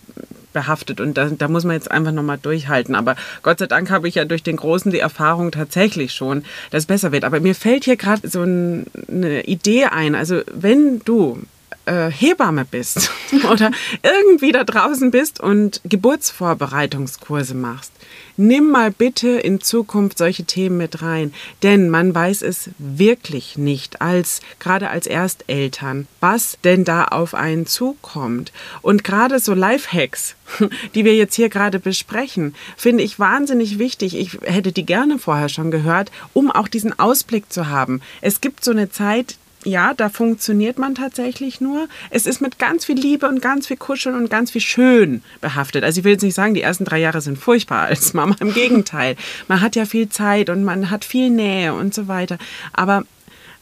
behaftet 0.54 1.00
und 1.00 1.18
da, 1.18 1.30
da 1.30 1.48
muss 1.48 1.64
man 1.64 1.76
jetzt 1.76 1.90
einfach 1.90 2.12
nochmal 2.12 2.38
durchhalten. 2.38 2.96
Aber 2.96 3.16
Gott 3.42 3.60
sei 3.60 3.68
Dank 3.68 3.90
habe 3.90 4.08
ich 4.08 4.16
ja 4.16 4.26
durch 4.26 4.44
den 4.44 4.58
Großen 4.58 4.92
die 4.92 5.00
Erfahrung 5.00 5.52
tatsächlich 5.52 6.14
schon, 6.14 6.44
dass 6.72 6.84
es 6.84 6.88
besser 6.88 7.12
wird. 7.12 7.24
Aber 7.24 7.40
mir 7.40 7.56
fällt 7.56 7.86
hier 7.86 7.98
gerade 7.98 8.28
so 8.28 8.44
ein, 8.44 8.86
eine 9.08 9.44
Idee 9.44 9.86
ein. 9.86 10.16
Also 10.16 10.42
wenn 10.54 11.00
du 11.06 11.40
äh, 11.86 12.10
Hebamme 12.10 12.66
bist 12.66 13.12
oder 13.52 13.72
irgendwie 14.04 14.52
da 14.52 14.64
draußen 14.64 15.12
bist 15.12 15.40
und 15.40 15.82
Geburtsvorbereitungskurse 15.84 17.56
machst, 17.56 17.92
nimm 18.38 18.70
mal 18.70 18.92
bitte 18.92 19.30
in 19.30 19.62
Zukunft 19.62 20.18
solche 20.18 20.44
Themen 20.44 20.78
mit 20.78 21.02
rein, 21.02 21.34
denn 21.64 21.90
man 21.90 22.14
weiß 22.14 22.42
es 22.42 22.70
wirklich 22.78 23.58
nicht 23.58 24.02
als 24.02 24.42
gerade 24.60 24.90
als 24.90 25.08
Ersteltern, 25.08 26.08
was 26.20 26.58
denn 26.64 26.84
da 26.84 27.06
auf 27.06 27.34
einen 27.34 27.66
zukommt. 27.66 28.52
Und 28.82 29.04
gerade 29.04 29.40
so 29.40 29.54
Lifehacks, 29.54 30.36
die 30.96 31.06
wir 31.06 31.16
jetzt 31.16 31.36
hier 31.36 31.50
gerade 31.50 31.80
besprechen, 31.80 32.56
finde 32.78 33.04
ich 33.04 33.20
wahnsinnig 33.20 33.80
wichtig. 33.80 34.18
Ich 34.18 34.38
hätte 34.44 34.72
die 34.72 34.86
gerne 34.86 35.20
vorher 35.20 35.50
schon 35.50 35.72
gehört, 35.72 36.12
um 36.34 36.52
auch 36.52 36.68
diesen 36.68 36.98
Ausblick 36.98 37.52
zu 37.52 37.68
haben. 37.68 38.02
Es 38.22 38.42
gibt 38.42 38.64
so 38.64 38.72
eine 38.72 38.90
Zeit, 38.90 39.36
ja, 39.64 39.94
da 39.94 40.10
funktioniert 40.10 40.80
man 40.80 40.96
tatsächlich 40.96 41.62
nur. 41.62 41.88
Es 42.10 42.26
ist 42.26 42.42
mit 42.42 42.58
ganz 42.60 42.86
viel 42.86 42.98
Liebe 42.98 43.28
und 43.28 43.42
ganz 43.42 43.68
viel 43.68 43.78
Kuscheln 43.78 44.16
und 44.16 44.30
ganz 44.30 44.52
viel 44.52 44.62
Schön 44.62 45.22
behaftet. 45.40 45.84
Also 45.84 46.00
ich 46.00 46.04
will 46.04 46.14
jetzt 46.14 46.24
nicht 46.24 46.36
sagen, 46.36 46.54
die 46.54 46.62
ersten 46.62 46.86
drei 46.86 47.00
Jahre 47.00 47.22
sind 47.22 47.38
furchtbar 47.38 47.84
als 47.84 48.14
Mama. 48.14 48.36
Im 48.40 48.54
Gegenteil. 48.54 49.16
Man 49.48 49.62
hat 49.62 49.76
ja 49.76 49.86
viel 49.86 50.10
Zeit 50.10 50.50
und 50.50 50.64
man 50.64 50.90
hat 50.90 51.06
viel 51.06 51.30
Nähe 51.30 51.74
und 51.74 51.94
so 51.94 52.08
weiter. 52.08 52.38
Aber 52.74 53.04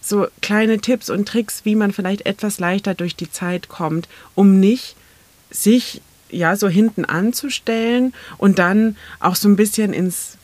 so 0.02 0.28
kleine 0.42 0.80
Tipps 0.80 1.10
und 1.10 1.28
Tricks, 1.28 1.66
wie 1.66 1.76
man 1.76 1.92
vielleicht 1.92 2.26
etwas 2.26 2.60
leichter 2.60 2.94
durch 2.94 3.16
die 3.16 3.32
Zeit 3.32 3.68
kommt, 3.68 4.08
um 4.36 4.60
nicht 4.60 4.96
sich 5.52 6.02
ja 6.30 6.56
so 6.56 6.70
hinten 6.70 7.06
anzustellen 7.06 8.14
und 8.38 8.60
dann 8.60 8.96
auch 9.20 9.36
so 9.36 9.50
ein 9.50 9.56
bisschen 9.56 9.94
ins 9.94 10.38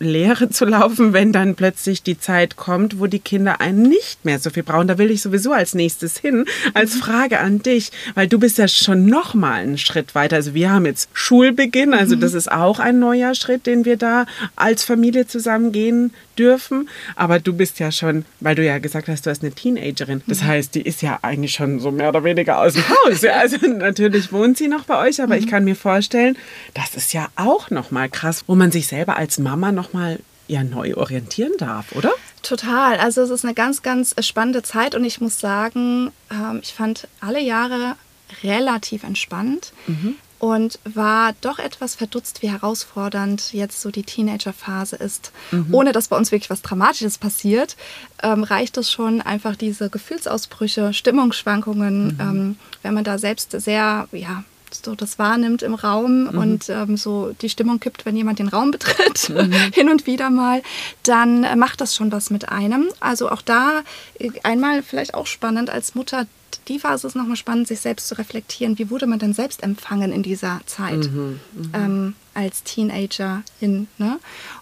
Leere 0.00 0.48
zu 0.48 0.64
laufen, 0.64 1.12
wenn 1.12 1.30
dann 1.30 1.54
plötzlich 1.54 2.02
die 2.02 2.18
Zeit 2.18 2.56
kommt, 2.56 2.98
wo 2.98 3.06
die 3.06 3.18
Kinder 3.18 3.60
einen 3.60 3.82
nicht 3.82 4.24
mehr 4.24 4.38
so 4.38 4.48
viel 4.48 4.62
brauchen. 4.62 4.88
Da 4.88 4.96
will 4.96 5.10
ich 5.10 5.20
sowieso 5.20 5.52
als 5.52 5.74
nächstes 5.74 6.18
hin, 6.18 6.46
als 6.72 6.94
mhm. 6.96 7.00
Frage 7.00 7.38
an 7.38 7.62
dich, 7.62 7.92
weil 8.14 8.26
du 8.26 8.38
bist 8.38 8.56
ja 8.56 8.66
schon 8.66 9.04
noch 9.06 9.34
mal 9.34 9.60
einen 9.60 9.78
Schritt 9.78 10.14
weiter. 10.14 10.36
Also 10.36 10.54
wir 10.54 10.70
haben 10.70 10.86
jetzt 10.86 11.10
Schulbeginn, 11.12 11.92
also 11.92 12.16
mhm. 12.16 12.20
das 12.20 12.32
ist 12.32 12.50
auch 12.50 12.78
ein 12.78 12.98
neuer 12.98 13.34
Schritt, 13.34 13.66
den 13.66 13.84
wir 13.84 13.98
da 13.98 14.24
als 14.56 14.84
Familie 14.84 15.26
zusammen 15.26 15.70
gehen 15.70 16.12
dürfen. 16.40 16.88
Aber 17.14 17.38
du 17.38 17.52
bist 17.52 17.78
ja 17.78 17.92
schon, 17.92 18.24
weil 18.40 18.54
du 18.54 18.64
ja 18.64 18.78
gesagt 18.78 19.08
hast, 19.08 19.26
du 19.26 19.30
hast 19.30 19.42
eine 19.42 19.52
Teenagerin. 19.52 20.22
Das 20.26 20.40
mhm. 20.40 20.46
heißt, 20.46 20.74
die 20.74 20.82
ist 20.82 21.02
ja 21.02 21.18
eigentlich 21.22 21.52
schon 21.52 21.78
so 21.78 21.90
mehr 21.90 22.08
oder 22.08 22.24
weniger 22.24 22.58
aus 22.60 22.72
dem 22.72 22.84
Haus. 22.88 23.22
Also 23.24 23.58
natürlich 23.66 24.32
wohnt 24.32 24.56
sie 24.56 24.68
noch 24.68 24.84
bei 24.84 24.98
euch, 25.06 25.22
aber 25.22 25.36
ich 25.36 25.46
kann 25.46 25.64
mir 25.64 25.76
vorstellen, 25.76 26.38
das 26.74 26.94
ist 26.94 27.12
ja 27.12 27.28
auch 27.36 27.70
noch 27.70 27.90
mal 27.90 28.08
krass, 28.08 28.44
wo 28.46 28.54
man 28.54 28.72
sich 28.72 28.86
selber 28.86 29.16
als 29.16 29.38
Mama 29.38 29.72
noch 29.72 29.90
nochmal 29.92 30.20
ja 30.46 30.64
neu 30.64 30.94
orientieren 30.96 31.52
darf, 31.58 31.92
oder? 31.92 32.12
Total. 32.42 32.98
Also 32.98 33.22
es 33.22 33.30
ist 33.30 33.44
eine 33.44 33.54
ganz, 33.54 33.82
ganz 33.82 34.14
spannende 34.20 34.62
Zeit 34.62 34.94
und 34.94 35.04
ich 35.04 35.20
muss 35.20 35.38
sagen, 35.38 36.10
ähm, 36.30 36.60
ich 36.62 36.72
fand 36.72 37.06
alle 37.20 37.40
Jahre 37.40 37.96
relativ 38.42 39.04
entspannt. 39.04 39.72
Mhm. 39.86 40.16
Und 40.40 40.80
war 40.84 41.34
doch 41.42 41.58
etwas 41.58 41.94
verdutzt, 41.94 42.42
wie 42.42 42.50
herausfordernd 42.50 43.52
jetzt 43.52 43.80
so 43.80 43.90
die 43.90 44.02
Teenagerphase 44.02 44.96
ist. 44.96 45.32
Mhm. 45.50 45.72
Ohne 45.72 45.92
dass 45.92 46.08
bei 46.08 46.16
uns 46.16 46.32
wirklich 46.32 46.50
was 46.50 46.62
Dramatisches 46.62 47.18
passiert, 47.18 47.76
ähm, 48.22 48.42
reicht 48.42 48.76
es 48.78 48.90
schon 48.90 49.20
einfach 49.20 49.54
diese 49.54 49.90
Gefühlsausbrüche, 49.90 50.94
Stimmungsschwankungen, 50.94 52.14
mhm. 52.14 52.20
ähm, 52.20 52.56
wenn 52.82 52.94
man 52.94 53.04
da 53.04 53.18
selbst 53.18 53.52
sehr, 53.52 54.08
ja, 54.12 54.44
so 54.74 54.94
das 54.94 55.18
wahrnimmt 55.18 55.62
im 55.62 55.74
Raum 55.74 56.24
mhm. 56.24 56.38
und 56.38 56.68
ähm, 56.68 56.96
so 56.96 57.34
die 57.40 57.50
Stimmung 57.50 57.80
kippt, 57.80 58.06
wenn 58.06 58.16
jemand 58.16 58.38
den 58.38 58.48
Raum 58.48 58.70
betritt, 58.70 59.28
mhm. 59.28 59.52
hin 59.74 59.88
und 59.88 60.06
wieder 60.06 60.30
mal, 60.30 60.62
dann 61.02 61.44
äh, 61.44 61.56
macht 61.56 61.80
das 61.80 61.94
schon 61.94 62.12
was 62.12 62.30
mit 62.30 62.48
einem. 62.48 62.88
Also 63.00 63.30
auch 63.30 63.42
da 63.42 63.82
äh, 64.18 64.30
einmal 64.42 64.82
vielleicht 64.82 65.14
auch 65.14 65.26
spannend 65.26 65.70
als 65.70 65.94
Mutter. 65.94 66.26
Die 66.68 66.78
Phase 66.78 67.06
ist 67.06 67.14
nochmal 67.14 67.36
spannend, 67.36 67.68
sich 67.68 67.80
selbst 67.80 68.08
zu 68.08 68.18
reflektieren. 68.18 68.78
Wie 68.78 68.90
wurde 68.90 69.06
man 69.06 69.18
denn 69.18 69.34
selbst 69.34 69.62
empfangen 69.62 70.12
in 70.12 70.22
dieser 70.22 70.60
Zeit 70.66 71.10
mhm. 71.10 71.40
mhm. 71.54 71.70
ähm, 71.74 72.14
als 72.34 72.62
Teenagerin? 72.64 73.88
Ne? 73.98 74.18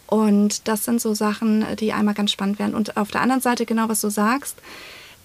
Und 0.06 0.68
das 0.68 0.84
sind 0.84 1.00
so 1.00 1.14
Sachen, 1.14 1.64
die 1.78 1.92
einmal 1.92 2.14
ganz 2.14 2.30
spannend 2.30 2.58
werden. 2.58 2.74
Und 2.74 2.96
auf 2.96 3.10
der 3.10 3.22
anderen 3.22 3.42
Seite, 3.42 3.66
genau 3.66 3.88
was 3.88 4.00
du 4.00 4.10
sagst, 4.10 4.56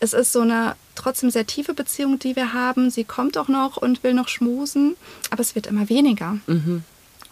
es 0.04 0.12
ist 0.12 0.34
so 0.34 0.42
eine 0.42 0.76
trotzdem 0.96 1.32
sehr 1.32 1.48
tiefe 1.48 1.74
Beziehung, 1.74 2.20
die 2.20 2.36
wir 2.36 2.54
haben. 2.54 2.90
Sie 2.90 3.06
kommt 3.06 3.38
auch 3.38 3.48
noch 3.48 3.78
und 3.78 4.04
will 4.04 4.14
noch 4.14 4.28
schmusen, 4.28 4.96
aber 5.30 5.40
es 5.40 5.56
wird 5.56 5.66
immer 5.66 5.88
weniger. 5.88 6.38
Mhm. 6.46 6.84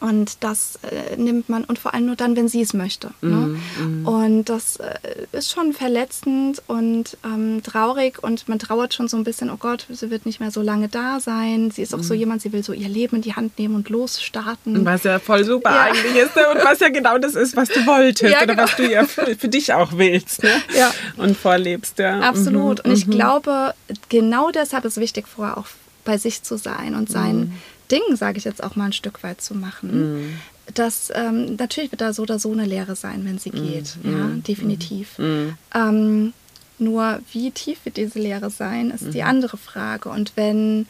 Und 0.01 0.43
das 0.43 0.79
äh, 0.81 1.15
nimmt 1.15 1.47
man, 1.47 1.63
und 1.63 1.77
vor 1.77 1.93
allem 1.93 2.07
nur 2.07 2.15
dann, 2.15 2.35
wenn 2.35 2.47
sie 2.47 2.61
es 2.61 2.73
möchte. 2.73 3.11
Mm, 3.21 3.29
ne? 3.29 3.59
mm. 3.79 4.07
Und 4.07 4.45
das 4.45 4.77
äh, 4.77 4.95
ist 5.31 5.51
schon 5.51 5.73
verletzend 5.73 6.63
und 6.65 7.17
ähm, 7.23 7.61
traurig 7.63 8.21
und 8.23 8.49
man 8.49 8.57
trauert 8.57 8.95
schon 8.95 9.07
so 9.07 9.15
ein 9.15 9.23
bisschen, 9.23 9.51
oh 9.51 9.57
Gott, 9.57 9.85
sie 9.89 10.09
wird 10.09 10.25
nicht 10.25 10.39
mehr 10.39 10.49
so 10.49 10.63
lange 10.63 10.87
da 10.87 11.19
sein. 11.19 11.69
Sie 11.69 11.83
ist 11.83 11.93
auch 11.93 11.99
mm. 11.99 12.03
so 12.03 12.13
jemand, 12.15 12.41
sie 12.41 12.51
will 12.51 12.63
so 12.63 12.73
ihr 12.73 12.89
Leben 12.89 13.17
in 13.17 13.21
die 13.21 13.35
Hand 13.35 13.59
nehmen 13.59 13.75
und 13.75 13.89
losstarten. 13.89 14.83
Was 14.85 15.03
ja 15.03 15.19
voll 15.19 15.43
super 15.43 15.69
ja. 15.69 15.83
eigentlich 15.83 16.15
ist 16.15 16.35
ne? 16.35 16.49
und 16.49 16.65
was 16.65 16.79
ja 16.79 16.89
genau 16.89 17.19
das 17.19 17.35
ist, 17.35 17.55
was 17.55 17.69
du 17.69 17.85
wolltest 17.85 18.33
ja, 18.33 18.39
oder 18.39 18.55
genau. 18.55 18.63
was 18.63 18.75
du 18.75 18.91
ja 18.91 19.05
für, 19.05 19.35
für, 19.35 19.49
dich 19.49 19.71
auch 19.71 19.99
willst 19.99 20.41
ne? 20.41 20.49
ja. 20.75 20.91
und 21.17 21.37
vorlebst. 21.37 21.99
Ja. 21.99 22.21
Absolut. 22.21 22.83
Mhm. 22.83 22.89
Und 22.91 22.97
ich 22.97 23.05
mhm. 23.05 23.11
glaube, 23.11 23.75
genau 24.09 24.49
deshalb 24.49 24.83
ist 24.85 24.93
es 24.93 24.99
wichtig, 24.99 25.27
vorher 25.27 25.59
auch 25.59 25.67
bei 26.05 26.17
sich 26.17 26.41
zu 26.41 26.57
sein 26.57 26.95
und 26.95 27.11
sein 27.11 27.37
mhm. 27.37 27.53
Ding, 27.91 28.15
sage 28.15 28.37
ich 28.37 28.43
jetzt 28.43 28.63
auch 28.63 28.75
mal 28.75 28.85
ein 28.85 28.93
Stück 28.93 29.23
weit 29.23 29.41
zu 29.41 29.55
machen. 29.55 30.19
Mm. 30.19 30.39
Das 30.73 31.11
ähm, 31.13 31.55
natürlich 31.55 31.91
wird 31.91 32.01
da 32.01 32.13
so 32.13 32.21
oder 32.23 32.39
so 32.39 32.51
eine 32.51 32.65
Lehre 32.65 32.95
sein, 32.95 33.25
wenn 33.25 33.37
sie 33.37 33.49
mm. 33.49 33.53
geht. 33.53 33.97
Mm. 34.03 34.11
Ja, 34.11 34.27
definitiv. 34.47 35.19
Mm. 35.19 35.49
Ähm, 35.73 36.33
nur 36.81 37.19
wie 37.31 37.51
tief 37.51 37.85
wird 37.85 37.97
diese 37.97 38.19
Lehre 38.19 38.49
sein, 38.49 38.89
ist 38.89 39.13
die 39.13 39.21
mhm. 39.21 39.27
andere 39.27 39.57
Frage. 39.57 40.09
Und 40.09 40.33
wenn 40.35 40.87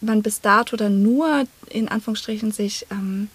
man 0.00 0.22
bis 0.22 0.40
dato 0.40 0.76
dann 0.76 1.02
nur 1.02 1.44
in 1.68 1.88
Anführungsstrichen 1.88 2.52
sich 2.52 2.86
ähm, 2.90 3.28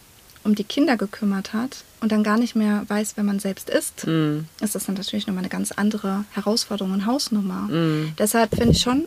um 0.44 0.56
die 0.56 0.64
Kinder 0.64 0.98
gekümmert 0.98 1.54
hat 1.54 1.84
und 2.02 2.12
dann 2.12 2.24
gar 2.24 2.40
nicht 2.40 2.56
mehr 2.56 2.86
weiß, 2.88 3.14
wer 3.16 3.24
man 3.24 3.40
selbst 3.40 3.70
ist, 3.70 4.08
mm. 4.08 4.46
ist 4.62 4.74
das 4.74 4.86
dann 4.86 4.96
natürlich 4.96 5.28
nochmal 5.28 5.44
eine 5.44 5.50
ganz 5.50 5.72
andere 5.72 6.26
Herausforderung 6.32 6.94
und 6.94 7.06
Hausnummer. 7.06 7.68
Mm. 7.68 8.14
Deshalb 8.18 8.56
finde 8.56 8.72
ich 8.72 8.82
schon 8.82 9.06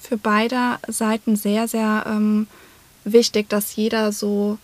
für 0.00 0.18
beide 0.18 0.78
Seiten 0.88 1.36
sehr, 1.36 1.68
sehr 1.68 2.04
ähm, 2.06 2.48
wichtig, 3.04 3.48
dass 3.48 3.76
jeder 3.76 4.12
so 4.12 4.58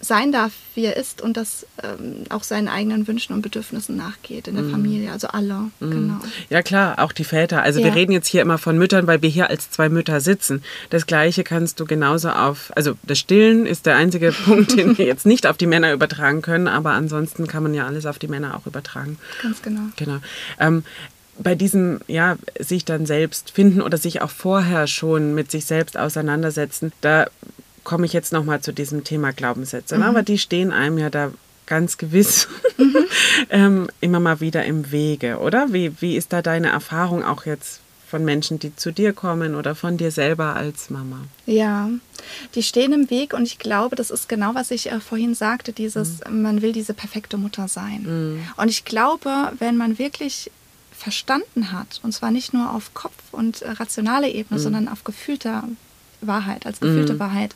sein 0.00 0.32
darf, 0.32 0.52
wie 0.74 0.86
er 0.86 0.96
ist 0.96 1.20
und 1.20 1.36
das 1.36 1.66
ähm, 1.82 2.24
auch 2.30 2.42
seinen 2.42 2.68
eigenen 2.68 3.06
Wünschen 3.06 3.34
und 3.34 3.42
Bedürfnissen 3.42 3.96
nachgeht 3.96 4.48
in 4.48 4.54
der 4.54 4.64
mm. 4.64 4.70
Familie, 4.70 5.12
also 5.12 5.28
alle, 5.28 5.70
mm. 5.80 5.90
genau. 5.90 6.14
Ja 6.48 6.62
klar, 6.62 6.98
auch 7.00 7.12
die 7.12 7.24
Väter. 7.24 7.62
Also 7.62 7.80
ja. 7.80 7.86
wir 7.86 7.94
reden 7.94 8.12
jetzt 8.12 8.26
hier 8.26 8.40
immer 8.40 8.56
von 8.56 8.78
Müttern, 8.78 9.06
weil 9.06 9.20
wir 9.20 9.28
hier 9.28 9.50
als 9.50 9.70
zwei 9.70 9.90
Mütter 9.90 10.20
sitzen. 10.20 10.62
Das 10.88 11.06
Gleiche 11.06 11.44
kannst 11.44 11.80
du 11.80 11.84
genauso 11.84 12.30
auf, 12.30 12.72
also 12.76 12.94
das 13.02 13.18
Stillen 13.18 13.66
ist 13.66 13.84
der 13.84 13.96
einzige 13.96 14.32
Punkt, 14.44 14.76
den 14.76 14.96
wir 14.96 15.04
jetzt 15.04 15.26
nicht 15.26 15.46
auf 15.46 15.58
die 15.58 15.66
Männer 15.66 15.92
übertragen 15.92 16.40
können, 16.40 16.66
aber 16.66 16.92
ansonsten 16.92 17.46
kann 17.46 17.62
man 17.62 17.74
ja 17.74 17.86
alles 17.86 18.06
auf 18.06 18.18
die 18.18 18.28
Männer 18.28 18.56
auch 18.56 18.66
übertragen. 18.66 19.18
Ganz 19.42 19.60
genau. 19.60 19.82
Genau. 19.96 20.18
Ähm, 20.58 20.82
bei 21.42 21.54
diesem, 21.54 22.00
ja, 22.06 22.36
sich 22.58 22.84
dann 22.84 23.06
selbst 23.06 23.50
finden 23.50 23.82
oder 23.82 23.98
sich 23.98 24.22
auch 24.22 24.30
vorher 24.30 24.86
schon 24.86 25.34
mit 25.34 25.50
sich 25.50 25.64
selbst 25.64 25.98
auseinandersetzen, 25.98 26.92
da 27.00 27.26
komme 27.82 28.06
ich 28.06 28.12
jetzt 28.12 28.32
nochmal 28.32 28.60
zu 28.60 28.72
diesem 28.72 29.04
Thema 29.04 29.32
Glaubenssätze. 29.32 29.96
Mhm. 29.96 30.02
Aber 30.02 30.22
die 30.22 30.38
stehen 30.38 30.70
einem 30.70 30.98
ja 30.98 31.10
da 31.10 31.32
ganz 31.66 31.98
gewiss 31.98 32.48
mhm. 32.76 32.96
ähm, 33.50 33.88
immer 34.00 34.20
mal 34.20 34.40
wieder 34.40 34.64
im 34.64 34.92
Wege, 34.92 35.38
oder? 35.38 35.72
Wie, 35.72 35.92
wie 36.00 36.16
ist 36.16 36.32
da 36.32 36.42
deine 36.42 36.68
Erfahrung 36.68 37.24
auch 37.24 37.46
jetzt 37.46 37.80
von 38.06 38.24
Menschen, 38.24 38.58
die 38.58 38.74
zu 38.74 38.92
dir 38.92 39.12
kommen 39.12 39.54
oder 39.54 39.74
von 39.74 39.96
dir 39.96 40.10
selber 40.10 40.56
als 40.56 40.90
Mama? 40.90 41.20
Ja, 41.46 41.88
die 42.54 42.62
stehen 42.62 42.92
im 42.92 43.08
Weg 43.08 43.32
und 43.32 43.44
ich 43.44 43.58
glaube, 43.58 43.94
das 43.96 44.10
ist 44.10 44.28
genau, 44.28 44.54
was 44.54 44.72
ich 44.72 44.90
äh, 44.90 45.00
vorhin 45.00 45.34
sagte, 45.34 45.72
dieses, 45.72 46.20
mhm. 46.28 46.42
man 46.42 46.60
will 46.60 46.72
diese 46.72 46.92
perfekte 46.92 47.38
Mutter 47.38 47.68
sein. 47.68 48.02
Mhm. 48.02 48.42
Und 48.56 48.68
ich 48.68 48.84
glaube, 48.84 49.52
wenn 49.58 49.76
man 49.76 49.98
wirklich 49.98 50.50
verstanden 51.00 51.72
hat, 51.72 52.00
und 52.02 52.12
zwar 52.12 52.30
nicht 52.30 52.52
nur 52.52 52.72
auf 52.74 52.92
Kopf- 52.92 53.32
und 53.32 53.62
äh, 53.62 53.70
rationale 53.70 54.28
Ebene, 54.28 54.58
mhm. 54.58 54.62
sondern 54.62 54.88
auf 54.88 55.02
gefühlter 55.02 55.64
Wahrheit, 56.20 56.66
als 56.66 56.80
gefühlte 56.80 57.14
mhm. 57.14 57.18
Wahrheit, 57.20 57.54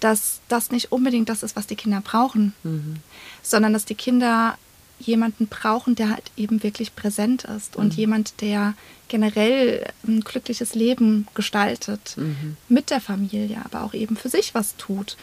dass 0.00 0.40
das 0.48 0.70
nicht 0.70 0.90
unbedingt 0.90 1.28
das 1.28 1.42
ist, 1.42 1.56
was 1.56 1.66
die 1.66 1.76
Kinder 1.76 2.00
brauchen, 2.00 2.54
mhm. 2.62 2.96
sondern 3.42 3.74
dass 3.74 3.84
die 3.84 3.94
Kinder 3.94 4.56
jemanden 4.98 5.46
brauchen, 5.46 5.94
der 5.94 6.08
halt 6.08 6.30
eben 6.36 6.62
wirklich 6.62 6.96
präsent 6.96 7.44
ist 7.44 7.76
und 7.76 7.92
mhm. 7.92 7.98
jemand, 7.98 8.40
der 8.40 8.74
generell 9.08 9.86
ein 10.06 10.22
glückliches 10.22 10.74
Leben 10.74 11.26
gestaltet 11.34 12.14
mhm. 12.16 12.56
mit 12.68 12.90
der 12.90 13.02
Familie, 13.02 13.60
aber 13.64 13.84
auch 13.84 13.92
eben 13.92 14.16
für 14.16 14.30
sich 14.30 14.54
was 14.54 14.76
tut, 14.76 15.18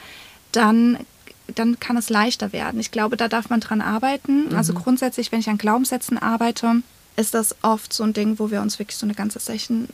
dann 0.52 1.00
dann 1.56 1.80
kann 1.80 1.96
es 1.96 2.10
leichter 2.10 2.52
werden. 2.52 2.78
Ich 2.78 2.92
glaube, 2.92 3.16
da 3.16 3.30
darf 3.30 3.50
man 3.50 3.62
dran 3.62 3.80
arbeiten. 3.80 4.54
Also 4.54 4.74
mhm. 4.74 4.80
grundsätzlich, 4.80 5.32
wenn 5.32 5.40
ich 5.40 5.50
an 5.50 5.58
Glaubenssätzen 5.58 6.18
arbeite, 6.18 6.82
ist 7.18 7.34
das 7.34 7.56
oft 7.64 7.92
so 7.92 8.04
ein 8.04 8.14
Ding, 8.14 8.40
wo 8.40 8.52
wir 8.52 8.62
uns 8.62 8.80
wirklich 8.80 8.98
so 8.98 9.06
eine 9.06 9.16
ganze 9.16 9.40
Session 9.40 9.90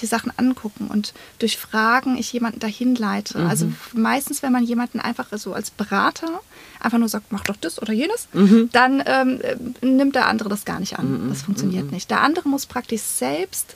die 0.00 0.06
Sachen 0.06 0.32
angucken 0.36 0.86
und 0.88 1.12
durch 1.40 1.56
Fragen 1.56 2.16
ich 2.16 2.32
jemanden 2.32 2.60
dahin 2.60 2.94
leite. 2.94 3.38
Mhm. 3.38 3.46
Also 3.46 3.72
meistens, 3.94 4.42
wenn 4.42 4.52
man 4.52 4.62
jemanden 4.62 5.00
einfach 5.00 5.26
so 5.36 5.52
als 5.52 5.70
Berater 5.70 6.40
einfach 6.80 6.98
nur 6.98 7.08
sagt, 7.08 7.32
mach 7.32 7.42
doch 7.44 7.56
das 7.56 7.82
oder 7.82 7.92
jenes, 7.92 8.28
mhm. 8.32 8.70
dann 8.72 9.02
ähm, 9.06 9.40
nimmt 9.80 10.14
der 10.14 10.28
andere 10.28 10.48
das 10.48 10.64
gar 10.64 10.80
nicht 10.80 10.98
an. 10.98 11.24
Mhm. 11.24 11.28
Das 11.30 11.42
funktioniert 11.42 11.86
mhm. 11.86 11.90
nicht. 11.90 12.10
Der 12.10 12.20
andere 12.20 12.48
muss 12.48 12.66
praktisch 12.66 13.02
selbst 13.02 13.74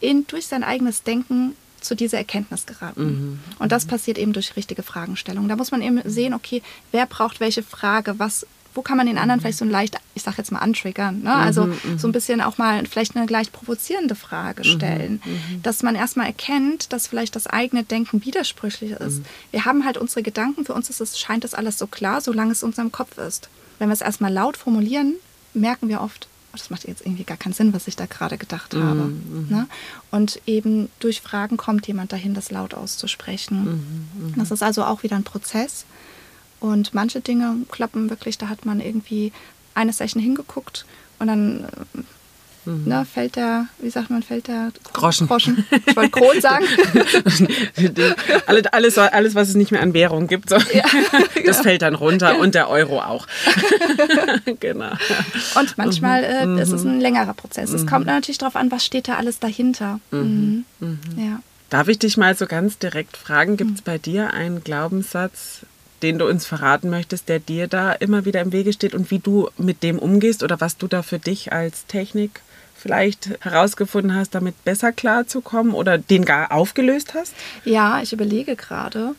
in, 0.00 0.26
durch 0.28 0.46
sein 0.46 0.62
eigenes 0.62 1.02
Denken 1.02 1.56
zu 1.80 1.94
dieser 1.94 2.18
Erkenntnis 2.18 2.66
geraten. 2.66 3.04
Mhm. 3.04 3.40
Und 3.58 3.72
das 3.72 3.86
passiert 3.86 4.18
eben 4.18 4.32
durch 4.32 4.56
richtige 4.56 4.82
Fragestellungen. 4.82 5.48
Da 5.48 5.56
muss 5.56 5.70
man 5.70 5.82
eben 5.82 6.00
sehen, 6.04 6.34
okay, 6.34 6.62
wer 6.92 7.06
braucht 7.06 7.40
welche 7.40 7.62
Frage, 7.62 8.18
was 8.18 8.46
wo 8.76 8.82
kann 8.82 8.98
man 8.98 9.06
den 9.06 9.16
anderen 9.16 9.40
vielleicht 9.40 9.58
so 9.58 9.64
ein 9.64 9.70
leicht, 9.70 9.96
ich 10.14 10.22
sag 10.22 10.36
jetzt 10.36 10.52
mal, 10.52 10.58
antriggern. 10.58 11.22
Ne? 11.22 11.34
Also 11.34 11.64
mhm, 11.64 11.78
mhm, 11.82 11.98
so 11.98 12.06
ein 12.06 12.12
bisschen 12.12 12.40
auch 12.42 12.58
mal 12.58 12.84
vielleicht 12.86 13.16
eine 13.16 13.26
leicht 13.26 13.52
provozierende 13.52 14.14
Frage 14.14 14.62
mhm, 14.62 14.70
stellen. 14.70 15.22
Mhm, 15.24 15.62
dass 15.62 15.82
man 15.82 15.94
erstmal 15.94 16.26
erkennt, 16.26 16.92
dass 16.92 17.06
vielleicht 17.06 17.34
das 17.34 17.46
eigene 17.46 17.84
Denken 17.84 18.24
widersprüchlich 18.24 18.92
ist. 18.92 19.20
Mhm. 19.20 19.24
Wir 19.50 19.64
haben 19.64 19.84
halt 19.84 19.96
unsere 19.96 20.22
Gedanken, 20.22 20.66
für 20.66 20.74
uns 20.74 20.90
ist 20.90 21.00
es, 21.00 21.18
scheint 21.18 21.44
das 21.44 21.54
alles 21.54 21.78
so 21.78 21.86
klar, 21.86 22.20
solange 22.20 22.52
es 22.52 22.62
in 22.62 22.68
unserem 22.68 22.92
Kopf 22.92 23.16
ist. 23.18 23.48
Wenn 23.78 23.88
wir 23.88 23.94
es 23.94 24.02
erstmal 24.02 24.32
laut 24.32 24.56
formulieren, 24.56 25.14
merken 25.54 25.88
wir 25.88 26.02
oft, 26.02 26.28
oh, 26.52 26.56
das 26.56 26.68
macht 26.68 26.86
jetzt 26.86 27.00
irgendwie 27.04 27.24
gar 27.24 27.38
keinen 27.38 27.54
Sinn, 27.54 27.72
was 27.72 27.88
ich 27.88 27.96
da 27.96 28.04
gerade 28.04 28.36
gedacht 28.36 28.74
mhm, 28.74 28.82
habe. 28.82 29.12
Ne? 29.48 29.66
Und 30.10 30.40
eben 30.46 30.90
durch 31.00 31.22
Fragen 31.22 31.56
kommt 31.56 31.86
jemand 31.86 32.12
dahin, 32.12 32.34
das 32.34 32.50
laut 32.50 32.74
auszusprechen. 32.74 34.34
Das 34.36 34.50
ist 34.50 34.62
also 34.62 34.84
auch 34.84 35.02
wieder 35.02 35.16
ein 35.16 35.24
Prozess. 35.24 35.86
Und 36.60 36.94
manche 36.94 37.20
Dinge 37.20 37.56
klappen 37.70 38.10
wirklich, 38.10 38.38
da 38.38 38.48
hat 38.48 38.64
man 38.64 38.80
irgendwie 38.80 39.32
eine 39.74 39.92
Session 39.92 40.22
hingeguckt 40.22 40.86
und 41.18 41.26
dann 41.28 41.66
mhm. 42.66 42.84
ne, 42.86 43.06
fällt 43.10 43.36
der, 43.36 43.66
wie 43.78 43.90
sagt 43.90 44.10
man, 44.10 44.22
fällt 44.22 44.48
der 44.48 44.72
Groschen. 44.92 45.26
Groschen. 45.26 45.64
Ich 45.86 45.96
wollte 45.96 46.10
Kron 46.10 46.40
sagen. 46.40 46.66
alles, 48.46 48.66
alles, 48.66 48.98
alles, 48.98 49.34
was 49.34 49.48
es 49.50 49.54
nicht 49.54 49.70
mehr 49.70 49.82
an 49.82 49.94
Währung 49.94 50.26
gibt, 50.26 50.48
so. 50.50 50.56
ja, 50.56 50.84
das 51.46 51.60
fällt 51.60 51.82
dann 51.82 51.94
runter 51.94 52.38
und 52.40 52.54
der 52.54 52.68
Euro 52.68 53.00
auch. 53.00 53.26
genau. 54.60 54.92
Und 55.54 55.78
manchmal 55.78 56.24
äh, 56.24 56.46
mhm. 56.46 56.58
ist 56.58 56.72
es 56.72 56.84
ein 56.84 57.00
längerer 57.00 57.34
Prozess. 57.34 57.72
Es 57.72 57.86
kommt 57.86 58.06
mhm. 58.06 58.12
natürlich 58.12 58.38
darauf 58.38 58.56
an, 58.56 58.70
was 58.70 58.84
steht 58.84 59.08
da 59.08 59.16
alles 59.16 59.38
dahinter. 59.38 60.00
Mhm. 60.10 60.64
mhm. 60.80 60.98
Ja. 61.16 61.40
Darf 61.68 61.88
ich 61.88 61.98
dich 61.98 62.16
mal 62.16 62.36
so 62.36 62.46
ganz 62.46 62.78
direkt 62.78 63.16
fragen, 63.16 63.56
gibt 63.56 63.74
es 63.74 63.82
bei 63.82 63.98
dir 63.98 64.32
einen 64.32 64.62
Glaubenssatz, 64.62 65.62
den 66.06 66.20
du 66.20 66.28
uns 66.28 66.46
verraten 66.46 66.88
möchtest, 66.88 67.28
der 67.28 67.40
dir 67.40 67.66
da 67.66 67.90
immer 67.90 68.24
wieder 68.24 68.40
im 68.40 68.52
Wege 68.52 68.72
steht 68.72 68.94
und 68.94 69.10
wie 69.10 69.18
du 69.18 69.50
mit 69.58 69.82
dem 69.82 69.98
umgehst 69.98 70.44
oder 70.44 70.60
was 70.60 70.76
du 70.76 70.86
da 70.86 71.02
für 71.02 71.18
dich 71.18 71.52
als 71.52 71.84
Technik 71.86 72.42
vielleicht 72.76 73.30
herausgefunden 73.40 74.14
hast, 74.14 74.36
damit 74.36 74.64
besser 74.64 74.92
klarzukommen 74.92 75.74
oder 75.74 75.98
den 75.98 76.24
gar 76.24 76.52
aufgelöst 76.52 77.14
hast? 77.14 77.34
Ja, 77.64 78.00
ich 78.00 78.12
überlege 78.12 78.54
gerade 78.54 79.16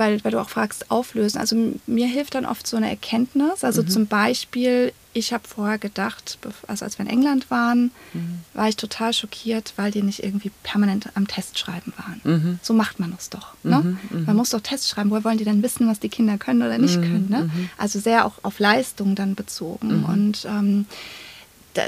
weil, 0.00 0.24
weil 0.24 0.32
du 0.32 0.40
auch 0.40 0.48
fragst, 0.48 0.90
auflösen. 0.90 1.38
Also 1.38 1.74
mir 1.86 2.06
hilft 2.06 2.34
dann 2.34 2.46
oft 2.46 2.66
so 2.66 2.78
eine 2.78 2.88
Erkenntnis. 2.88 3.62
Also 3.62 3.82
mhm. 3.82 3.88
zum 3.88 4.06
Beispiel, 4.06 4.94
ich 5.12 5.34
habe 5.34 5.46
vorher 5.46 5.76
gedacht, 5.76 6.38
also 6.66 6.86
als 6.86 6.98
wir 6.98 7.04
in 7.04 7.10
England 7.10 7.50
waren, 7.50 7.90
mhm. 8.14 8.40
war 8.54 8.66
ich 8.66 8.76
total 8.76 9.12
schockiert, 9.12 9.74
weil 9.76 9.90
die 9.90 10.02
nicht 10.02 10.24
irgendwie 10.24 10.50
permanent 10.62 11.10
am 11.14 11.28
Test 11.28 11.58
schreiben 11.58 11.92
waren. 11.98 12.20
Mhm. 12.24 12.58
So 12.62 12.72
macht 12.72 12.98
man 12.98 13.12
das 13.14 13.28
doch. 13.28 13.52
Ne? 13.62 13.98
Mhm, 14.10 14.20
mhm. 14.20 14.24
Man 14.24 14.36
muss 14.36 14.48
doch 14.48 14.62
Tests 14.62 14.88
schreiben. 14.88 15.10
Woher 15.10 15.22
wollen 15.22 15.36
die 15.36 15.44
denn 15.44 15.62
wissen, 15.62 15.86
was 15.86 16.00
die 16.00 16.08
Kinder 16.08 16.38
können 16.38 16.62
oder 16.62 16.78
nicht 16.78 16.96
mhm, 16.96 17.02
können? 17.02 17.26
Ne? 17.28 17.50
Also 17.76 18.00
sehr 18.00 18.24
auch 18.24 18.34
auf 18.42 18.58
Leistung 18.58 19.14
dann 19.14 19.34
bezogen. 19.34 20.04
Und 20.04 20.46
ähm, 20.46 20.86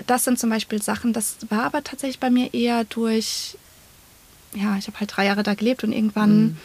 das 0.06 0.24
sind 0.24 0.38
zum 0.38 0.50
Beispiel 0.50 0.82
Sachen, 0.82 1.14
das 1.14 1.38
war 1.48 1.62
aber 1.62 1.82
tatsächlich 1.82 2.20
bei 2.20 2.28
mir 2.28 2.52
eher 2.52 2.84
durch, 2.84 3.56
ja, 4.54 4.76
ich 4.76 4.86
habe 4.86 5.00
halt 5.00 5.16
drei 5.16 5.24
Jahre 5.24 5.42
da 5.42 5.54
gelebt 5.54 5.82
und 5.82 5.92
irgendwann 5.92 6.58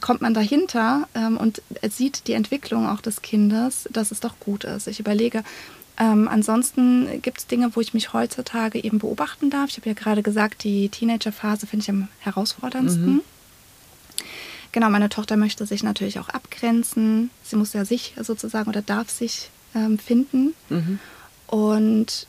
kommt 0.00 0.20
man 0.20 0.34
dahinter 0.34 1.08
ähm, 1.14 1.36
und 1.36 1.62
sieht 1.88 2.26
die 2.26 2.34
Entwicklung 2.34 2.88
auch 2.88 3.00
des 3.00 3.22
Kindes, 3.22 3.88
dass 3.92 4.10
es 4.10 4.20
doch 4.20 4.38
gut 4.40 4.64
ist. 4.64 4.86
Ich 4.86 5.00
überlege, 5.00 5.42
ähm, 5.98 6.28
ansonsten 6.28 7.20
gibt 7.22 7.38
es 7.38 7.46
Dinge, 7.46 7.74
wo 7.74 7.80
ich 7.80 7.92
mich 7.92 8.12
heutzutage 8.12 8.82
eben 8.82 8.98
beobachten 8.98 9.50
darf. 9.50 9.70
Ich 9.70 9.76
habe 9.76 9.88
ja 9.88 9.94
gerade 9.94 10.22
gesagt, 10.22 10.64
die 10.64 10.88
Teenagerphase 10.88 11.66
finde 11.66 11.82
ich 11.82 11.90
am 11.90 12.08
herausforderndsten. 12.20 13.14
Mhm. 13.14 13.20
Genau, 14.72 14.88
meine 14.88 15.08
Tochter 15.08 15.36
möchte 15.36 15.66
sich 15.66 15.82
natürlich 15.82 16.18
auch 16.18 16.28
abgrenzen. 16.28 17.30
Sie 17.42 17.56
muss 17.56 17.72
ja 17.72 17.84
sich 17.84 18.14
sozusagen 18.20 18.70
oder 18.70 18.82
darf 18.82 19.10
sich 19.10 19.50
ähm, 19.74 19.98
finden. 19.98 20.54
Mhm. 20.68 20.98
Und 21.48 22.26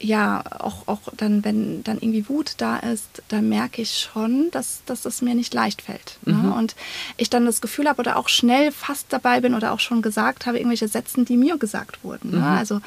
ja, 0.00 0.44
auch, 0.60 0.86
auch 0.86 1.00
dann, 1.16 1.44
wenn 1.44 1.82
dann 1.82 1.96
irgendwie 1.96 2.28
Wut 2.28 2.54
da 2.58 2.76
ist, 2.76 3.22
dann 3.28 3.48
merke 3.48 3.82
ich 3.82 3.98
schon, 3.98 4.48
dass, 4.52 4.82
dass 4.86 5.04
es 5.04 5.22
mir 5.22 5.34
nicht 5.34 5.52
leicht 5.54 5.82
fällt. 5.82 6.18
Ne? 6.24 6.34
Mhm. 6.34 6.52
Und 6.52 6.76
ich 7.16 7.30
dann 7.30 7.46
das 7.46 7.60
Gefühl 7.60 7.88
habe 7.88 8.00
oder 8.00 8.16
auch 8.16 8.28
schnell 8.28 8.70
fast 8.70 9.06
dabei 9.10 9.40
bin 9.40 9.54
oder 9.54 9.72
auch 9.72 9.80
schon 9.80 10.00
gesagt 10.00 10.46
habe, 10.46 10.58
irgendwelche 10.58 10.88
Sätze, 10.88 11.24
die 11.24 11.36
mir 11.36 11.58
gesagt 11.58 12.04
wurden. 12.04 12.30
Ne? 12.30 12.36
Mhm. 12.36 12.42
Ne? 12.42 12.48
Also, 12.48 12.80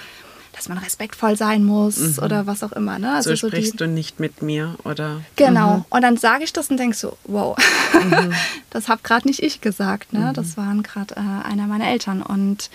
dass 0.53 0.69
man 0.69 0.77
respektvoll 0.77 1.35
sein 1.35 1.63
muss 1.63 1.97
mhm. 1.97 2.23
oder 2.23 2.47
was 2.47 2.63
auch 2.63 2.71
immer. 2.71 2.99
Ne? 2.99 3.13
Also 3.13 3.31
so 3.31 3.47
sprichst 3.47 3.71
so 3.71 3.77
die, 3.77 3.83
du 3.85 3.87
nicht 3.87 4.19
mit 4.19 4.41
mir 4.41 4.75
oder? 4.83 5.21
Genau. 5.35 5.77
Mhm. 5.77 5.85
Und 5.89 6.01
dann 6.01 6.17
sage 6.17 6.43
ich 6.43 6.53
das 6.53 6.69
und 6.69 6.77
denke 6.77 6.95
so, 6.95 7.17
wow, 7.25 7.57
mhm. 7.93 8.33
das 8.69 8.87
habe 8.87 9.01
gerade 9.03 9.27
nicht 9.27 9.41
ich 9.41 9.61
gesagt. 9.61 10.13
Ne? 10.13 10.19
Mhm. 10.19 10.33
Das 10.33 10.57
waren 10.57 10.83
gerade 10.83 11.15
äh, 11.15 11.47
einer 11.47 11.67
meiner 11.67 11.87
Eltern. 11.87 12.21
Und 12.21 12.69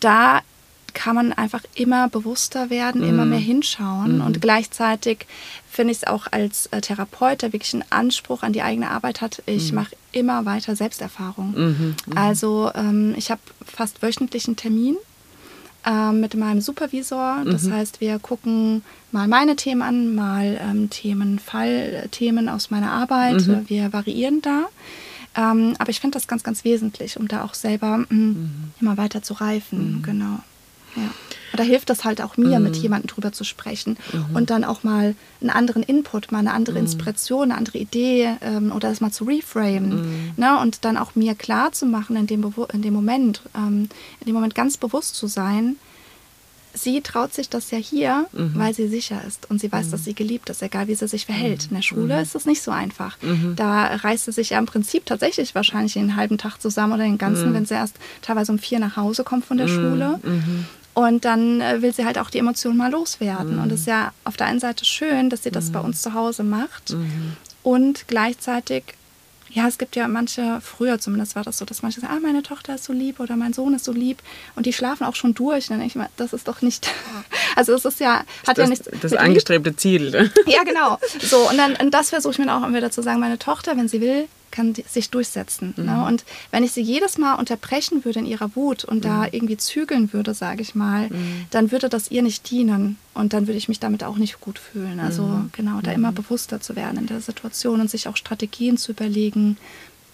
da 0.00 0.40
kann 0.96 1.14
man 1.14 1.34
einfach 1.34 1.62
immer 1.74 2.08
bewusster 2.08 2.70
werden, 2.70 3.02
mhm. 3.02 3.08
immer 3.08 3.24
mehr 3.26 3.38
hinschauen. 3.38 4.16
Mhm. 4.16 4.24
Und 4.24 4.40
gleichzeitig 4.40 5.26
finde 5.70 5.92
ich 5.92 5.98
es 5.98 6.06
auch 6.06 6.26
als 6.30 6.66
äh, 6.68 6.80
Therapeut, 6.80 7.42
der 7.42 7.52
wirklich 7.52 7.74
einen 7.74 7.84
Anspruch 7.90 8.42
an 8.42 8.54
die 8.54 8.62
eigene 8.62 8.90
Arbeit 8.90 9.20
hat, 9.20 9.42
ich 9.44 9.70
mhm. 9.70 9.76
mache 9.76 9.96
immer 10.12 10.46
weiter 10.46 10.74
Selbsterfahrung. 10.74 11.52
Mhm. 11.52 11.96
Mhm. 12.06 12.16
Also 12.16 12.70
ähm, 12.74 13.14
ich 13.18 13.30
habe 13.30 13.42
fast 13.62 14.00
wöchentlichen 14.02 14.56
Termin 14.56 14.96
äh, 15.84 16.12
mit 16.12 16.34
meinem 16.34 16.62
Supervisor. 16.62 17.44
Das 17.44 17.64
mhm. 17.64 17.74
heißt, 17.74 18.00
wir 18.00 18.18
gucken 18.18 18.82
mal 19.12 19.28
meine 19.28 19.54
Themen 19.54 19.82
an, 19.82 20.14
mal 20.14 20.58
ähm, 20.62 20.88
Themen, 20.88 21.38
Fallthemen 21.38 22.48
aus 22.48 22.70
meiner 22.70 22.90
Arbeit. 22.90 23.68
Wir 23.68 23.92
variieren 23.92 24.40
da. 24.40 24.64
Ähm, 25.36 25.74
aber 25.78 25.90
ich 25.90 26.00
finde 26.00 26.16
das 26.16 26.26
ganz, 26.26 26.42
ganz 26.42 26.64
wesentlich, 26.64 27.18
um 27.20 27.28
da 27.28 27.44
auch 27.44 27.52
selber 27.52 27.98
mh, 27.98 28.06
mm, 28.08 28.72
immer 28.80 28.96
weiter 28.96 29.22
zu 29.22 29.34
reifen. 29.34 30.02
Genau. 30.02 30.38
Ja. 30.96 31.10
Und 31.52 31.60
da 31.60 31.62
hilft 31.62 31.90
das 31.90 32.04
halt 32.04 32.20
auch 32.20 32.36
mir, 32.36 32.58
mhm. 32.58 32.64
mit 32.64 32.76
jemandem 32.76 33.08
drüber 33.08 33.32
zu 33.32 33.44
sprechen 33.44 33.96
mhm. 34.12 34.36
und 34.36 34.50
dann 34.50 34.64
auch 34.64 34.82
mal 34.82 35.14
einen 35.40 35.50
anderen 35.50 35.82
Input, 35.82 36.32
mal 36.32 36.40
eine 36.40 36.52
andere 36.52 36.76
mhm. 36.76 36.84
Inspiration, 36.86 37.44
eine 37.44 37.56
andere 37.56 37.78
Idee 37.78 38.36
ähm, 38.40 38.72
oder 38.72 38.88
das 38.88 39.00
mal 39.00 39.12
zu 39.12 39.24
reframen. 39.24 40.02
Mhm. 40.02 40.30
Ne? 40.36 40.58
Und 40.60 40.84
dann 40.84 40.96
auch 40.96 41.14
mir 41.14 41.34
klar 41.34 41.72
zu 41.72 41.86
machen, 41.86 42.16
in 42.16 42.26
dem, 42.26 42.44
in 42.72 42.82
dem 42.82 42.94
Moment, 42.94 43.42
ähm, 43.54 43.88
in 44.20 44.26
dem 44.26 44.34
Moment 44.34 44.54
ganz 44.54 44.76
bewusst 44.76 45.14
zu 45.14 45.26
sein, 45.28 45.76
sie 46.76 47.00
traut 47.00 47.32
sich 47.32 47.48
das 47.48 47.70
ja 47.70 47.78
hier, 47.78 48.26
mhm. 48.32 48.52
weil 48.54 48.74
sie 48.74 48.88
sicher 48.88 49.22
ist 49.26 49.50
und 49.50 49.60
sie 49.60 49.72
weiß, 49.72 49.86
mhm. 49.86 49.90
dass 49.92 50.04
sie 50.04 50.14
geliebt 50.14 50.50
ist, 50.50 50.62
egal 50.62 50.88
wie 50.88 50.94
sie 50.94 51.08
sich 51.08 51.26
verhält. 51.26 51.62
Mhm. 51.62 51.68
In 51.70 51.74
der 51.76 51.82
Schule 51.82 52.16
mhm. 52.16 52.22
ist 52.22 52.34
das 52.34 52.44
nicht 52.44 52.62
so 52.62 52.70
einfach. 52.70 53.16
Da 53.56 53.86
reißt 53.96 54.26
sie 54.26 54.32
sich 54.32 54.50
ja 54.50 54.58
im 54.58 54.66
Prinzip 54.66 55.06
tatsächlich 55.06 55.54
wahrscheinlich 55.54 55.94
den 55.94 56.16
halben 56.16 56.38
Tag 56.38 56.60
zusammen 56.60 56.92
oder 56.92 57.04
den 57.04 57.18
ganzen, 57.18 57.54
wenn 57.54 57.66
sie 57.66 57.74
erst 57.74 57.96
teilweise 58.22 58.52
um 58.52 58.58
vier 58.58 58.78
nach 58.78 58.96
Hause 58.96 59.24
kommt 59.24 59.44
von 59.44 59.56
der 59.56 59.68
Schule. 59.68 60.20
Und 60.96 61.26
dann 61.26 61.60
äh, 61.60 61.82
will 61.82 61.92
sie 61.92 62.06
halt 62.06 62.16
auch 62.16 62.30
die 62.30 62.38
Emotionen 62.38 62.78
mal 62.78 62.90
loswerden. 62.90 63.56
Mhm. 63.56 63.62
Und 63.62 63.72
es 63.72 63.80
ist 63.80 63.86
ja 63.86 64.12
auf 64.24 64.38
der 64.38 64.46
einen 64.46 64.60
Seite 64.60 64.86
schön, 64.86 65.28
dass 65.28 65.42
sie 65.42 65.50
das 65.50 65.68
mhm. 65.68 65.72
bei 65.72 65.80
uns 65.80 66.00
zu 66.00 66.14
Hause 66.14 66.42
macht. 66.42 66.94
Mhm. 66.94 67.36
Und 67.62 68.08
gleichzeitig, 68.08 68.82
ja, 69.50 69.68
es 69.68 69.76
gibt 69.76 69.94
ja 69.94 70.08
manche, 70.08 70.58
früher 70.62 70.98
zumindest 70.98 71.36
war 71.36 71.42
das 71.42 71.58
so, 71.58 71.66
dass 71.66 71.82
manche 71.82 72.00
sagen, 72.00 72.14
ah, 72.16 72.20
meine 72.22 72.42
Tochter 72.42 72.76
ist 72.76 72.84
so 72.84 72.94
lieb 72.94 73.20
oder 73.20 73.36
mein 73.36 73.52
Sohn 73.52 73.74
ist 73.74 73.84
so 73.84 73.92
lieb. 73.92 74.22
Und 74.54 74.64
die 74.64 74.72
schlafen 74.72 75.04
auch 75.04 75.16
schon 75.16 75.34
durch. 75.34 75.64
Und 75.64 75.72
dann 75.72 75.80
denke 75.80 75.90
ich 75.90 75.96
mir, 75.96 76.08
das 76.16 76.32
ist 76.32 76.48
doch 76.48 76.62
nicht, 76.62 76.88
also 77.56 77.74
es 77.74 77.84
ist 77.84 78.00
ja, 78.00 78.24
hat 78.46 78.56
das, 78.56 78.64
ja 78.64 78.66
nichts. 78.66 78.88
Das 79.02 79.12
angestrebte 79.12 79.68
lieb. 79.68 79.78
Ziel. 79.78 80.10
Ne? 80.12 80.30
Ja, 80.46 80.64
genau. 80.64 80.98
So, 81.20 81.50
und 81.50 81.58
dann 81.58 81.76
und 81.76 81.92
das 81.92 82.08
versuche 82.08 82.32
ich 82.32 82.38
mir 82.38 82.50
auch 82.50 82.66
immer 82.66 82.74
wieder 82.78 82.90
zu 82.90 83.02
sagen, 83.02 83.20
meine 83.20 83.38
Tochter, 83.38 83.76
wenn 83.76 83.88
sie 83.88 84.00
will, 84.00 84.28
kann 84.56 84.74
sich 84.74 85.10
durchsetzen. 85.10 85.74
Ne? 85.76 85.82
Mhm. 85.84 85.90
Ne? 85.90 86.06
Und 86.06 86.24
wenn 86.50 86.64
ich 86.64 86.72
sie 86.72 86.80
jedes 86.80 87.18
Mal 87.18 87.34
unterbrechen 87.34 88.04
würde 88.04 88.20
in 88.20 88.26
ihrer 88.26 88.56
Wut 88.56 88.84
und 88.84 88.98
mhm. 88.98 89.02
da 89.02 89.24
irgendwie 89.30 89.58
zügeln 89.58 90.12
würde, 90.12 90.32
sage 90.34 90.62
ich 90.62 90.74
mal, 90.74 91.08
mhm. 91.08 91.44
dann 91.50 91.70
würde 91.70 91.88
das 91.88 92.10
ihr 92.10 92.22
nicht 92.22 92.50
dienen 92.50 92.96
und 93.14 93.32
dann 93.32 93.46
würde 93.46 93.58
ich 93.58 93.68
mich 93.68 93.80
damit 93.80 94.02
auch 94.02 94.16
nicht 94.16 94.40
gut 94.40 94.58
fühlen. 94.58 94.98
Also 94.98 95.22
mhm. 95.22 95.50
genau, 95.52 95.80
da 95.82 95.92
immer 95.92 96.10
mhm. 96.10 96.16
bewusster 96.16 96.60
zu 96.60 96.74
werden 96.74 96.98
in 96.98 97.06
der 97.06 97.20
Situation 97.20 97.80
und 97.80 97.90
sich 97.90 98.08
auch 98.08 98.16
Strategien 98.16 98.78
zu 98.78 98.92
überlegen, 98.92 99.58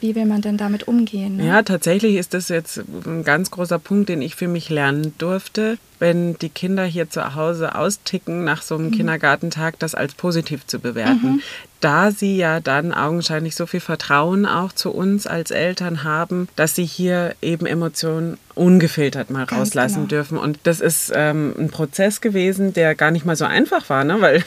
wie 0.00 0.16
will 0.16 0.26
man 0.26 0.42
denn 0.42 0.56
damit 0.56 0.88
umgehen? 0.88 1.36
Ne? 1.36 1.46
Ja, 1.46 1.62
tatsächlich 1.62 2.16
ist 2.16 2.34
das 2.34 2.48
jetzt 2.48 2.82
ein 3.06 3.22
ganz 3.22 3.52
großer 3.52 3.78
Punkt, 3.78 4.08
den 4.08 4.20
ich 4.20 4.34
für 4.34 4.48
mich 4.48 4.68
lernen 4.68 5.14
durfte 5.18 5.78
wenn 6.02 6.36
die 6.38 6.48
Kinder 6.48 6.84
hier 6.84 7.08
zu 7.08 7.36
Hause 7.36 7.76
austicken 7.76 8.42
nach 8.42 8.62
so 8.62 8.74
einem 8.74 8.86
mhm. 8.86 8.90
Kindergartentag, 8.90 9.78
das 9.78 9.94
als 9.94 10.14
positiv 10.14 10.66
zu 10.66 10.80
bewerten. 10.80 11.34
Mhm. 11.34 11.42
Da 11.82 12.12
sie 12.12 12.36
ja 12.36 12.60
dann 12.60 12.94
augenscheinlich 12.94 13.56
so 13.56 13.66
viel 13.66 13.80
Vertrauen 13.80 14.46
auch 14.46 14.72
zu 14.72 14.92
uns 14.92 15.26
als 15.26 15.50
Eltern 15.50 16.04
haben, 16.04 16.48
dass 16.54 16.76
sie 16.76 16.84
hier 16.84 17.34
eben 17.42 17.66
Emotionen 17.66 18.38
ungefiltert 18.54 19.30
mal 19.30 19.46
Ganz 19.46 19.60
rauslassen 19.60 19.94
genau. 19.94 20.08
dürfen. 20.08 20.38
Und 20.38 20.58
das 20.64 20.80
ist 20.80 21.12
ähm, 21.14 21.54
ein 21.58 21.70
Prozess 21.70 22.20
gewesen, 22.20 22.72
der 22.72 22.94
gar 22.94 23.10
nicht 23.10 23.24
mal 23.24 23.36
so 23.36 23.44
einfach 23.44 23.88
war, 23.88 24.04
ne? 24.04 24.20
weil 24.20 24.44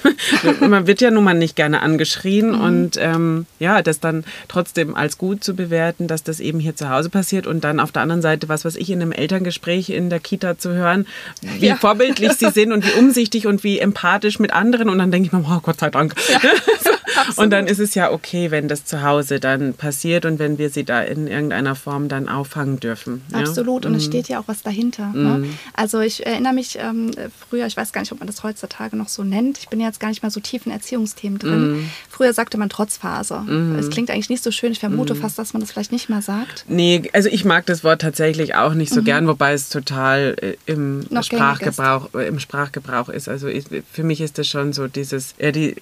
man 0.67 0.87
wird 0.87 1.01
ja 1.01 1.11
nun 1.11 1.23
mal 1.23 1.33
nicht 1.33 1.55
gerne 1.55 1.81
angeschrien 1.81 2.51
mhm. 2.51 2.61
und 2.61 2.97
ähm, 2.99 3.45
ja, 3.59 3.81
das 3.81 3.99
dann 3.99 4.23
trotzdem 4.47 4.95
als 4.95 5.17
gut 5.17 5.43
zu 5.43 5.55
bewerten, 5.55 6.07
dass 6.07 6.23
das 6.23 6.39
eben 6.39 6.59
hier 6.59 6.75
zu 6.75 6.89
Hause 6.89 7.09
passiert 7.09 7.47
und 7.47 7.63
dann 7.63 7.79
auf 7.79 7.91
der 7.91 8.01
anderen 8.01 8.21
Seite, 8.21 8.49
was 8.49 8.65
weiß 8.65 8.75
ich, 8.75 8.89
in 8.89 9.01
einem 9.01 9.11
Elterngespräch 9.11 9.89
in 9.89 10.09
der 10.09 10.19
Kita 10.19 10.57
zu 10.57 10.73
hören, 10.73 11.07
wie 11.41 11.67
ja. 11.67 11.75
vorbildlich 11.75 12.33
sie 12.33 12.49
sind 12.53 12.71
und 12.71 12.85
wie 12.85 12.99
umsichtig 12.99 13.47
und 13.47 13.63
wie 13.63 13.79
empathisch 13.79 14.39
mit 14.39 14.53
anderen. 14.53 14.89
Und 14.89 14.99
dann 14.99 15.11
denke 15.11 15.27
ich 15.27 15.33
mir, 15.33 15.43
oh 15.47 15.59
Gott 15.61 15.79
sei 15.79 15.89
Dank. 15.89 16.15
Ja. 16.29 16.39
und 17.37 17.51
dann 17.51 17.67
ist 17.67 17.79
es 17.79 17.95
ja 17.95 18.11
okay, 18.11 18.51
wenn 18.51 18.67
das 18.67 18.85
zu 18.85 19.03
Hause 19.03 19.39
dann 19.39 19.73
passiert 19.73 20.25
und 20.25 20.39
wenn 20.39 20.57
wir 20.57 20.69
sie 20.69 20.83
da 20.83 21.01
in 21.01 21.27
irgendeiner 21.27 21.75
Form 21.75 22.07
dann 22.07 22.29
auffangen 22.29 22.79
dürfen. 22.79 23.21
Absolut. 23.31 23.85
Ja? 23.85 23.91
Mhm. 23.95 23.99
es 23.99 24.05
steht 24.05 24.27
ja 24.27 24.39
auch 24.39 24.47
was 24.47 24.61
dahinter. 24.61 25.11
Ne? 25.13 25.37
Mhm. 25.37 25.41
Ne? 25.41 25.49
Also 25.73 25.99
ich 25.99 26.25
erinnere 26.25 26.53
mich 26.53 26.77
ähm, 26.79 27.11
früher, 27.49 27.65
ich 27.65 27.77
weiß 27.77 27.91
gar 27.91 28.01
nicht, 28.01 28.11
ob 28.11 28.19
man 28.19 28.27
das 28.27 28.43
heutzutage 28.43 28.95
noch 28.95 29.09
so 29.09 29.23
nennt. 29.23 29.57
Ich 29.57 29.69
bin 29.69 29.79
jetzt 29.79 29.99
gar 29.99 30.09
nicht 30.09 30.23
mal 30.23 30.29
so 30.29 30.39
tief 30.39 30.65
in 30.65 30.71
Erziehungsthemen 30.71 31.39
drin. 31.39 31.71
Mhm. 31.71 31.89
Früher 32.09 32.33
sagte 32.33 32.57
man 32.57 32.69
Trotzphase. 32.69 33.39
Mhm. 33.39 33.75
Es 33.79 33.89
klingt 33.89 34.09
eigentlich 34.09 34.29
nicht 34.29 34.43
so 34.43 34.51
schön. 34.51 34.71
Ich 34.71 34.79
vermute 34.79 35.15
mhm. 35.15 35.19
fast, 35.19 35.39
dass 35.39 35.53
man 35.53 35.61
das 35.61 35.71
vielleicht 35.71 35.91
nicht 35.91 36.09
mehr 36.09 36.21
sagt. 36.21 36.65
Nee, 36.67 37.09
also 37.13 37.29
ich 37.29 37.45
mag 37.45 37.65
das 37.65 37.83
Wort 37.83 38.01
tatsächlich 38.01 38.55
auch 38.55 38.73
nicht 38.73 38.93
so 38.93 39.01
mhm. 39.01 39.05
gern, 39.05 39.27
wobei 39.27 39.53
es 39.53 39.69
total 39.69 40.35
äh, 40.41 40.55
im, 40.65 41.05
Sprachgebrauch, 41.21 42.13
äh, 42.13 42.27
im 42.27 42.39
Sprachgebrauch 42.39 43.09
ist. 43.09 43.29
Also 43.29 43.47
ich, 43.47 43.65
für 43.91 44.03
mich 44.03 44.21
ist 44.21 44.37
das 44.37 44.47
schon 44.47 44.73
so 44.73 44.87
dieses, 44.87 45.35
ja, 45.39 45.51
die, 45.51 45.75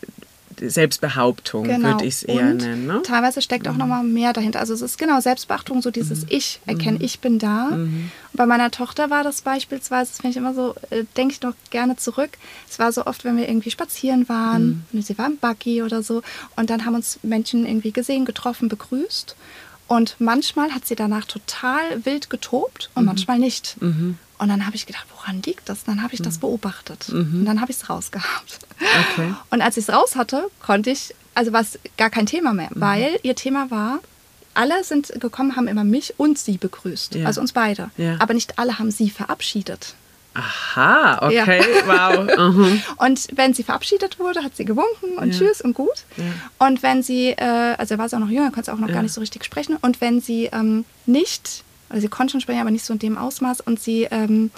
Selbstbehauptung, 0.69 1.65
genau. 1.65 1.89
würde 1.89 2.05
ich 2.05 2.15
es 2.15 2.23
eher 2.23 2.51
und 2.51 2.57
nennen. 2.57 2.87
Ne? 2.87 3.01
Teilweise 3.03 3.41
steckt 3.41 3.67
auch 3.67 3.73
mhm. 3.73 3.79
nochmal 3.79 4.03
mehr 4.03 4.33
dahinter. 4.33 4.59
Also 4.59 4.73
es 4.73 4.81
ist 4.81 4.97
genau 4.97 5.19
Selbstbeachtung, 5.19 5.81
so 5.81 5.91
dieses 5.91 6.21
mhm. 6.21 6.27
Ich 6.29 6.59
erkennen, 6.65 6.97
mhm. 6.97 7.05
ich 7.05 7.19
bin 7.19 7.39
da. 7.39 7.71
Mhm. 7.71 8.11
Bei 8.33 8.45
meiner 8.45 8.71
Tochter 8.71 9.09
war 9.09 9.23
das 9.23 9.41
beispielsweise, 9.41 10.11
das 10.11 10.21
finde 10.21 10.31
ich 10.31 10.37
immer 10.37 10.53
so, 10.53 10.75
äh, 10.89 11.03
denke 11.17 11.33
ich 11.33 11.41
noch 11.41 11.53
gerne 11.69 11.97
zurück. 11.97 12.31
Es 12.69 12.79
war 12.79 12.91
so 12.91 13.05
oft, 13.05 13.25
wenn 13.25 13.37
wir 13.37 13.47
irgendwie 13.47 13.71
spazieren 13.71 14.27
waren, 14.29 14.85
mhm. 14.91 15.01
sie 15.01 15.17
war 15.17 15.27
im 15.27 15.37
Buggy 15.37 15.83
oder 15.83 16.03
so, 16.03 16.21
und 16.55 16.69
dann 16.69 16.85
haben 16.85 16.95
uns 16.95 17.19
Menschen 17.23 17.65
irgendwie 17.65 17.91
gesehen, 17.91 18.25
getroffen, 18.25 18.69
begrüßt. 18.69 19.35
Und 19.87 20.15
manchmal 20.19 20.71
hat 20.71 20.87
sie 20.87 20.95
danach 20.95 21.25
total 21.25 22.05
wild 22.05 22.29
getobt 22.29 22.89
und 22.95 23.03
mhm. 23.03 23.07
manchmal 23.07 23.37
nicht. 23.37 23.75
Mhm. 24.43 24.51
Und 24.51 24.57
dann 24.57 24.65
habe 24.65 24.75
ich 24.75 24.85
gedacht, 24.85 25.05
woran 25.15 25.41
liegt 25.41 25.69
das? 25.69 25.83
Dann 25.83 26.03
habe 26.03 26.13
ich 26.13 26.21
das 26.21 26.35
mhm. 26.35 26.41
beobachtet. 26.41 27.09
Mhm. 27.09 27.39
Und 27.39 27.45
dann 27.45 27.61
habe 27.61 27.71
ich 27.71 27.77
es 27.77 27.89
rausgehabt. 27.89 28.59
Okay. 29.13 29.33
Und 29.49 29.61
als 29.61 29.77
ich 29.77 29.87
es 29.87 29.93
raus 29.93 30.15
hatte, 30.15 30.49
konnte 30.61 30.89
ich, 30.89 31.15
also 31.33 31.53
war 31.53 31.61
es 31.61 31.79
gar 31.97 32.09
kein 32.09 32.25
Thema 32.25 32.53
mehr, 32.53 32.69
mhm. 32.73 32.81
weil 32.81 33.19
ihr 33.23 33.35
Thema 33.35 33.71
war, 33.71 33.99
alle 34.53 34.83
sind 34.83 35.19
gekommen, 35.19 35.55
haben 35.55 35.67
immer 35.67 35.83
mich 35.83 36.13
und 36.17 36.37
sie 36.37 36.57
begrüßt. 36.57 37.15
Ja. 37.15 37.25
Also 37.25 37.41
uns 37.41 37.53
beide. 37.53 37.89
Ja. 37.97 38.17
Aber 38.19 38.33
nicht 38.33 38.59
alle 38.59 38.77
haben 38.77 38.91
sie 38.91 39.09
verabschiedet. 39.09 39.95
Aha, 40.35 41.27
okay, 41.27 41.61
ja. 41.61 41.85
wow. 41.85 42.27
-huh. 42.27 42.79
Und 42.97 43.27
wenn 43.35 43.53
sie 43.53 43.61
verabschiedet 43.61 44.17
wurde, 44.17 44.43
hat 44.43 44.55
sie 44.55 44.65
gewunken 44.65 45.19
und 45.19 45.31
ja. 45.31 45.37
tschüss 45.37 45.61
und 45.61 45.75
gut. 45.75 46.05
Ja. 46.17 46.65
Und 46.67 46.81
wenn 46.81 47.03
sie, 47.03 47.29
äh, 47.29 47.75
also 47.77 47.99
war 47.99 48.09
sie 48.09 48.15
auch 48.15 48.19
noch 48.19 48.29
jünger, 48.29 48.49
konnte 48.49 48.73
auch 48.73 48.79
noch 48.79 48.87
gar 48.87 49.03
nicht 49.03 49.13
so 49.13 49.21
richtig 49.21 49.45
sprechen. 49.45 49.77
Und 49.79 50.01
wenn 50.01 50.21
sie 50.21 50.45
ähm, 50.51 50.85
nicht, 51.05 51.63
also 51.93 52.01
sie 52.01 52.09
konnte 52.09 52.31
schon 52.31 52.41
sprechen, 52.41 52.59
aber 52.59 52.71
nicht 52.71 52.85
so 52.85 52.93
in 52.93 52.99
dem 52.99 53.17
Ausmaß 53.17 53.61
und 53.61 53.79
sie 53.79 54.07
ähm, 54.09 54.49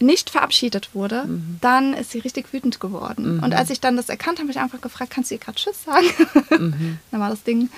nicht 0.00 0.30
verabschiedet 0.30 0.94
wurde, 0.94 1.24
mhm. 1.26 1.58
dann 1.60 1.92
ist 1.92 2.12
sie 2.12 2.20
richtig 2.20 2.52
wütend 2.52 2.80
geworden. 2.80 3.36
Mhm. 3.36 3.42
Und 3.42 3.54
als 3.54 3.68
ich 3.68 3.80
dann 3.80 3.96
das 3.96 4.08
erkannt 4.08 4.38
habe, 4.38 4.48
habe 4.48 4.52
ich 4.52 4.58
einfach 4.58 4.80
gefragt, 4.80 5.10
kannst 5.10 5.30
du 5.30 5.34
ihr 5.34 5.40
gerade 5.40 5.58
Tschüss 5.58 5.84
sagen? 5.84 6.06
Mhm. 6.58 6.98
dann 7.10 7.20
war 7.20 7.28
das 7.28 7.42
Ding 7.42 7.68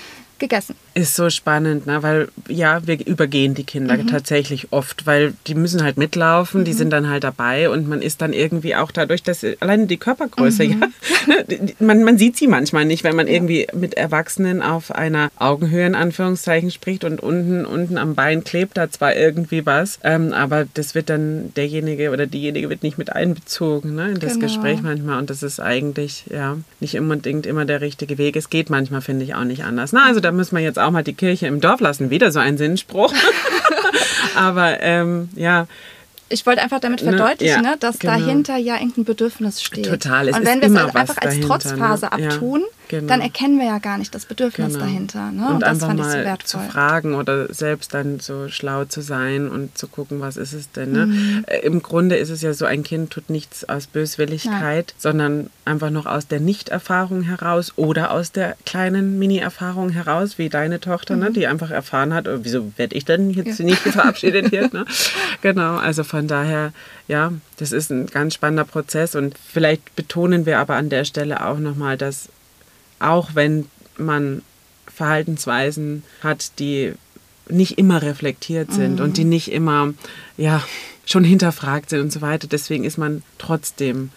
gegessen. 0.41 0.74
Ist 0.95 1.14
so 1.14 1.30
spannend, 1.30 1.86
ne? 1.86 2.03
weil 2.03 2.28
ja, 2.49 2.86
wir 2.86 3.07
übergehen 3.07 3.55
die 3.55 3.64
Kinder 3.64 3.97
mhm. 3.97 4.09
tatsächlich 4.09 4.72
oft, 4.72 5.07
weil 5.07 5.34
die 5.47 5.55
müssen 5.55 5.84
halt 5.84 5.97
mitlaufen, 5.97 6.62
mhm. 6.62 6.64
die 6.64 6.72
sind 6.72 6.91
dann 6.91 7.09
halt 7.09 7.22
dabei 7.22 7.70
und 7.70 7.88
man 7.88 8.03
ist 8.03 8.20
dann 8.20 8.32
irgendwie 8.32 8.74
auch 8.74 8.91
dadurch, 8.91 9.22
dass 9.22 9.47
alleine 9.61 9.86
die 9.86 9.99
Körpergröße, 9.99 10.64
mhm. 10.64 10.70
ja, 10.80 10.88
ne, 11.28 11.74
man, 11.78 12.03
man 12.03 12.18
sieht 12.18 12.36
sie 12.36 12.49
manchmal 12.49 12.84
nicht, 12.84 13.05
wenn 13.05 13.14
man 13.14 13.28
ja. 13.28 13.34
irgendwie 13.34 13.68
mit 13.74 13.95
Erwachsenen 13.95 14.62
auf 14.62 14.91
einer 14.91 15.30
Augenhöhe 15.36 15.86
in 15.86 15.95
Anführungszeichen 15.95 16.70
spricht 16.70 17.05
und 17.05 17.20
unten, 17.20 17.64
unten 17.64 17.99
am 17.99 18.14
Bein 18.14 18.43
klebt 18.43 18.76
da 18.76 18.91
zwar 18.91 19.14
irgendwie 19.14 19.64
was, 19.66 20.01
ähm, 20.03 20.32
aber 20.32 20.66
das 20.74 20.95
wird 20.95 21.11
dann 21.11 21.55
derjenige 21.55 22.11
oder 22.11 22.26
diejenige 22.26 22.68
wird 22.68 22.82
nicht 22.82 22.99
mit 22.99 23.12
einbezogen 23.12 23.95
ne, 23.95 24.11
in 24.11 24.18
das 24.18 24.34
genau. 24.34 24.47
Gespräch 24.47 24.82
manchmal 24.82 25.18
und 25.18 25.30
das 25.30 25.43
ist 25.43 25.61
eigentlich 25.61 26.24
ja 26.30 26.57
nicht 26.80 26.99
unbedingt 26.99 27.47
immer 27.47 27.64
der 27.64 27.80
richtige 27.80 28.18
Weg. 28.18 28.36
Es 28.36 28.51
geht 28.51 28.70
manchmal, 28.70 29.01
finde 29.01 29.24
ich, 29.24 29.34
auch 29.34 29.45
nicht 29.45 29.64
anders. 29.64 29.93
Na, 29.93 30.07
also 30.07 30.20
da 30.20 30.30
müssen 30.33 30.57
wir 30.57 30.62
jetzt 30.62 30.78
auch 30.78 30.91
mal 30.91 31.05
die 31.05 31.14
Kirche 31.14 31.47
im 31.47 31.61
Dorf 31.61 31.81
lassen. 31.81 32.11
Wieder 32.11 32.33
so 32.33 32.39
ein 32.39 32.59
Sinnspruch. 32.59 33.12
Aber 34.35 34.81
ähm, 34.81 35.28
ja, 35.35 35.66
ich 36.28 36.47
wollte 36.47 36.62
einfach 36.62 36.81
damit 36.81 37.03
ne, 37.03 37.11
verdeutlichen, 37.11 37.62
ne, 37.62 37.70
ja, 37.70 37.76
dass 37.76 37.99
genau. 37.99 38.18
dahinter 38.18 38.57
ja 38.57 38.74
irgendein 38.74 39.05
Bedürfnis 39.05 39.62
steht. 39.62 39.87
Total. 39.87 40.28
Es 40.28 40.37
und 40.37 40.47
wenn 40.47 40.61
wir 40.61 40.68
es 40.68 40.95
einfach 40.95 41.16
als 41.16 41.35
dahinter, 41.35 41.49
Trotzphase 41.49 42.07
ne? 42.07 42.12
abtun, 42.12 42.61
ja, 42.61 42.66
genau. 42.91 43.09
dann 43.09 43.20
erkennen 43.20 43.59
wir 43.59 43.66
ja 43.66 43.78
gar 43.78 43.97
nicht 43.99 44.14
das 44.14 44.26
Bedürfnis 44.26 44.74
genau. 44.74 44.84
dahinter. 44.84 45.30
Ne? 45.30 45.47
Und, 45.47 45.55
und 45.55 45.61
das 45.61 45.68
einfach 45.70 45.86
fand 45.88 46.01
mal 46.01 46.07
ich 46.07 46.12
so 46.12 46.24
wertvoll. 46.24 46.64
zu 46.64 46.70
fragen 46.70 47.14
oder 47.14 47.53
selbst 47.53 47.95
dann 47.95 48.20
so 48.20 48.49
schlau 48.49 48.84
zu 48.84 49.01
sein 49.01 49.49
und 49.49 49.78
zu 49.78 49.88
gucken, 49.88 50.20
was 50.20 50.36
ist 50.36 50.53
es 50.53 50.70
denn. 50.72 50.93
Ne? 50.93 51.07
Mhm. 51.07 51.45
Äh, 51.47 51.61
Im 51.61 51.82
Grunde 51.82 52.16
ist 52.16 52.30
es 52.30 52.43
ja 52.43 52.53
so, 52.53 52.66
ein 52.66 52.82
Kind 52.82 53.11
tut 53.11 53.30
nichts 53.30 53.68
aus 53.68 53.86
Böswilligkeit, 53.86 54.86
Nein. 54.88 54.95
sondern 54.99 55.51
einfach 55.64 55.91
noch 55.91 56.07
aus 56.07 56.26
der 56.26 56.41
Nichterfahrung 56.41 57.22
heraus 57.22 57.72
oder 57.76 58.11
aus 58.11 58.32
der 58.32 58.57
kleinen 58.66 59.18
Mini-Erfahrung 59.18 59.91
heraus, 59.91 60.36
wie 60.36 60.49
deine 60.49 60.80
Tochter, 60.80 61.14
ne, 61.14 61.26
mhm. 61.26 61.28
ne, 61.28 61.32
die 61.32 61.47
einfach 61.47 61.70
erfahren 61.70 62.12
hat, 62.12 62.28
oh, 62.28 62.41
wieso 62.43 62.72
werde 62.76 62.97
ich 62.97 63.05
denn 63.05 63.30
jetzt 63.30 63.61
ja. 63.61 63.64
nicht 63.64 63.80
verabschiedet 63.80 64.51
hier? 64.51 64.68
Ne? 64.72 64.84
Genau, 65.43 65.76
also 65.76 66.05
von 66.05 66.26
daher, 66.26 66.72
ja, 67.09 67.32
das 67.57 67.72
ist 67.72 67.91
ein 67.91 68.07
ganz 68.07 68.34
spannender 68.34 68.64
Prozess 68.64 69.14
und 69.14 69.36
vielleicht 69.38 69.97
betonen 69.97 70.45
wir 70.45 70.59
aber 70.59 70.74
an 70.74 70.91
der 70.91 71.05
Stelle 71.05 71.47
auch 71.47 71.59
nochmal, 71.59 71.97
dass 71.97 72.28
auch 73.01 73.34
wenn 73.34 73.66
man 73.98 74.42
Verhaltensweisen 74.86 76.03
hat, 76.22 76.59
die 76.59 76.92
nicht 77.48 77.78
immer 77.78 78.03
reflektiert 78.03 78.72
sind 78.72 78.96
mhm. 78.96 79.05
und 79.05 79.16
die 79.16 79.24
nicht 79.24 79.51
immer, 79.51 79.92
ja, 80.36 80.64
schon 81.05 81.24
hinterfragt 81.24 81.90
sind 81.90 82.01
und 82.01 82.12
so 82.12 82.20
weiter, 82.20 82.46
deswegen 82.46 82.84
ist 82.84 82.98
man 82.98 83.22
trotzdem 83.38 84.11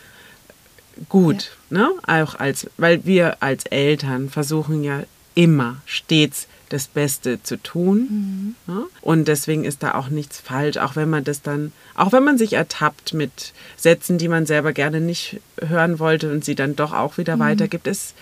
gut, 1.09 1.51
ja. 1.71 1.79
ne? 1.79 1.89
Auch 2.05 2.35
als, 2.35 2.69
weil 2.77 3.05
wir 3.05 3.41
als 3.41 3.65
Eltern 3.65 4.29
versuchen 4.29 4.83
ja 4.83 5.03
immer 5.35 5.77
stets 5.85 6.47
das 6.69 6.87
Beste 6.87 7.41
zu 7.43 7.61
tun. 7.61 8.55
Mhm. 8.67 8.73
Ja? 8.73 8.83
Und 9.01 9.27
deswegen 9.27 9.63
ist 9.63 9.83
da 9.83 9.93
auch 9.93 10.09
nichts 10.09 10.39
falsch, 10.39 10.77
auch 10.77 10.95
wenn 10.95 11.09
man 11.09 11.23
das 11.23 11.41
dann, 11.41 11.71
auch 11.95 12.11
wenn 12.11 12.23
man 12.23 12.37
sich 12.37 12.53
ertappt 12.53 13.13
mit 13.13 13.53
Sätzen, 13.77 14.17
die 14.17 14.27
man 14.27 14.45
selber 14.45 14.73
gerne 14.73 14.99
nicht 14.99 15.39
hören 15.61 15.99
wollte 15.99 16.31
und 16.31 16.43
sie 16.43 16.55
dann 16.55 16.75
doch 16.75 16.93
auch 16.93 17.17
wieder 17.17 17.35
mhm. 17.35 17.41
weitergibt, 17.41 17.87
ist, 17.87 18.15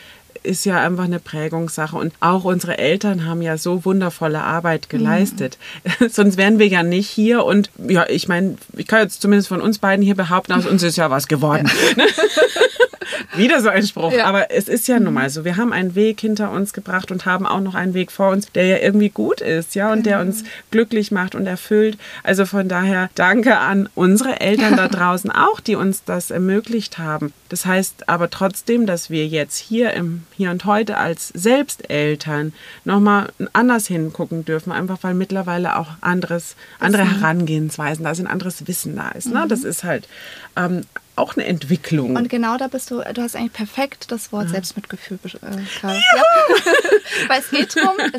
ist 0.43 0.65
ja 0.65 0.79
einfach 0.79 1.05
eine 1.05 1.19
Prägungssache. 1.19 1.95
Und 1.95 2.13
auch 2.19 2.43
unsere 2.43 2.77
Eltern 2.77 3.25
haben 3.25 3.41
ja 3.41 3.57
so 3.57 3.85
wundervolle 3.85 4.41
Arbeit 4.41 4.89
geleistet. 4.89 5.57
Mhm. 5.99 6.09
Sonst 6.09 6.37
wären 6.37 6.59
wir 6.59 6.67
ja 6.67 6.83
nicht 6.83 7.09
hier. 7.09 7.45
Und 7.45 7.69
ja, 7.87 8.05
ich 8.07 8.27
meine, 8.27 8.57
ich 8.75 8.87
kann 8.87 9.01
jetzt 9.01 9.21
zumindest 9.21 9.49
von 9.49 9.61
uns 9.61 9.79
beiden 9.79 10.03
hier 10.03 10.15
behaupten, 10.15 10.53
aus 10.53 10.65
uns 10.65 10.83
ist 10.83 10.97
ja 10.97 11.09
was 11.09 11.27
geworden. 11.27 11.69
Ja. 11.97 12.05
Wieder 13.35 13.61
so 13.61 13.69
ein 13.69 13.85
Spruch. 13.85 14.13
Ja. 14.13 14.25
Aber 14.25 14.51
es 14.51 14.67
ist 14.67 14.87
ja 14.87 14.99
nun 14.99 15.13
mal 15.13 15.29
so. 15.29 15.45
Wir 15.45 15.57
haben 15.57 15.73
einen 15.73 15.95
Weg 15.95 16.21
hinter 16.21 16.51
uns 16.51 16.73
gebracht 16.73 17.11
und 17.11 17.25
haben 17.25 17.45
auch 17.45 17.59
noch 17.59 17.75
einen 17.75 17.93
Weg 17.93 18.11
vor 18.11 18.29
uns, 18.29 18.51
der 18.51 18.65
ja 18.65 18.77
irgendwie 18.77 19.09
gut 19.09 19.41
ist, 19.41 19.75
ja, 19.75 19.91
und 19.91 20.05
der 20.05 20.17
genau. 20.17 20.29
uns 20.29 20.43
glücklich 20.71 21.11
macht 21.11 21.35
und 21.35 21.45
erfüllt. 21.45 21.97
Also 22.23 22.45
von 22.45 22.67
daher 22.67 23.09
danke 23.15 23.57
an 23.57 23.89
unsere 23.95 24.39
Eltern 24.39 24.77
da 24.77 24.87
draußen 24.89 25.31
auch, 25.31 25.59
die 25.59 25.75
uns 25.75 26.03
das 26.03 26.31
ermöglicht 26.31 26.97
haben. 26.97 27.33
Das 27.49 27.65
heißt 27.65 28.07
aber 28.07 28.29
trotzdem, 28.29 28.85
dass 28.85 29.09
wir 29.09 29.27
jetzt 29.27 29.57
hier 29.57 29.91
im 29.93 30.23
Hier 30.37 30.51
und 30.51 30.65
Heute 30.65 30.97
als 30.97 31.29
Selbsteltern 31.29 32.53
nochmal 32.85 33.29
anders 33.51 33.87
hingucken 33.87 34.45
dürfen, 34.45 34.71
einfach 34.71 34.99
weil 35.01 35.13
mittlerweile 35.13 35.77
auch 35.77 35.89
anderes, 35.99 36.55
andere 36.79 37.03
Herangehensweisen 37.03 38.05
da 38.05 38.15
sind, 38.15 38.27
anderes 38.27 38.67
Wissen 38.67 38.95
da 38.95 39.09
ist. 39.09 39.27
Ne? 39.27 39.43
Mhm. 39.43 39.49
Das 39.49 39.63
ist 39.65 39.83
halt 39.83 40.07
ähm, 40.55 40.83
auch 41.15 41.35
eine 41.35 41.45
Entwicklung. 41.45 42.15
Und 42.15 42.29
genau 42.29 42.57
da 42.57 42.67
bist 42.67 42.89
du, 42.89 43.01
du 43.13 43.21
hast 43.21 43.35
eigentlich 43.35 43.53
perfekt 43.53 44.11
das 44.11 44.31
Wort 44.31 44.45
ja. 44.45 44.51
Selbstmitgefühl 44.51 45.19
äh, 45.25 45.57
ja. 45.83 45.93
Weil 47.27 47.41
es 47.41 47.49
geht 47.49 47.75
darum, 47.75 47.97
ne? 47.97 48.11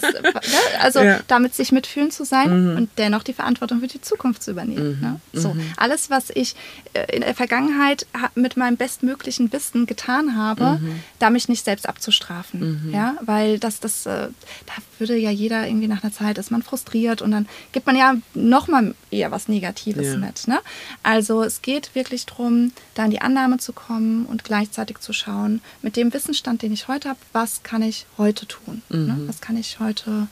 also 0.80 1.00
ja. 1.00 1.20
damit 1.26 1.54
sich 1.54 1.72
mitfühlen 1.72 2.10
zu 2.10 2.24
sein 2.24 2.72
mhm. 2.72 2.76
und 2.76 2.90
dennoch 2.98 3.22
die 3.22 3.32
Verantwortung 3.32 3.80
für 3.80 3.86
die 3.86 4.00
Zukunft 4.00 4.42
zu 4.42 4.50
übernehmen. 4.50 4.96
Mhm. 4.96 5.00
Ne? 5.00 5.20
So, 5.32 5.54
mhm. 5.54 5.62
alles, 5.76 6.10
was 6.10 6.30
ich 6.30 6.54
äh, 6.92 7.16
in 7.16 7.22
der 7.22 7.34
Vergangenheit 7.34 8.06
mit 8.34 8.56
meinem 8.56 8.76
bestmöglichen 8.76 9.52
Wissen 9.52 9.86
getan 9.86 10.36
habe, 10.36 10.78
mhm. 10.80 11.00
da 11.18 11.30
mich 11.30 11.48
nicht 11.48 11.64
selbst 11.64 11.88
abzustrafen. 11.88 12.84
Mhm. 12.84 12.94
Ja? 12.94 13.16
Weil 13.22 13.58
das, 13.58 13.80
das, 13.80 14.04
äh, 14.04 14.28
da 14.66 14.72
würde 14.98 15.16
ja 15.16 15.30
jeder 15.30 15.66
irgendwie 15.66 15.88
nach 15.88 16.02
einer 16.04 16.12
Zeit, 16.12 16.36
ist 16.36 16.50
man 16.50 16.62
frustriert 16.62 17.22
und 17.22 17.30
dann 17.30 17.48
gibt 17.72 17.86
man 17.86 17.96
ja 17.96 18.14
nochmal 18.34 18.94
eher 19.10 19.30
was 19.30 19.48
Negatives 19.48 20.16
mit. 20.16 20.46
Ne? 20.46 20.60
Also 21.02 21.42
es 21.42 21.62
geht 21.62 21.94
wirklich 21.94 22.26
darum, 22.26 22.72
da 22.94 23.04
in 23.04 23.10
die 23.10 23.20
Annahme 23.20 23.58
zu 23.58 23.72
kommen 23.72 24.26
und 24.26 24.44
gleichzeitig 24.44 24.98
zu 24.98 25.12
schauen, 25.12 25.60
mit 25.80 25.96
dem 25.96 26.12
Wissensstand, 26.12 26.62
den 26.62 26.72
ich 26.72 26.88
heute 26.88 27.08
habe, 27.08 27.18
was 27.32 27.62
kann 27.62 27.82
ich 27.82 28.06
heute 28.18 28.46
tun? 28.46 28.82
Ne? 28.88 28.96
Mhm. 28.96 29.06
Ne? 29.06 29.28
Was 29.28 29.40
kann 29.40 29.56
ich 29.56 29.80
heute 29.80 30.28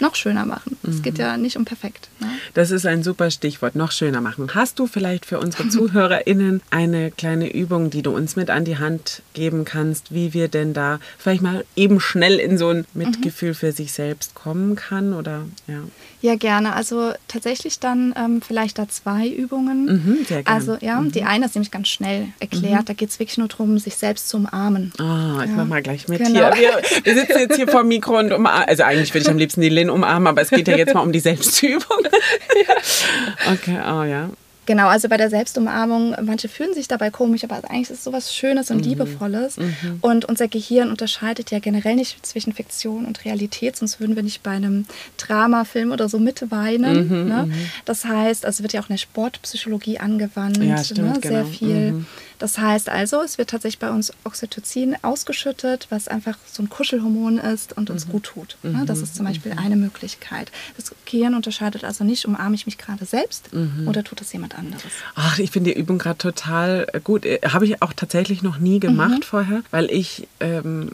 noch 0.00 0.14
schöner 0.14 0.46
machen. 0.46 0.76
Es 0.82 0.96
mhm. 0.96 1.02
geht 1.02 1.18
ja 1.18 1.36
nicht 1.36 1.56
um 1.56 1.64
perfekt. 1.64 2.08
Ne? 2.20 2.28
Das 2.54 2.70
ist 2.70 2.86
ein 2.86 3.02
super 3.02 3.30
Stichwort, 3.30 3.74
noch 3.74 3.92
schöner 3.92 4.20
machen. 4.20 4.54
Hast 4.54 4.78
du 4.78 4.86
vielleicht 4.86 5.26
für 5.26 5.38
unsere 5.40 5.68
ZuhörerInnen 5.70 6.62
eine 6.70 7.10
kleine 7.10 7.52
Übung, 7.52 7.90
die 7.90 8.02
du 8.02 8.14
uns 8.14 8.36
mit 8.36 8.50
an 8.50 8.64
die 8.64 8.78
Hand 8.78 9.22
geben 9.34 9.64
kannst, 9.64 10.12
wie 10.12 10.34
wir 10.34 10.48
denn 10.48 10.72
da 10.72 10.98
vielleicht 11.18 11.42
mal 11.42 11.64
eben 11.76 12.00
schnell 12.00 12.38
in 12.38 12.58
so 12.58 12.68
ein 12.68 12.86
Mitgefühl 12.94 13.50
mhm. 13.50 13.54
für 13.54 13.72
sich 13.72 13.92
selbst 13.92 14.34
kommen 14.34 14.76
kann? 14.76 15.12
Oder 15.12 15.46
ja. 15.66 15.80
Ja, 16.22 16.34
gerne. 16.34 16.74
Also 16.74 17.12
tatsächlich 17.28 17.80
dann 17.80 18.14
ähm, 18.16 18.42
vielleicht 18.42 18.78
da 18.78 18.88
zwei 18.88 19.26
Übungen. 19.28 19.86
Mhm, 19.86 20.24
sehr 20.26 20.42
gerne. 20.42 20.58
Also 20.58 20.76
ja, 20.80 21.00
mhm. 21.00 21.12
die 21.12 21.22
eine 21.22 21.46
ist 21.46 21.54
nämlich 21.54 21.70
ganz 21.70 21.88
schnell 21.88 22.28
erklärt. 22.40 22.82
Mhm. 22.82 22.84
Da 22.84 22.92
geht 22.92 23.08
es 23.08 23.18
wirklich 23.18 23.38
nur 23.38 23.48
darum, 23.48 23.78
sich 23.78 23.96
selbst 23.96 24.28
zu 24.28 24.36
umarmen. 24.36 24.92
Ah, 24.98 25.40
ich 25.44 25.50
ja. 25.50 25.56
mach 25.56 25.66
mal 25.66 25.82
gleich 25.82 26.08
mit 26.08 26.18
genau. 26.18 26.54
hier. 26.54 26.54
Wir, 26.54 27.04
wir, 27.04 27.14
sitzen 27.14 27.38
jetzt 27.38 27.56
hier 27.56 27.68
vor 27.68 27.80
dem 27.80 27.88
Mikro 27.88 28.18
und 28.18 28.32
umarmen. 28.32 28.68
Also 28.68 28.82
eigentlich 28.82 29.14
würde 29.14 29.22
ich 29.22 29.30
am 29.30 29.38
liebsten 29.38 29.62
die 29.62 29.70
Lin 29.70 29.88
umarmen, 29.90 30.28
aber 30.28 30.42
es 30.42 30.50
geht 30.50 30.68
ja 30.68 30.76
jetzt 30.76 30.94
mal 30.94 31.00
um 31.00 31.12
die 31.12 31.20
Selbstübung. 31.20 31.98
ja. 32.68 33.52
Okay, 33.52 33.78
oh 33.86 34.04
ja. 34.04 34.30
Genau, 34.70 34.86
also 34.86 35.08
bei 35.08 35.16
der 35.16 35.30
Selbstumarmung, 35.30 36.14
manche 36.22 36.48
fühlen 36.48 36.74
sich 36.74 36.86
dabei 36.86 37.10
komisch, 37.10 37.42
aber 37.42 37.56
eigentlich 37.68 37.90
ist 37.90 37.98
es 37.98 38.04
sowas 38.04 38.32
Schönes 38.32 38.70
und 38.70 38.76
mhm. 38.76 38.82
Liebevolles. 38.84 39.56
Mhm. 39.56 39.98
Und 40.00 40.26
unser 40.26 40.46
Gehirn 40.46 40.90
unterscheidet 40.90 41.50
ja 41.50 41.58
generell 41.58 41.96
nicht 41.96 42.24
zwischen 42.24 42.52
Fiktion 42.52 43.04
und 43.04 43.24
Realität, 43.24 43.74
sonst 43.74 43.98
würden 43.98 44.14
wir 44.14 44.22
nicht 44.22 44.44
bei 44.44 44.52
einem 44.52 44.86
Dramafilm 45.16 45.90
oder 45.90 46.08
so 46.08 46.20
mitweinen. 46.20 47.08
Mhm, 47.08 47.28
ne? 47.28 47.46
Mhm. 47.46 47.52
Das 47.84 48.04
heißt, 48.04 48.46
also 48.46 48.62
wird 48.62 48.72
ja 48.72 48.80
auch 48.80 48.88
in 48.88 48.94
der 48.94 48.98
Sportpsychologie 48.98 49.98
angewandt, 49.98 50.58
ja, 50.58 50.84
stimmt, 50.84 51.14
ne? 51.14 51.20
sehr 51.20 51.42
genau. 51.42 51.46
viel. 51.46 52.04
Das 52.40 52.56
heißt 52.58 52.88
also, 52.88 53.20
es 53.20 53.36
wird 53.36 53.50
tatsächlich 53.50 53.78
bei 53.78 53.90
uns 53.90 54.14
Oxytocin 54.24 54.96
ausgeschüttet, 55.02 55.86
was 55.90 56.08
einfach 56.08 56.38
so 56.50 56.62
ein 56.62 56.70
Kuschelhormon 56.70 57.36
ist 57.36 57.76
und 57.76 57.90
uns 57.90 58.06
mhm. 58.06 58.12
gut 58.12 58.24
tut. 58.24 58.56
Mhm. 58.62 58.86
Das 58.86 59.00
ist 59.00 59.14
zum 59.14 59.26
Beispiel 59.26 59.52
mhm. 59.52 59.58
eine 59.58 59.76
Möglichkeit. 59.76 60.50
Das 60.78 60.94
Gehirn 61.04 61.34
unterscheidet 61.34 61.84
also 61.84 62.02
nicht, 62.02 62.24
umarme 62.24 62.54
ich 62.54 62.64
mich 62.64 62.78
gerade 62.78 63.04
selbst 63.04 63.52
mhm. 63.52 63.86
oder 63.86 64.02
tut 64.02 64.22
das 64.22 64.32
jemand 64.32 64.58
anderes. 64.58 64.90
Ach, 65.14 65.38
ich 65.38 65.50
finde 65.50 65.74
die 65.74 65.78
Übung 65.78 65.98
gerade 65.98 66.16
total 66.16 66.86
äh, 66.94 67.00
gut. 67.00 67.26
Äh, 67.26 67.40
habe 67.46 67.66
ich 67.66 67.82
auch 67.82 67.92
tatsächlich 67.92 68.40
noch 68.40 68.56
nie 68.56 68.80
gemacht 68.80 69.18
mhm. 69.18 69.22
vorher, 69.22 69.62
weil 69.70 69.90
ich 69.90 70.26
ähm, 70.40 70.92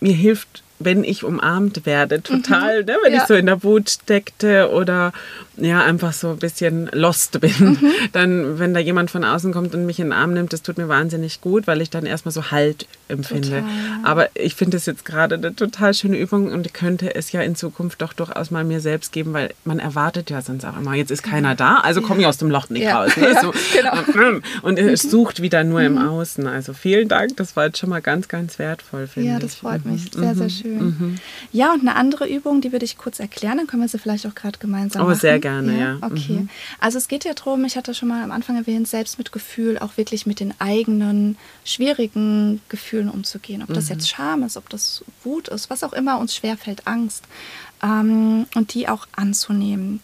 mir 0.00 0.12
hilft 0.12 0.63
wenn 0.78 1.04
ich 1.04 1.24
umarmt 1.24 1.86
werde, 1.86 2.22
total, 2.22 2.80
mhm. 2.80 2.86
ne? 2.86 2.96
wenn 3.02 3.12
ja. 3.12 3.22
ich 3.22 3.28
so 3.28 3.34
in 3.34 3.46
der 3.46 3.62
Wut 3.62 3.90
steckte 3.90 4.70
oder 4.70 5.12
ja, 5.56 5.84
einfach 5.84 6.12
so 6.12 6.30
ein 6.30 6.38
bisschen 6.38 6.90
lost 6.92 7.40
bin. 7.40 7.52
Mhm. 7.58 7.92
Dann, 8.12 8.58
wenn 8.58 8.74
da 8.74 8.80
jemand 8.80 9.10
von 9.10 9.24
außen 9.24 9.52
kommt 9.52 9.74
und 9.74 9.86
mich 9.86 10.00
in 10.00 10.06
den 10.06 10.12
Arm 10.12 10.34
nimmt, 10.34 10.52
das 10.52 10.62
tut 10.62 10.78
mir 10.78 10.88
wahnsinnig 10.88 11.40
gut, 11.40 11.66
weil 11.66 11.80
ich 11.80 11.90
dann 11.90 12.06
erstmal 12.06 12.32
so 12.32 12.50
Halt 12.50 12.86
empfinde. 13.08 13.48
Total. 13.48 13.64
Aber 14.02 14.28
ich 14.34 14.54
finde 14.54 14.76
es 14.76 14.86
jetzt 14.86 15.04
gerade 15.04 15.36
eine 15.36 15.54
total 15.54 15.94
schöne 15.94 16.18
Übung 16.18 16.50
und 16.50 16.74
könnte 16.74 17.14
es 17.14 17.32
ja 17.32 17.40
in 17.42 17.54
Zukunft 17.54 18.02
doch 18.02 18.12
durchaus 18.12 18.50
mal 18.50 18.64
mir 18.64 18.80
selbst 18.80 19.12
geben, 19.12 19.32
weil 19.32 19.54
man 19.64 19.78
erwartet 19.78 20.30
ja 20.30 20.42
sonst 20.42 20.64
auch 20.64 20.76
immer, 20.76 20.94
jetzt 20.94 21.10
ist 21.10 21.22
keiner 21.22 21.54
da, 21.54 21.76
also 21.76 22.02
komme 22.02 22.20
ich 22.20 22.26
aus 22.26 22.38
dem 22.38 22.50
Loch 22.50 22.68
nicht 22.70 22.82
ja. 22.82 23.02
raus. 23.02 23.16
Ne? 23.16 23.34
So, 23.44 23.52
genau. 23.76 24.40
Und 24.62 24.78
es 24.78 25.02
sucht 25.02 25.42
wieder 25.42 25.64
nur 25.64 25.82
im 25.82 25.94
mhm. 25.94 26.08
Außen. 26.08 26.46
Also 26.46 26.72
vielen 26.72 27.08
Dank, 27.08 27.36
das 27.36 27.56
war 27.56 27.66
jetzt 27.66 27.78
schon 27.78 27.90
mal 27.90 28.00
ganz, 28.00 28.28
ganz 28.28 28.58
wertvoll, 28.58 29.06
finde 29.06 29.28
ich. 29.28 29.34
Ja, 29.34 29.40
das 29.40 29.56
freut 29.56 29.84
mich. 29.84 30.10
Sehr, 30.12 30.34
sehr 30.34 30.44
mhm. 30.44 30.48
Schön. 30.64 30.78
Mhm. 30.78 31.14
Ja, 31.52 31.72
und 31.72 31.80
eine 31.80 31.94
andere 31.96 32.28
Übung, 32.28 32.60
die 32.60 32.72
würde 32.72 32.84
ich 32.84 32.96
kurz 32.96 33.20
erklären, 33.20 33.58
dann 33.58 33.66
können 33.66 33.82
wir 33.82 33.88
sie 33.88 33.98
vielleicht 33.98 34.26
auch 34.26 34.34
gerade 34.34 34.58
gemeinsam 34.58 35.02
oh, 35.02 35.04
machen. 35.06 35.16
Oh, 35.16 35.20
sehr 35.20 35.38
gerne, 35.38 35.72
ja. 35.72 35.78
ja. 35.78 35.98
Okay. 36.00 36.40
Mhm. 36.40 36.48
Also 36.80 36.98
es 36.98 37.08
geht 37.08 37.24
ja 37.24 37.34
darum, 37.34 37.64
ich 37.64 37.76
hatte 37.76 37.94
schon 37.94 38.08
mal 38.08 38.22
am 38.22 38.30
Anfang 38.30 38.56
erwähnt, 38.56 38.88
Selbstmitgefühl, 38.88 39.78
auch 39.78 39.96
wirklich 39.96 40.26
mit 40.26 40.40
den 40.40 40.54
eigenen 40.60 41.36
schwierigen 41.64 42.60
Gefühlen 42.68 43.08
umzugehen. 43.08 43.62
Ob 43.62 43.72
das 43.74 43.86
mhm. 43.86 43.92
jetzt 43.92 44.08
Scham 44.08 44.42
ist, 44.42 44.56
ob 44.56 44.68
das 44.68 45.04
Wut 45.22 45.48
ist, 45.48 45.70
was 45.70 45.84
auch 45.84 45.92
immer 45.92 46.18
uns 46.18 46.34
schwerfällt, 46.34 46.86
Angst. 46.86 47.24
Ähm, 47.82 48.46
und 48.54 48.72
die 48.74 48.88
auch 48.88 49.06
anzunehmen. 49.14 50.00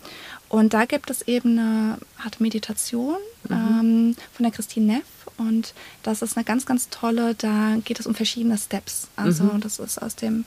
Und 0.50 0.74
da 0.74 0.84
gibt 0.84 1.10
es 1.10 1.22
eben 1.22 1.58
eine 1.58 1.98
Art 2.22 2.40
Meditation 2.40 3.16
mhm. 3.48 3.54
ähm, 3.54 4.16
von 4.32 4.42
der 4.42 4.52
Christine 4.52 4.94
Neff. 4.94 5.04
Und 5.40 5.72
das 6.02 6.20
ist 6.20 6.36
eine 6.36 6.44
ganz, 6.44 6.66
ganz 6.66 6.90
tolle, 6.90 7.34
da 7.34 7.76
geht 7.82 7.98
es 7.98 8.06
um 8.06 8.14
verschiedene 8.14 8.58
Steps. 8.58 9.08
Also 9.16 9.44
mhm. 9.44 9.60
das 9.60 9.78
ist 9.78 10.00
aus 10.00 10.14
dem 10.14 10.44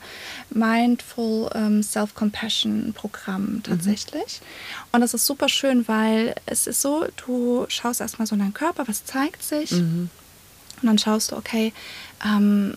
Mindful 0.52 1.50
ähm, 1.56 1.82
Self-Compassion-Programm 1.82 3.56
mhm. 3.56 3.64
tatsächlich. 3.64 4.40
Mhm. 4.40 4.88
Und 4.92 5.02
das 5.02 5.16
ist 5.16 5.26
super 5.26 5.50
schön, 5.50 5.88
weil 5.88 6.36
es 6.46 6.68
ist 6.68 6.82
so, 6.82 7.08
du 7.26 7.66
schaust 7.70 8.02
erstmal 8.02 8.28
so 8.28 8.36
in 8.36 8.40
deinen 8.42 8.54
Körper, 8.54 8.88
was 8.88 9.04
zeigt 9.04 9.42
sich. 9.42 9.72
Mhm. 9.72 10.12
Und 10.82 10.88
dann 10.88 11.00
schaust 11.00 11.32
du, 11.32 11.38
okay, 11.38 11.74
ähm, 12.24 12.76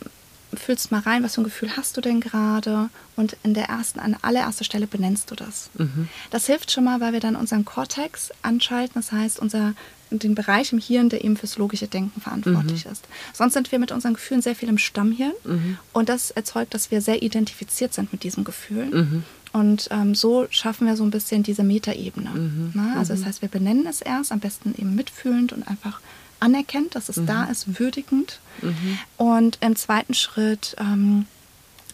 fühlst 0.54 0.90
mal 0.90 1.00
rein, 1.00 1.22
was 1.22 1.34
für 1.34 1.42
ein 1.42 1.44
Gefühl 1.44 1.76
hast 1.76 1.96
du 1.98 2.00
denn 2.00 2.20
gerade 2.20 2.88
und 3.16 3.36
in 3.42 3.52
der 3.52 3.68
ersten, 3.68 4.00
an 4.00 4.16
allererster 4.22 4.64
Stelle 4.64 4.86
benennst 4.86 5.30
du 5.30 5.34
das. 5.34 5.70
Mhm. 5.74 6.08
Das 6.30 6.46
hilft 6.46 6.70
schon 6.70 6.84
mal, 6.84 7.00
weil 7.00 7.12
wir 7.12 7.20
dann 7.20 7.36
unseren 7.36 7.64
Cortex 7.64 8.30
anschalten, 8.42 8.94
das 8.94 9.12
heißt 9.12 9.38
unser, 9.38 9.74
den 10.10 10.34
Bereich 10.34 10.72
im 10.72 10.78
Hirn, 10.78 11.08
der 11.08 11.24
eben 11.24 11.36
fürs 11.36 11.58
logische 11.58 11.88
Denken 11.88 12.20
verantwortlich 12.20 12.84
mhm. 12.84 12.92
ist. 12.92 13.04
Sonst 13.32 13.54
sind 13.54 13.72
wir 13.72 13.78
mit 13.78 13.92
unseren 13.92 14.14
Gefühlen 14.14 14.42
sehr 14.42 14.54
viel 14.54 14.68
im 14.68 14.78
Stammhirn 14.78 15.32
mhm. 15.44 15.78
und 15.92 16.08
das 16.08 16.30
erzeugt, 16.30 16.74
dass 16.74 16.90
wir 16.90 17.00
sehr 17.00 17.22
identifiziert 17.22 17.92
sind 17.92 18.12
mit 18.12 18.22
diesem 18.22 18.44
Gefühl. 18.44 18.86
Mhm. 18.86 19.22
Und 19.52 19.88
ähm, 19.90 20.14
so 20.14 20.46
schaffen 20.50 20.86
wir 20.86 20.96
so 20.96 21.04
ein 21.04 21.10
bisschen 21.10 21.42
diese 21.42 21.62
Metaebene. 21.62 22.30
Mhm. 22.30 22.72
Ne? 22.74 22.94
Also 22.98 23.14
das 23.14 23.22
mhm. 23.22 23.26
heißt, 23.26 23.42
wir 23.42 23.48
benennen 23.48 23.86
es 23.86 24.02
erst, 24.02 24.30
am 24.30 24.40
besten 24.40 24.74
eben 24.76 24.94
mitfühlend 24.94 25.52
und 25.52 25.66
einfach 25.66 26.00
anerkennt, 26.40 26.94
dass 26.94 27.08
es 27.08 27.16
mhm. 27.16 27.26
da 27.26 27.44
ist, 27.44 27.78
würdigend. 27.78 28.40
Mhm. 28.60 28.98
Und 29.16 29.58
im 29.62 29.74
zweiten 29.74 30.14
Schritt, 30.14 30.76
ähm, 30.78 31.26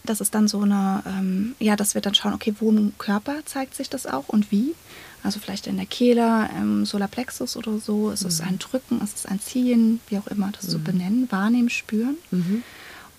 das 0.03 0.19
ist 0.19 0.35
dann 0.35 0.47
so 0.47 0.61
eine, 0.61 1.03
ähm, 1.07 1.55
ja, 1.59 1.75
dass 1.75 1.93
wir 1.93 2.01
dann 2.01 2.13
schauen, 2.13 2.33
okay, 2.33 2.53
wo 2.59 2.69
im 2.69 2.93
Körper 2.97 3.37
zeigt 3.45 3.75
sich 3.75 3.89
das 3.89 4.05
auch 4.05 4.27
und 4.27 4.51
wie. 4.51 4.75
Also 5.23 5.39
vielleicht 5.39 5.67
in 5.67 5.77
der 5.77 5.85
Kehle, 5.85 6.49
im 6.59 6.85
Solarplexus 6.85 7.55
oder 7.55 7.79
so. 7.79 8.11
Ist 8.11 8.25
es 8.25 8.41
mhm. 8.41 8.47
ein 8.47 8.59
Drücken, 8.59 9.01
ist 9.01 9.17
es 9.17 9.25
ein 9.25 9.39
Ziehen, 9.39 9.99
wie 10.09 10.17
auch 10.17 10.27
immer, 10.27 10.51
das 10.51 10.65
zu 10.65 10.71
so 10.71 10.77
mhm. 10.79 10.83
benennen, 10.83 11.31
wahrnehmen, 11.31 11.69
spüren. 11.69 12.17
Mhm. 12.31 12.63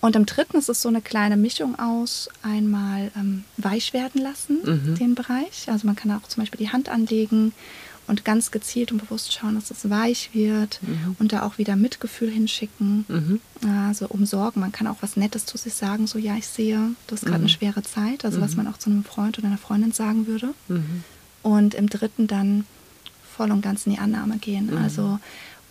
Und 0.01 0.15
im 0.15 0.27
dritten 0.27 0.57
ist 0.57 0.69
es 0.69 0.83
so 0.83 0.89
eine 0.89 1.01
kleine 1.01 1.35
Mischung 1.35 1.79
aus 1.79 2.29
einmal 2.43 3.11
ähm, 3.15 3.43
weich 3.57 3.91
werden 3.93 4.21
lassen, 4.21 4.59
mhm. 4.63 4.95
den 4.95 5.15
Bereich. 5.15 5.67
Also 5.67 5.87
man 5.87 5.95
kann 5.95 6.11
auch 6.11 6.27
zum 6.27 6.43
Beispiel 6.43 6.59
die 6.59 6.71
Hand 6.71 6.89
anlegen 6.89 7.53
und 8.07 8.23
ganz 8.23 8.51
gezielt 8.51 8.91
und 8.91 8.99
bewusst 8.99 9.33
schauen, 9.33 9.55
dass 9.55 9.71
es 9.71 9.89
weich 9.89 10.29
wird 10.33 10.79
mhm. 10.83 11.15
und 11.17 11.33
da 11.33 11.41
auch 11.41 11.57
wieder 11.57 11.75
Mitgefühl 11.75 12.29
hinschicken. 12.29 13.05
Mhm. 13.07 13.39
Also 13.87 14.07
umsorgen. 14.07 14.59
Man 14.59 14.71
kann 14.71 14.85
auch 14.85 14.97
was 15.01 15.17
Nettes 15.17 15.47
zu 15.47 15.57
sich 15.57 15.73
sagen, 15.73 16.05
so 16.05 16.19
ja, 16.19 16.35
ich 16.35 16.45
sehe, 16.45 16.91
das 17.07 17.21
ist 17.21 17.25
gerade 17.25 17.39
mhm. 17.39 17.45
eine 17.45 17.49
schwere 17.49 17.81
Zeit, 17.81 18.25
also 18.25 18.41
was 18.41 18.51
mhm. 18.51 18.57
man 18.57 18.67
auch 18.67 18.77
zu 18.77 18.91
einem 18.91 19.03
Freund 19.03 19.39
oder 19.39 19.47
einer 19.47 19.57
Freundin 19.57 19.91
sagen 19.91 20.27
würde. 20.27 20.53
Und 21.45 21.75
im 21.75 21.87
dritten 21.87 22.25
dann 22.25 22.65
voll 23.37 23.51
und 23.51 23.61
ganz 23.61 23.85
in 23.85 23.93
die 23.93 23.99
Annahme 23.99 24.37
gehen. 24.39 24.71
Mhm. 24.71 24.77
Also 24.77 25.19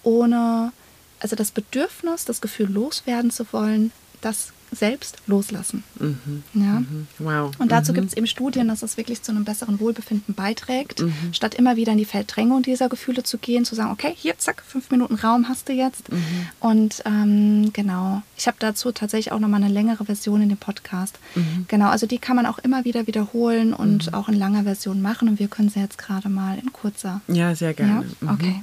ohne, 0.05 0.73
also 1.19 1.35
das 1.35 1.51
Bedürfnis, 1.51 2.25
das 2.25 2.41
Gefühl 2.41 2.71
loswerden 2.71 3.33
zu 3.33 3.45
wollen, 3.53 3.91
das 4.21 4.53
selbst 4.75 5.19
loslassen. 5.27 5.85
Mhm. 5.99 6.43
Ja? 6.55 6.81
Mhm. 6.81 7.07
Wow. 7.19 7.53
Und 7.59 7.73
dazu 7.73 7.93
mhm. 7.93 7.97
gibt 7.97 8.09
es 8.09 8.17
eben 8.17 8.27
Studien, 8.27 8.69
dass 8.69 8.83
es 8.83 8.97
wirklich 8.97 9.23
zu 9.23 9.33
einem 9.33 9.45
besseren 9.45 9.81
Wohlbefinden 9.81 10.35
beiträgt, 10.35 11.01
mhm. 11.01 11.33
statt 11.33 11.55
immer 11.55 11.77
wieder 11.77 11.93
in 11.93 11.99
die 11.99 12.05
Verdrängung 12.05 12.63
dieser 12.63 12.89
Gefühle 12.89 13.23
zu 13.23 13.39
gehen, 13.39 13.65
zu 13.65 13.75
sagen, 13.75 13.91
okay, 13.91 14.13
hier, 14.17 14.39
zack, 14.39 14.63
fünf 14.67 14.91
Minuten 14.91 15.15
Raum 15.15 15.49
hast 15.49 15.69
du 15.69 15.73
jetzt. 15.73 16.11
Mhm. 16.13 16.19
Und 16.61 17.03
ähm, 17.07 17.73
genau, 17.73 18.23
ich 18.37 18.47
habe 18.47 18.57
dazu 18.61 18.93
tatsächlich 18.93 19.33
auch 19.33 19.41
nochmal 19.41 19.63
eine 19.63 19.73
längere 19.73 20.05
Version 20.05 20.43
in 20.43 20.49
dem 20.49 20.59
Podcast. 20.59 21.19
Mhm. 21.35 21.67
Genau, 21.69 21.89
also 21.89 22.07
die 22.07 22.19
kann 22.19 22.37
man 22.37 22.47
auch 22.47 22.59
immer 22.59 22.85
wieder 22.85 23.07
wiederholen 23.07 23.75
und 23.75 24.15
auch 24.15 24.29
in 24.29 24.35
langer 24.35 24.65
Version 24.65 25.03
machen. 25.03 25.29
Und 25.29 25.39
wir 25.39 25.49
können 25.49 25.69
sie 25.69 25.81
jetzt 25.81 25.99
gerade 25.99 26.29
mal 26.29 26.59
in 26.59 26.73
kurzer. 26.73 27.21
Ja, 27.29 27.55
sehr 27.55 27.75
gerne. 27.75 28.05
Ja? 28.21 28.33
Okay. 28.33 28.63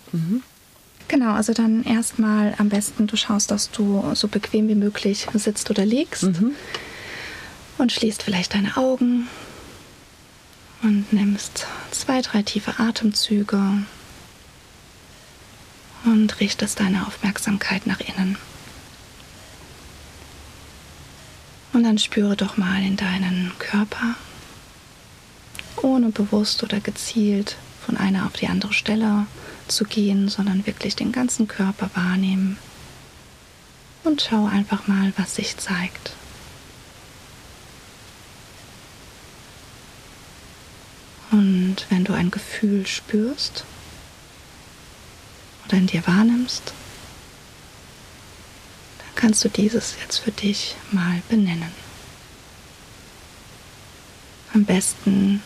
Genau, 1.12 1.34
also 1.34 1.52
dann 1.52 1.84
erstmal 1.84 2.56
am 2.58 2.70
besten, 2.70 3.06
du 3.06 3.18
schaust, 3.18 3.52
dass 3.52 3.70
du 3.70 4.02
so 4.14 4.30
bequem 4.30 4.70
wie 4.70 4.76
möglich 4.76 5.28
sitzt 5.34 5.70
oder 5.70 5.86
liegst. 5.86 6.24
Mhm. 6.24 6.54
und 7.78 7.92
schließt 7.92 8.24
vielleicht 8.24 8.54
deine 8.54 8.78
Augen. 8.78 9.28
Und 10.84 11.12
nimmst 11.12 11.68
zwei, 11.92 12.22
drei 12.22 12.44
tiefe 12.44 12.80
Atemzüge. 12.80 13.62
Und 16.06 16.40
richtest 16.40 16.80
deine 16.80 17.06
Aufmerksamkeit 17.06 17.88
nach 17.88 18.00
innen. 18.00 18.38
Und 21.74 21.84
dann 21.84 21.98
spüre 21.98 22.38
doch 22.38 22.56
mal 22.56 22.82
in 22.82 22.96
deinen 22.96 23.52
Körper, 23.60 24.16
ohne 25.82 26.08
bewusst 26.08 26.64
oder 26.64 26.80
gezielt 26.80 27.58
von 27.86 27.98
einer 27.98 28.26
auf 28.28 28.34
die 28.34 28.48
andere 28.48 28.72
Stelle 28.72 29.28
zu 29.72 29.86
gehen, 29.86 30.30
sondern 30.30 30.66
wirklich 30.66 30.96
den 30.96 31.12
ganzen 31.12 31.48
Körper 31.48 31.90
wahrnehmen 31.94 32.58
und 34.04 34.22
schau 34.22 34.46
einfach 34.46 34.88
mal, 34.88 35.14
was 35.18 35.36
sich 35.36 35.58
zeigt. 35.58 36.12
Und 41.32 41.78
wenn 41.90 42.04
du 42.04 42.14
ein 42.14 42.30
Gefühl 42.30 42.86
spürst 42.86 43.64
oder 45.66 45.78
in 45.78 45.88
dir 45.88 46.06
wahrnimmst, 46.06 46.74
dann 49.00 49.16
kannst 49.16 49.44
du 49.46 49.50
dieses 49.50 49.96
jetzt 50.02 50.18
für 50.18 50.32
dich 50.32 50.76
mal 50.92 51.22
benennen. 51.30 51.72
Am 54.54 54.66
besten 54.66 55.42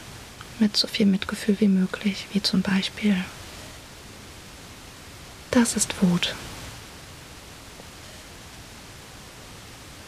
mit 0.59 0.75
so 0.75 0.87
viel 0.87 1.05
Mitgefühl 1.05 1.59
wie 1.59 1.67
möglich, 1.67 2.25
wie 2.33 2.41
zum 2.41 2.63
Beispiel, 2.63 3.23
das 5.55 5.77
ist 5.77 6.01
Wut. 6.01 6.35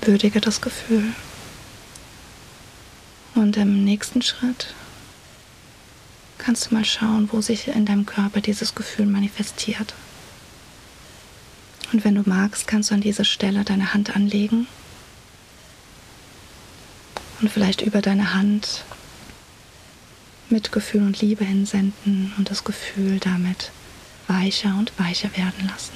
Würdige 0.02 0.42
das 0.42 0.60
Gefühl. 0.60 1.14
Und 3.34 3.56
im 3.56 3.86
nächsten 3.86 4.22
Schritt 4.22 4.74
kannst 6.38 6.70
du 6.70 6.76
mal 6.76 6.84
schauen, 6.84 7.30
wo 7.32 7.42
sich 7.42 7.68
in 7.70 7.86
deinem 7.86 8.06
Körper 8.06 8.42
dieses 8.42 8.76
Gefühl 8.76 9.06
manifestiert. 9.06 9.94
Und 11.94 12.04
wenn 12.04 12.16
du 12.16 12.24
magst, 12.28 12.68
kannst 12.68 12.92
du 12.92 12.96
an 12.96 13.02
diese 13.02 13.24
Stelle 13.24 13.64
deine 13.64 13.94
Hand 13.94 14.16
anlegen 14.16 14.68
und 17.40 17.50
vielleicht 17.50 17.82
über 17.82 18.02
deine 18.02 18.34
Hand 18.34 18.84
Mitgefühl 20.50 21.04
und 21.04 21.22
Liebe 21.22 21.46
hinsenden 21.46 22.34
und 22.38 22.50
das 22.50 22.66
Gefühl 22.66 23.20
damit 23.20 23.72
weicher 24.28 24.76
und 24.78 24.98
weicher 25.00 25.36
werden 25.36 25.68
lassen. 25.68 25.94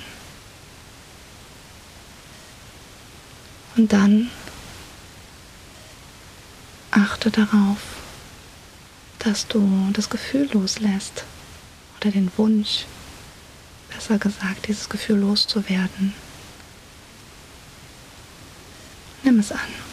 Und 3.78 3.94
dann 3.94 4.30
achte 6.92 7.32
darauf, 7.32 7.80
dass 9.20 9.48
du 9.48 9.90
das 9.94 10.10
Gefühl 10.10 10.50
loslässt 10.52 11.24
oder 12.00 12.12
den 12.12 12.32
Wunsch, 12.38 12.86
besser 13.94 14.18
gesagt, 14.18 14.68
dieses 14.68 14.90
Gefühl 14.90 15.20
loszuwerden. 15.20 16.14
Nimm 19.24 19.40
es 19.40 19.52
an. 19.52 19.91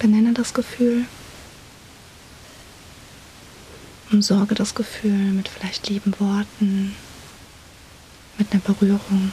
Benenne 0.00 0.32
das 0.32 0.54
Gefühl. 0.54 1.04
Umsorge 4.10 4.54
das 4.54 4.74
Gefühl 4.74 5.12
mit 5.12 5.46
vielleicht 5.46 5.90
lieben 5.90 6.18
Worten, 6.18 6.96
mit 8.38 8.50
einer 8.50 8.62
Berührung. 8.62 9.30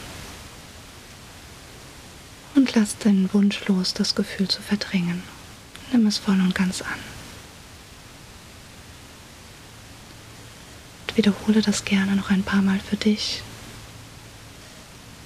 Und 2.54 2.76
lass 2.76 2.98
den 2.98 3.34
Wunsch 3.34 3.66
los, 3.68 3.94
das 3.94 4.14
Gefühl 4.14 4.50
zu 4.50 4.62
verdrängen. 4.62 5.24
Nimm 5.94 6.06
es 6.06 6.18
voll 6.18 6.40
und 6.42 6.54
ganz 6.54 6.82
an. 6.82 7.00
Und 11.08 11.16
wiederhole 11.16 11.62
das 11.62 11.86
gerne 11.86 12.18
noch 12.18 12.30
ein 12.30 12.44
paar 12.44 12.62
Mal 12.62 12.82
für 12.82 12.98
dich. 12.98 13.42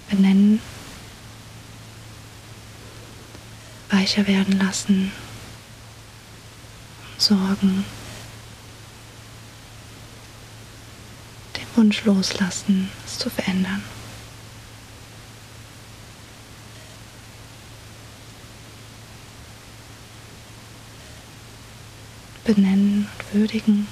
Benennen, 0.07 0.61
weicher 3.89 4.27
werden 4.27 4.59
lassen 4.59 5.11
Sorgen, 7.21 7.85
den 11.55 11.67
Wunsch 11.75 12.03
loslassen, 12.03 12.89
es 13.05 13.19
zu 13.19 13.29
verändern. 13.29 13.83
Benennen 22.43 23.07
und 23.07 23.39
würdigen, 23.39 23.87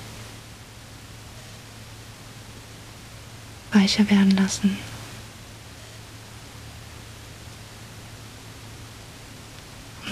weicher 3.71 4.09
werden 4.09 4.31
lassen. 4.31 4.75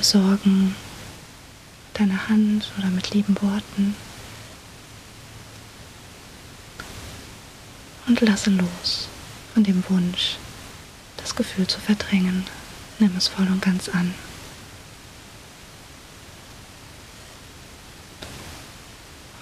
Sorgen 0.02 0.76
deine 1.98 2.30
Hand 2.30 2.72
oder 2.78 2.88
mit 2.88 3.14
lieben 3.14 3.36
Worten. 3.42 3.96
Und 8.08 8.22
lasse 8.22 8.50
los 8.52 9.10
von 9.54 9.64
dem 9.64 9.84
Wunsch, 9.90 10.38
das 11.18 11.36
Gefühl 11.36 11.68
zu 11.68 11.80
verdrängen. 11.80 12.46
Nimm 13.00 13.16
es 13.18 13.28
voll 13.28 13.48
und 13.48 13.62
ganz 13.62 13.90
an. 13.90 14.14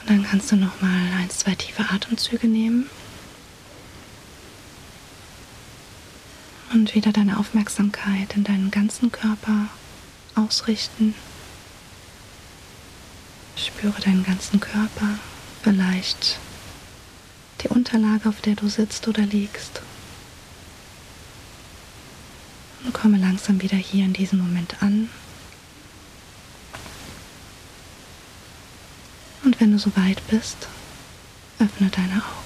Und 0.02 0.10
dann 0.10 0.24
kannst 0.24 0.52
du 0.52 0.56
noch 0.56 0.82
mal 0.82 1.12
ein, 1.20 1.30
zwei 1.30 1.56
tiefe 1.56 1.90
Atemzüge 1.90 2.48
nehmen. 2.48 2.90
Und 6.74 6.96
wieder 6.96 7.12
deine 7.12 7.38
Aufmerksamkeit 7.38 8.36
in 8.36 8.44
deinen 8.44 8.72
ganzen 8.72 9.12
Körper 9.12 9.68
ausrichten. 10.36 11.16
Spüre 13.66 14.00
deinen 14.02 14.24
ganzen 14.24 14.60
Körper, 14.60 15.18
vielleicht 15.64 16.38
die 17.62 17.68
Unterlage, 17.70 18.30
auf 18.30 18.42
der 18.42 18.56
du 18.56 18.68
sitzt 18.68 19.08
oder 19.08 19.24
liegst. 19.24 19.82
Und 22.84 22.94
komme 22.94 23.18
langsam 23.18 23.62
wieder 23.62 23.78
hier 23.78 24.06
in 24.06 24.14
diesem 24.14 24.40
Moment 24.40 24.84
an. 24.84 25.10
Und 29.44 29.60
wenn 29.60 29.72
du 29.72 29.80
soweit 29.80 30.22
bist, 30.28 30.68
öffne 31.60 31.90
deine 31.90 32.22
Augen. 32.24 32.46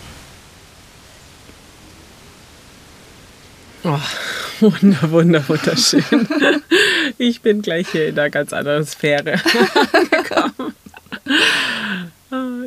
Oh, 3.83 3.99
wunder, 4.61 5.11
wunder, 5.11 5.49
wunderschön. 5.49 6.03
Ich 7.17 7.41
bin 7.41 7.61
gleich 7.61 7.89
hier 7.89 8.07
in 8.07 8.17
einer 8.17 8.29
ganz 8.29 8.53
anderen 8.53 8.85
Sphäre 8.85 9.33
angekommen. 9.93 10.73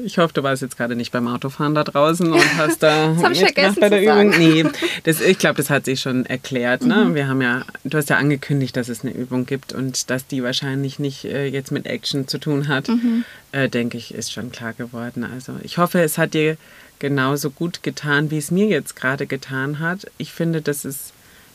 Ich 0.05 0.19
hoffe, 0.19 0.35
du 0.35 0.43
warst 0.43 0.63
jetzt 0.63 0.77
gerade 0.77 0.97
nicht 0.97 1.13
beim 1.13 1.29
Autofahren 1.29 1.75
da 1.75 1.85
draußen 1.85 2.33
und 2.33 2.57
hast 2.59 2.83
da 2.83 3.15
das 3.21 3.33
ich 3.33 3.41
vergessen 3.41 3.81
bei 3.81 3.89
der 3.89 4.03
Übung. 4.03 4.31
Nee, 4.31 4.65
das, 5.05 5.21
ich 5.21 5.39
glaube, 5.39 5.57
das 5.57 5.71
hat 5.71 5.85
sich 5.85 6.01
schon 6.01 6.27
erklärt. 6.27 6.85
Ne? 6.85 7.07
Mhm. 7.07 7.15
Wir 7.15 7.29
haben 7.29 7.43
ja, 7.43 7.65
du 7.85 7.97
hast 7.97 8.11
ja 8.11 8.17
angekündigt, 8.17 8.77
dass 8.77 8.89
es 8.89 9.03
eine 9.03 9.13
Übung 9.13 9.47
gibt 9.47 9.73
und 9.73 10.11
dass 10.11 10.27
die 10.27 10.43
wahrscheinlich 10.43 10.99
nicht 10.99 11.25
äh, 11.25 11.47
jetzt 11.47 11.73
mit 11.73 11.87
Action 11.87 12.29
zu 12.29 12.39
tun 12.39 12.69
hat, 12.69 12.89
mhm. 12.89 13.25
äh, 13.53 13.69
denke 13.69 13.99
ich, 13.99 14.15
ist 14.15 14.33
schon 14.33 14.51
klar 14.51 14.73
geworden. 14.73 15.25
Also 15.25 15.55
ich 15.63 15.79
hoffe, 15.79 16.01
es 16.01 16.19
hat 16.19 16.35
dir 16.35 16.57
genauso 16.99 17.51
gut 17.51 17.83
getan, 17.83 18.31
wie 18.31 18.39
es 18.39 18.51
mir 18.51 18.67
jetzt 18.67 18.97
gerade 18.97 19.27
getan 19.27 19.79
hat. 19.81 20.07
Ich 20.19 20.33
finde, 20.33 20.63
das 20.63 20.85
ist 20.85 21.13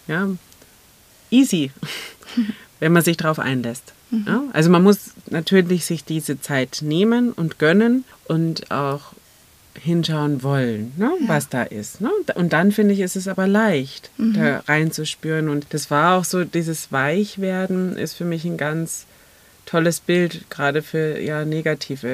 ja 0.07 0.29
easy, 1.31 1.71
wenn 2.79 2.91
man 2.91 3.03
sich 3.03 3.17
darauf 3.17 3.39
einlässt. 3.39 3.93
Mhm. 4.11 4.25
Ja? 4.27 4.43
Also 4.53 4.69
man 4.69 4.83
muss 4.83 5.11
natürlich 5.29 5.85
sich 5.85 6.03
diese 6.03 6.39
Zeit 6.39 6.79
nehmen 6.81 7.31
und 7.31 7.59
gönnen 7.59 8.05
und 8.27 8.71
auch 8.71 9.13
hinschauen 9.79 10.43
wollen, 10.43 10.91
ne, 10.97 11.11
ja. 11.21 11.27
was 11.27 11.49
da 11.49 11.63
ist. 11.63 12.01
Ne? 12.01 12.09
Und 12.35 12.53
dann 12.53 12.71
finde 12.71 12.93
ich, 12.93 12.99
ist 12.99 13.15
es 13.15 13.27
aber 13.27 13.47
leicht, 13.47 14.09
mhm. 14.17 14.33
da 14.33 14.59
reinzuspüren. 14.67 15.49
Und 15.49 15.67
das 15.69 15.91
war 15.91 16.17
auch 16.17 16.23
so, 16.23 16.43
dieses 16.43 16.91
Weichwerden 16.91 17.95
ist 17.97 18.13
für 18.13 18.25
mich 18.25 18.43
ein 18.45 18.57
ganz 18.57 19.05
tolles 19.65 19.99
Bild, 19.99 20.49
gerade 20.49 20.81
für 20.81 21.19
ja 21.19 21.45
negative 21.45 22.07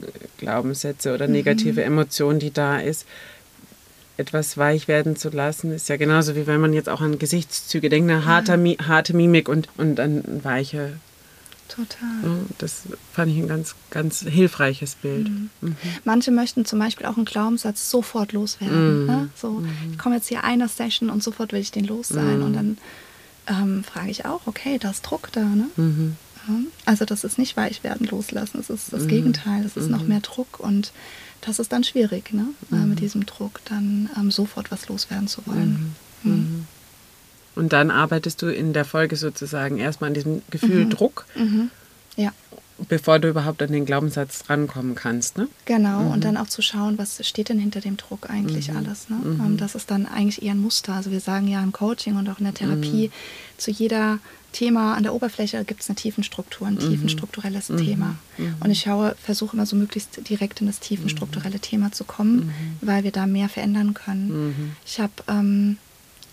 äh, 0.00 0.06
Glaubenssätze 0.38 1.12
oder 1.12 1.28
negative 1.28 1.80
mhm. 1.80 1.86
Emotionen, 1.86 2.38
die 2.38 2.52
da 2.52 2.78
ist. 2.78 3.06
Etwas 4.16 4.58
weich 4.58 4.88
werden 4.88 5.16
zu 5.16 5.30
lassen, 5.30 5.72
ist 5.72 5.88
ja 5.88 5.96
genauso 5.96 6.36
wie 6.36 6.46
wenn 6.46 6.60
man 6.60 6.72
jetzt 6.72 6.88
auch 6.88 7.00
an 7.00 7.18
Gesichtszüge 7.18 7.88
denkt, 7.88 8.10
eine 8.10 8.24
harte, 8.26 8.54
ja. 8.54 8.86
harte 8.86 9.14
Mimik 9.14 9.48
und, 9.48 9.68
und 9.78 9.98
ein 9.98 10.44
weiche 10.44 10.92
Total. 11.74 12.08
Das 12.58 12.82
fand 13.14 13.32
ich 13.32 13.38
ein 13.38 13.48
ganz, 13.48 13.74
ganz 13.88 14.20
hilfreiches 14.20 14.94
Bild. 14.96 15.30
Mhm. 15.30 15.50
Mhm. 15.62 15.76
Manche 16.04 16.30
möchten 16.30 16.66
zum 16.66 16.78
Beispiel 16.78 17.06
auch 17.06 17.16
einen 17.16 17.24
Glaubenssatz 17.24 17.88
sofort 17.88 18.32
loswerden. 18.32 19.02
Mhm. 19.02 19.06
Ne? 19.06 19.28
So, 19.34 19.52
mhm. 19.52 19.70
ich 19.92 19.98
komme 19.98 20.16
jetzt 20.16 20.28
hier 20.28 20.44
einer 20.44 20.68
Session 20.68 21.08
und 21.08 21.22
sofort 21.22 21.52
will 21.52 21.60
ich 21.60 21.70
den 21.70 21.86
los 21.86 22.08
sein. 22.08 22.40
Mhm. 22.40 22.44
Und 22.44 22.52
dann 22.52 22.78
ähm, 23.46 23.84
frage 23.84 24.10
ich 24.10 24.26
auch, 24.26 24.42
okay, 24.46 24.78
da 24.78 24.90
ist 24.90 25.02
Druck 25.02 25.32
da. 25.32 25.40
Ne? 25.40 25.68
Mhm. 26.46 26.66
Also 26.84 27.04
das 27.04 27.24
ist 27.24 27.38
nicht 27.38 27.56
weich 27.56 27.84
werden, 27.84 28.06
loslassen. 28.06 28.58
Es 28.60 28.70
ist 28.70 28.92
das 28.92 29.06
Gegenteil. 29.06 29.64
Es 29.64 29.76
ist 29.76 29.90
noch 29.90 30.02
mehr 30.02 30.20
Druck 30.20 30.60
und 30.60 30.92
das 31.42 31.58
ist 31.58 31.72
dann 31.72 31.84
schwierig, 31.84 32.32
ne? 32.32 32.48
Äh, 32.70 32.76
mit 32.76 33.00
diesem 33.00 33.26
Druck 33.26 33.60
dann 33.64 34.08
ähm, 34.16 34.30
sofort 34.30 34.70
was 34.70 34.88
loswerden 34.88 35.28
zu 35.28 35.42
wollen. 35.46 35.94
Und 37.54 37.72
dann 37.72 37.90
arbeitest 37.90 38.40
du 38.42 38.46
in 38.46 38.72
der 38.72 38.84
Folge 38.84 39.16
sozusagen 39.16 39.78
erstmal 39.78 40.08
an 40.08 40.14
diesem 40.14 40.42
Gefühl 40.50 40.86
mhm. 40.86 40.90
Druck. 40.90 41.26
Mhm. 41.34 41.70
Ja. 42.16 42.32
Bevor 42.88 43.18
du 43.18 43.28
überhaupt 43.28 43.62
an 43.62 43.70
den 43.70 43.84
Glaubenssatz 43.84 44.44
rankommen 44.48 44.94
kannst, 44.94 45.36
ne? 45.36 45.48
Genau, 45.66 46.00
mhm. 46.00 46.10
und 46.12 46.24
dann 46.24 46.36
auch 46.36 46.48
zu 46.48 46.62
schauen, 46.62 46.98
was 46.98 47.24
steht 47.26 47.48
denn 47.48 47.58
hinter 47.58 47.80
dem 47.80 47.96
Druck 47.96 48.30
eigentlich 48.30 48.70
mhm. 48.70 48.78
alles. 48.78 49.08
Ne? 49.08 49.16
Mhm. 49.16 49.40
Ähm, 49.44 49.56
das 49.56 49.74
ist 49.74 49.90
dann 49.90 50.06
eigentlich 50.06 50.42
eher 50.42 50.52
ein 50.52 50.60
Muster. 50.60 50.94
Also 50.94 51.10
wir 51.10 51.20
sagen 51.20 51.46
ja 51.48 51.62
im 51.62 51.72
Coaching 51.72 52.16
und 52.16 52.28
auch 52.28 52.38
in 52.38 52.44
der 52.44 52.54
Therapie, 52.54 53.08
mhm. 53.08 53.58
zu 53.58 53.70
jeder 53.70 54.18
Thema 54.52 54.94
an 54.94 55.02
der 55.02 55.14
Oberfläche 55.14 55.64
gibt 55.64 55.82
es 55.82 55.88
eine 55.88 55.96
Tiefenstruktur, 55.96 56.66
ein 56.66 56.74
mhm. 56.74 56.80
tiefenstrukturelles 56.80 57.68
mhm. 57.68 57.76
Thema. 57.78 58.16
Mhm. 58.38 58.54
Und 58.60 58.70
ich 58.70 58.80
schaue, 58.80 59.16
versuche 59.22 59.56
immer 59.56 59.66
so 59.66 59.76
möglichst 59.76 60.28
direkt 60.28 60.60
in 60.60 60.66
das 60.66 60.80
tiefenstrukturelle 60.80 61.56
mhm. 61.56 61.62
Thema 61.62 61.92
zu 61.92 62.04
kommen, 62.04 62.46
mhm. 62.46 62.52
weil 62.80 63.04
wir 63.04 63.12
da 63.12 63.26
mehr 63.26 63.48
verändern 63.48 63.94
können. 63.94 64.48
Mhm. 64.48 64.72
Ich 64.86 65.00
habe 65.00 65.12
ähm, 65.28 65.78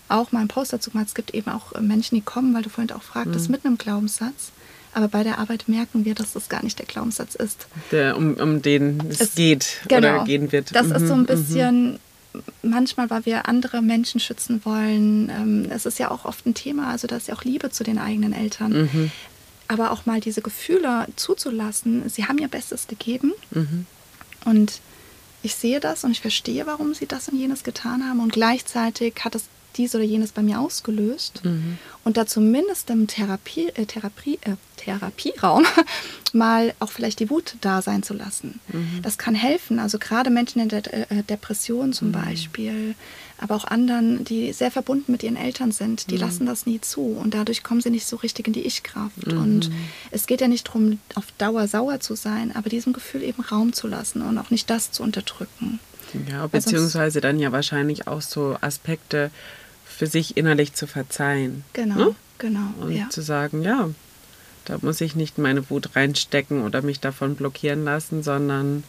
auch 0.08 0.32
mal 0.32 0.40
einen 0.40 0.48
Post 0.48 0.72
dazu 0.72 0.90
gemacht, 0.90 1.08
es 1.08 1.14
gibt 1.14 1.34
eben 1.34 1.50
auch 1.50 1.78
Menschen, 1.80 2.14
die 2.14 2.20
kommen, 2.20 2.54
weil 2.54 2.62
du 2.62 2.68
vorhin 2.68 2.92
auch 2.92 3.02
fragtest, 3.02 3.48
mit 3.48 3.64
einem 3.64 3.78
Glaubenssatz. 3.78 4.52
Aber 4.92 5.08
bei 5.08 5.22
der 5.22 5.38
Arbeit 5.38 5.68
merken 5.68 6.04
wir, 6.04 6.14
dass 6.14 6.32
das 6.32 6.48
gar 6.48 6.64
nicht 6.64 6.78
der 6.78 6.86
Glaubenssatz 6.86 7.36
ist. 7.36 7.68
Der, 7.92 8.16
um, 8.16 8.34
um 8.34 8.60
den 8.60 9.00
es, 9.08 9.20
es 9.20 9.34
geht 9.36 9.80
genau, 9.86 10.16
oder 10.16 10.24
gehen 10.24 10.50
wird. 10.50 10.74
Das 10.74 10.88
ist 10.88 11.06
so 11.06 11.14
ein 11.14 11.26
bisschen 11.26 12.00
manchmal, 12.62 13.10
weil 13.10 13.26
wir 13.26 13.48
andere 13.48 13.82
Menschen 13.82 14.20
schützen 14.20 14.64
wollen. 14.64 15.30
Ähm, 15.30 15.66
es 15.70 15.86
ist 15.86 15.98
ja 15.98 16.10
auch 16.10 16.24
oft 16.24 16.46
ein 16.46 16.54
Thema, 16.54 16.88
also 16.88 17.06
da 17.06 17.16
ist 17.16 17.28
ja 17.28 17.34
auch 17.34 17.44
Liebe 17.44 17.70
zu 17.70 17.84
den 17.84 17.98
eigenen 17.98 18.32
Eltern. 18.32 18.82
Mhm. 18.82 19.12
Aber 19.68 19.92
auch 19.92 20.06
mal 20.06 20.20
diese 20.20 20.42
Gefühle 20.42 21.06
zuzulassen, 21.16 22.08
sie 22.08 22.26
haben 22.26 22.38
ihr 22.38 22.48
Bestes 22.48 22.88
gegeben. 22.88 23.32
Mhm. 23.50 23.86
Und 24.44 24.80
ich 25.42 25.54
sehe 25.54 25.80
das 25.80 26.04
und 26.04 26.10
ich 26.10 26.20
verstehe, 26.20 26.66
warum 26.66 26.94
sie 26.94 27.06
das 27.06 27.28
und 27.28 27.38
jenes 27.38 27.62
getan 27.62 28.06
haben. 28.06 28.20
Und 28.20 28.32
gleichzeitig 28.32 29.14
hat 29.24 29.34
es 29.34 29.44
dies 29.76 29.94
oder 29.94 30.04
jenes 30.04 30.32
bei 30.32 30.42
mir 30.42 30.60
ausgelöst. 30.60 31.44
Mhm. 31.44 31.78
Und 32.04 32.16
da 32.16 32.26
zumindest 32.26 32.90
im 32.90 33.06
Therapie, 33.06 33.68
äh, 33.74 33.86
Therapie, 33.86 34.38
äh, 34.42 34.56
Therapieraum 34.76 35.66
mal 36.32 36.74
auch 36.80 36.90
vielleicht 36.90 37.20
die 37.20 37.30
Wut 37.30 37.56
da 37.60 37.82
sein 37.82 38.02
zu 38.02 38.14
lassen. 38.14 38.60
Mhm. 38.72 39.00
Das 39.02 39.18
kann 39.18 39.34
helfen. 39.34 39.78
Also 39.78 39.98
gerade 39.98 40.30
Menschen 40.30 40.60
in 40.60 40.68
der 40.68 41.10
äh, 41.10 41.22
Depression 41.22 41.92
zum 41.92 42.08
mhm. 42.08 42.12
Beispiel, 42.12 42.94
aber 43.38 43.54
auch 43.54 43.64
anderen, 43.64 44.24
die 44.24 44.52
sehr 44.52 44.70
verbunden 44.70 45.12
mit 45.12 45.22
ihren 45.22 45.36
Eltern 45.36 45.72
sind, 45.72 46.10
die 46.10 46.14
mhm. 46.14 46.20
lassen 46.20 46.46
das 46.46 46.66
nie 46.66 46.80
zu. 46.80 47.02
Und 47.02 47.34
dadurch 47.34 47.62
kommen 47.62 47.80
sie 47.80 47.90
nicht 47.90 48.06
so 48.06 48.16
richtig 48.16 48.46
in 48.46 48.52
die 48.52 48.66
Ich-Kraft. 48.66 49.26
Mhm. 49.26 49.38
Und 49.38 49.70
es 50.10 50.26
geht 50.26 50.40
ja 50.40 50.48
nicht 50.48 50.68
darum, 50.68 50.98
auf 51.14 51.26
Dauer 51.38 51.68
sauer 51.68 52.00
zu 52.00 52.14
sein, 52.14 52.54
aber 52.54 52.70
diesem 52.70 52.92
Gefühl 52.92 53.22
eben 53.22 53.42
Raum 53.42 53.72
zu 53.72 53.86
lassen 53.86 54.22
und 54.22 54.38
auch 54.38 54.50
nicht 54.50 54.70
das 54.70 54.90
zu 54.90 55.02
unterdrücken. 55.02 55.80
Ja, 56.30 56.46
beziehungsweise 56.46 57.20
dann 57.20 57.38
ja 57.38 57.52
wahrscheinlich 57.52 58.06
auch 58.06 58.22
so 58.22 58.56
Aspekte 58.60 59.30
für 59.84 60.06
sich 60.06 60.36
innerlich 60.36 60.74
zu 60.74 60.86
verzeihen. 60.86 61.64
Genau, 61.72 61.96
ne? 61.96 62.14
genau. 62.38 62.72
Und 62.80 62.92
ja. 62.92 63.08
zu 63.10 63.22
sagen, 63.22 63.62
ja, 63.62 63.90
da 64.64 64.78
muss 64.82 65.00
ich 65.00 65.14
nicht 65.14 65.38
meine 65.38 65.68
Wut 65.70 65.94
reinstecken 65.96 66.62
oder 66.62 66.82
mich 66.82 67.00
davon 67.00 67.36
blockieren 67.36 67.84
lassen, 67.84 68.22
sondern 68.22 68.84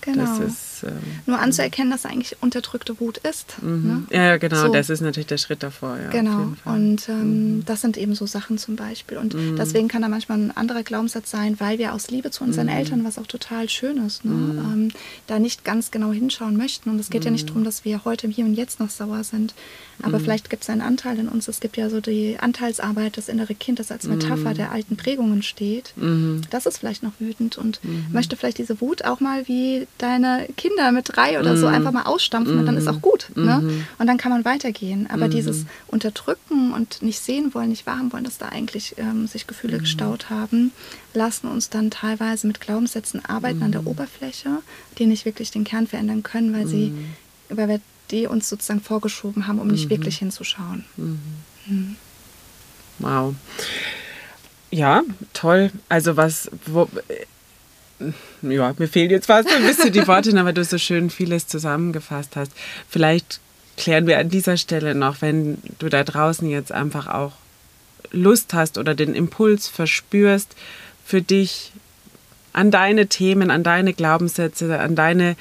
Genau. 0.00 0.24
Das 0.24 0.38
ist, 0.38 0.69
ähm, 0.84 0.98
Nur 1.26 1.38
anzuerkennen, 1.38 1.90
dass 1.90 2.04
eigentlich 2.06 2.36
unterdrückte 2.40 3.00
Wut 3.00 3.18
ist. 3.18 3.62
Mhm. 3.62 4.06
Ne? 4.10 4.16
Ja, 4.16 4.36
genau, 4.36 4.66
so. 4.66 4.72
das 4.72 4.90
ist 4.90 5.00
natürlich 5.00 5.26
der 5.26 5.38
Schritt 5.38 5.62
davor. 5.62 5.98
Ja, 5.98 6.10
genau, 6.10 6.52
und 6.64 7.08
ähm, 7.08 7.56
mhm. 7.56 7.64
das 7.64 7.80
sind 7.80 7.96
eben 7.96 8.14
so 8.14 8.26
Sachen 8.26 8.58
zum 8.58 8.76
Beispiel. 8.76 9.18
Und 9.18 9.34
mhm. 9.34 9.56
deswegen 9.56 9.88
kann 9.88 10.02
da 10.02 10.08
manchmal 10.08 10.38
ein 10.38 10.56
anderer 10.56 10.82
Glaubenssatz 10.82 11.30
sein, 11.30 11.58
weil 11.58 11.78
wir 11.78 11.94
aus 11.94 12.10
Liebe 12.10 12.30
zu 12.30 12.44
unseren 12.44 12.66
mhm. 12.66 12.72
Eltern, 12.72 13.04
was 13.04 13.18
auch 13.18 13.26
total 13.26 13.68
schön 13.68 14.04
ist, 14.06 14.24
ne? 14.24 14.32
Mhm. 14.32 14.58
ähm, 14.58 14.88
da 15.26 15.38
nicht 15.38 15.64
ganz 15.64 15.90
genau 15.90 16.12
hinschauen 16.12 16.56
möchten. 16.56 16.90
Und 16.90 16.98
es 16.98 17.10
geht 17.10 17.24
ja 17.24 17.30
nicht 17.30 17.44
mhm. 17.44 17.48
darum, 17.48 17.64
dass 17.64 17.84
wir 17.84 18.04
heute 18.04 18.26
im 18.26 18.32
Hier 18.32 18.44
und 18.44 18.54
Jetzt 18.54 18.80
noch 18.80 18.90
sauer 18.90 19.24
sind. 19.24 19.54
Aber 20.02 20.18
vielleicht 20.18 20.48
gibt 20.48 20.62
es 20.62 20.70
einen 20.70 20.80
Anteil 20.80 21.18
in 21.18 21.28
uns. 21.28 21.46
Es 21.46 21.60
gibt 21.60 21.76
ja 21.76 21.90
so 21.90 22.00
die 22.00 22.38
Anteilsarbeit, 22.40 23.18
das 23.18 23.28
innere 23.28 23.54
Kind, 23.54 23.78
das 23.78 23.92
als 23.92 24.04
Metapher 24.04 24.54
der 24.54 24.72
alten 24.72 24.96
Prägungen 24.96 25.42
steht. 25.42 25.92
Das 26.48 26.64
ist 26.64 26.78
vielleicht 26.78 27.02
noch 27.02 27.12
wütend 27.18 27.58
und 27.58 27.80
möchte 28.10 28.34
vielleicht 28.36 28.56
diese 28.56 28.80
Wut 28.80 29.04
auch 29.04 29.20
mal 29.20 29.46
wie 29.46 29.86
deine 29.98 30.48
Kinder 30.56 30.69
mit 30.92 31.16
drei 31.16 31.38
oder 31.38 31.56
so 31.56 31.68
mhm. 31.68 31.74
einfach 31.74 31.92
mal 31.92 32.02
ausstampfen 32.04 32.58
und 32.58 32.66
dann 32.66 32.76
ist 32.76 32.88
auch 32.88 32.94
mhm. 32.94 33.02
gut. 33.02 33.30
Ne? 33.34 33.60
Mhm. 33.62 33.86
Und 33.98 34.06
dann 34.06 34.16
kann 34.18 34.32
man 34.32 34.44
weitergehen. 34.44 35.08
Aber 35.10 35.28
dieses 35.28 35.66
Unterdrücken 35.86 36.72
und 36.72 37.02
nicht 37.02 37.20
sehen 37.20 37.54
wollen, 37.54 37.68
nicht 37.68 37.86
wahrhaben 37.86 38.12
wollen, 38.12 38.24
dass 38.24 38.38
da 38.38 38.48
eigentlich 38.48 38.94
ähm, 38.98 39.26
sich 39.26 39.46
Gefühle 39.46 39.78
gestaut 39.78 40.30
haben, 40.30 40.72
lassen 41.14 41.48
uns 41.48 41.70
dann 41.70 41.90
teilweise 41.90 42.46
mit 42.46 42.60
Glaubenssätzen 42.60 43.24
arbeiten 43.24 43.62
an 43.62 43.72
der 43.72 43.86
Oberfläche, 43.86 44.58
die 44.98 45.06
nicht 45.06 45.24
wirklich 45.24 45.50
den 45.50 45.64
Kern 45.64 45.86
verändern 45.86 46.22
können, 46.22 46.52
weil 46.52 46.66
sie, 46.66 46.92
weil 47.48 47.68
wir 47.68 47.80
die 48.10 48.26
uns 48.26 48.48
sozusagen 48.48 48.80
vorgeschoben 48.80 49.46
haben, 49.46 49.58
um 49.58 49.68
nicht 49.68 49.88
wirklich 49.88 50.18
hinzuschauen. 50.18 50.84
Mhm. 50.96 51.96
Wow. 52.98 53.34
Ja, 54.70 55.02
toll. 55.32 55.70
Also 55.88 56.16
was, 56.16 56.50
wo, 56.66 56.88
ja, 58.42 58.74
mir 58.78 58.88
fehlen 58.88 59.10
jetzt 59.10 59.26
fast 59.26 59.48
ein 59.48 59.66
bisschen 59.66 59.92
die 59.92 60.06
Worte, 60.06 60.36
aber 60.38 60.52
du 60.52 60.64
so 60.64 60.78
schön 60.78 61.10
vieles 61.10 61.46
zusammengefasst 61.46 62.36
hast. 62.36 62.52
Vielleicht 62.88 63.40
klären 63.76 64.06
wir 64.06 64.18
an 64.18 64.28
dieser 64.28 64.56
Stelle 64.56 64.94
noch, 64.94 65.22
wenn 65.22 65.58
du 65.78 65.88
da 65.88 66.04
draußen 66.04 66.48
jetzt 66.48 66.72
einfach 66.72 67.06
auch 67.06 67.32
Lust 68.12 68.54
hast 68.54 68.78
oder 68.78 68.94
den 68.94 69.14
Impuls 69.14 69.68
verspürst, 69.68 70.54
für 71.04 71.22
dich 71.22 71.72
an 72.52 72.70
deine 72.70 73.06
Themen, 73.06 73.50
an 73.50 73.62
deine 73.62 73.92
Glaubenssätze, 73.92 74.78
an 74.78 74.96
deine 74.96 75.36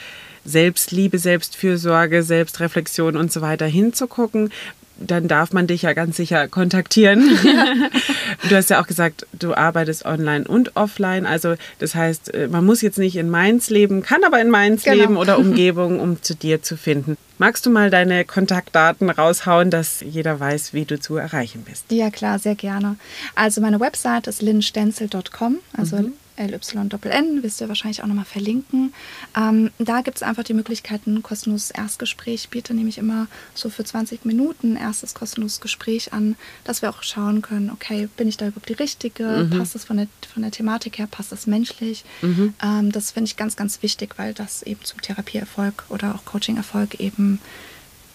Selbstliebe, 0.46 1.20
Selbstfürsorge, 1.20 2.24
Selbstreflexion 2.24 3.18
und 3.18 3.32
so 3.32 3.42
weiter 3.42 3.66
hinzugucken, 3.66 4.52
dann 5.00 5.28
darf 5.28 5.54
man 5.54 5.68
dich 5.68 5.84
ja 5.84 5.94
ganz 5.94 6.18
sicher 6.18 6.48
kontaktieren. 6.48 7.38
Ja. 7.44 7.66
Du 8.48 8.56
hast 8.56 8.70
ja 8.70 8.82
auch 8.82 8.88
gesagt, 8.88 9.28
du 9.38 9.54
arbeitest 9.54 10.06
online 10.06 10.48
und 10.48 10.76
offline. 10.78 11.26
Also 11.26 11.56
das 11.78 11.94
heißt, 11.94 12.34
äh, 12.34 12.48
man 12.48 12.66
muss 12.66 12.82
jetzt 12.82 12.98
nicht 12.98 13.18
in 13.18 13.30
Mainz 13.30 13.70
leben, 13.70 14.02
kann 14.02 14.24
aber 14.24 14.40
in 14.40 14.50
Mainz 14.50 14.84
genau. 14.84 14.96
leben 14.96 15.18
oder 15.18 15.38
Umgebung, 15.40 16.00
um 16.00 16.22
zu 16.24 16.36
dir 16.36 16.62
zu 16.64 16.78
finden. 16.78 17.18
Magst 17.38 17.66
du 17.66 17.70
mal 17.70 17.90
deine 17.90 18.24
Kontaktdaten 18.26 19.10
raushauen, 19.10 19.72
dass 19.72 20.02
jeder 20.02 20.40
weiß, 20.40 20.74
wie 20.74 20.86
du 20.86 21.00
zu 21.00 21.18
erreichen 21.18 21.64
bist? 21.68 21.92
Ja, 21.92 22.10
klar, 22.12 22.40
sehr 22.40 22.56
gerne. 22.56 22.96
Also 23.36 23.62
meine 23.62 23.80
Website 23.80 24.28
ist 24.28 24.42
linstenzel.com, 24.42 25.58
also 25.74 25.98
mhm. 25.98 26.14
LYNN, 26.48 27.44
wirst 27.44 27.60
du 27.60 27.66
ja 27.66 27.68
wahrscheinlich 27.70 28.02
auch 28.02 28.08
nochmal 28.08 28.26
verlinken. 28.26 28.94
Ähm, 29.36 29.72
da 29.78 30.02
gibt 30.02 30.18
es 30.18 30.24
einfach 30.24 30.44
die 30.44 30.54
Möglichkeit, 30.54 31.06
ein 31.08 31.22
kostenloses 31.24 31.72
Erstgespräch. 31.72 32.44
Ich 32.44 32.50
biete 32.50 32.74
nämlich 32.74 32.98
immer 32.98 33.28
so 33.54 33.70
für 33.70 33.84
20 33.84 34.26
Minuten 34.26 34.74
ein 34.74 34.78
erstes 34.78 35.14
kostenloses 35.14 35.62
Gespräch 35.62 36.14
an, 36.14 36.36
dass 36.64 36.82
wir 36.82 36.90
auch 36.90 37.04
schauen 37.04 37.42
können, 37.42 37.70
okay, 37.70 38.08
bin 38.18 38.28
ich 38.28 38.38
da 38.38 38.48
überhaupt 38.48 38.70
die 38.70 38.74
Richtige? 38.74 39.48
Mhm. 39.50 39.58
Passt 39.58 39.76
das 39.76 39.84
von 39.86 39.98
der, 39.98 40.08
von 40.32 40.42
der 40.42 40.52
Thematik 40.52 40.98
her? 40.98 41.08
Passt 41.08 41.32
das 41.32 41.48
menschlich? 41.48 42.06
Mhm. 42.22 42.54
Ähm, 42.64 42.92
das 42.92 43.12
finde 43.12 43.28
ich 43.28 43.38
ganz, 43.38 43.56
ganz 43.56 43.82
wichtig, 43.84 44.16
weil 44.18 44.34
das 44.34 44.64
eben 44.64 44.84
zum 44.84 45.02
Therapieerfolg 45.02 45.86
oder 45.90 46.16
auch 46.16 46.26
Coaching-Erfolg 46.26 47.00
eben, 47.00 47.40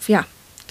ja, 0.08 0.26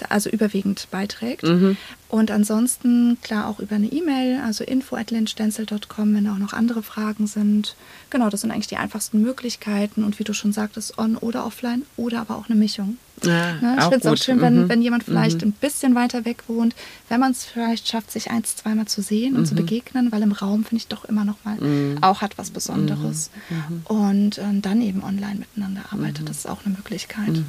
also 0.08 0.30
überwiegend 0.30 0.88
beiträgt. 0.90 1.44
Mhm. 1.44 1.76
Und 2.08 2.30
ansonsten, 2.30 3.18
klar, 3.22 3.48
auch 3.48 3.58
über 3.58 3.74
eine 3.74 3.86
E-Mail, 3.86 4.40
also 4.44 4.62
info.lindstenzel.com, 4.62 6.14
wenn 6.14 6.28
auch 6.28 6.38
noch 6.38 6.52
andere 6.52 6.82
Fragen 6.82 7.26
sind. 7.26 7.74
Genau, 8.10 8.30
das 8.30 8.42
sind 8.42 8.52
eigentlich 8.52 8.68
die 8.68 8.76
einfachsten 8.76 9.20
Möglichkeiten. 9.20 10.04
Und 10.04 10.18
wie 10.18 10.24
du 10.24 10.32
schon 10.32 10.52
sagtest, 10.52 10.98
on 10.98 11.16
oder 11.16 11.44
offline 11.44 11.82
oder 11.96 12.20
aber 12.20 12.36
auch 12.36 12.48
eine 12.48 12.56
Mischung. 12.56 12.98
Ja, 13.22 13.54
ne? 13.54 13.76
Ich 13.78 13.84
finde 13.84 13.98
es 13.98 14.06
auch 14.06 14.16
schön, 14.16 14.40
wenn, 14.40 14.64
mhm. 14.64 14.68
wenn 14.68 14.82
jemand 14.82 15.04
vielleicht 15.04 15.42
mhm. 15.42 15.48
ein 15.48 15.52
bisschen 15.52 15.94
weiter 15.94 16.24
weg 16.24 16.44
wohnt, 16.46 16.74
wenn 17.08 17.20
man 17.20 17.32
es 17.32 17.44
vielleicht 17.44 17.88
schafft, 17.88 18.10
sich 18.10 18.30
ein, 18.30 18.44
zweimal 18.44 18.86
zu 18.86 19.02
sehen 19.02 19.36
und 19.36 19.46
zu 19.46 19.54
mhm. 19.54 19.58
begegnen, 19.58 20.12
weil 20.12 20.22
im 20.22 20.32
Raum 20.32 20.64
finde 20.64 20.82
ich 20.82 20.88
doch 20.88 21.04
immer 21.04 21.24
noch 21.24 21.36
mal 21.44 21.56
mhm. 21.56 21.98
auch 22.00 22.22
hat 22.22 22.38
was 22.38 22.50
Besonderes. 22.50 23.30
Mhm. 23.50 23.82
Und 23.86 24.38
äh, 24.38 24.60
dann 24.60 24.82
eben 24.82 25.02
online 25.02 25.36
miteinander 25.36 25.82
arbeitet, 25.90 26.28
das 26.28 26.38
ist 26.38 26.48
auch 26.48 26.64
eine 26.64 26.74
Möglichkeit. 26.74 27.42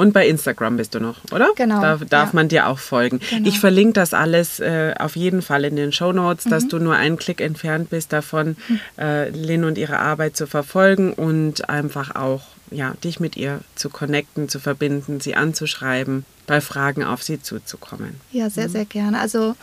Und 0.00 0.14
bei 0.14 0.26
Instagram 0.26 0.78
bist 0.78 0.94
du 0.94 0.98
noch, 0.98 1.16
oder? 1.30 1.50
Genau. 1.56 1.82
Da 1.82 1.96
darf 1.96 2.28
ja. 2.28 2.30
man 2.32 2.48
dir 2.48 2.68
auch 2.68 2.78
folgen. 2.78 3.20
Genau. 3.28 3.46
Ich 3.46 3.60
verlinke 3.60 3.92
das 3.92 4.14
alles 4.14 4.58
äh, 4.58 4.94
auf 4.98 5.14
jeden 5.14 5.42
Fall 5.42 5.62
in 5.66 5.76
den 5.76 5.92
Show 5.92 6.14
Notes, 6.14 6.46
mhm. 6.46 6.50
dass 6.50 6.68
du 6.68 6.78
nur 6.78 6.96
einen 6.96 7.18
Klick 7.18 7.42
entfernt 7.42 7.90
bist 7.90 8.10
davon, 8.10 8.56
mhm. 8.66 8.80
äh, 8.96 9.28
Lynn 9.28 9.64
und 9.64 9.76
ihre 9.76 9.98
Arbeit 9.98 10.38
zu 10.38 10.46
verfolgen 10.46 11.12
und 11.12 11.68
einfach 11.68 12.14
auch 12.14 12.40
ja, 12.70 12.94
dich 13.04 13.20
mit 13.20 13.36
ihr 13.36 13.60
zu 13.74 13.90
connecten, 13.90 14.48
zu 14.48 14.60
verbinden, 14.60 15.20
sie 15.20 15.34
anzuschreiben, 15.34 16.24
bei 16.50 16.60
Fragen 16.60 17.04
auf 17.04 17.22
sie 17.22 17.40
zuzukommen. 17.40 18.20
Ja, 18.32 18.50
sehr, 18.50 18.66
mhm. 18.66 18.72
sehr 18.72 18.84
gerne. 18.84 19.20
Also, 19.20 19.54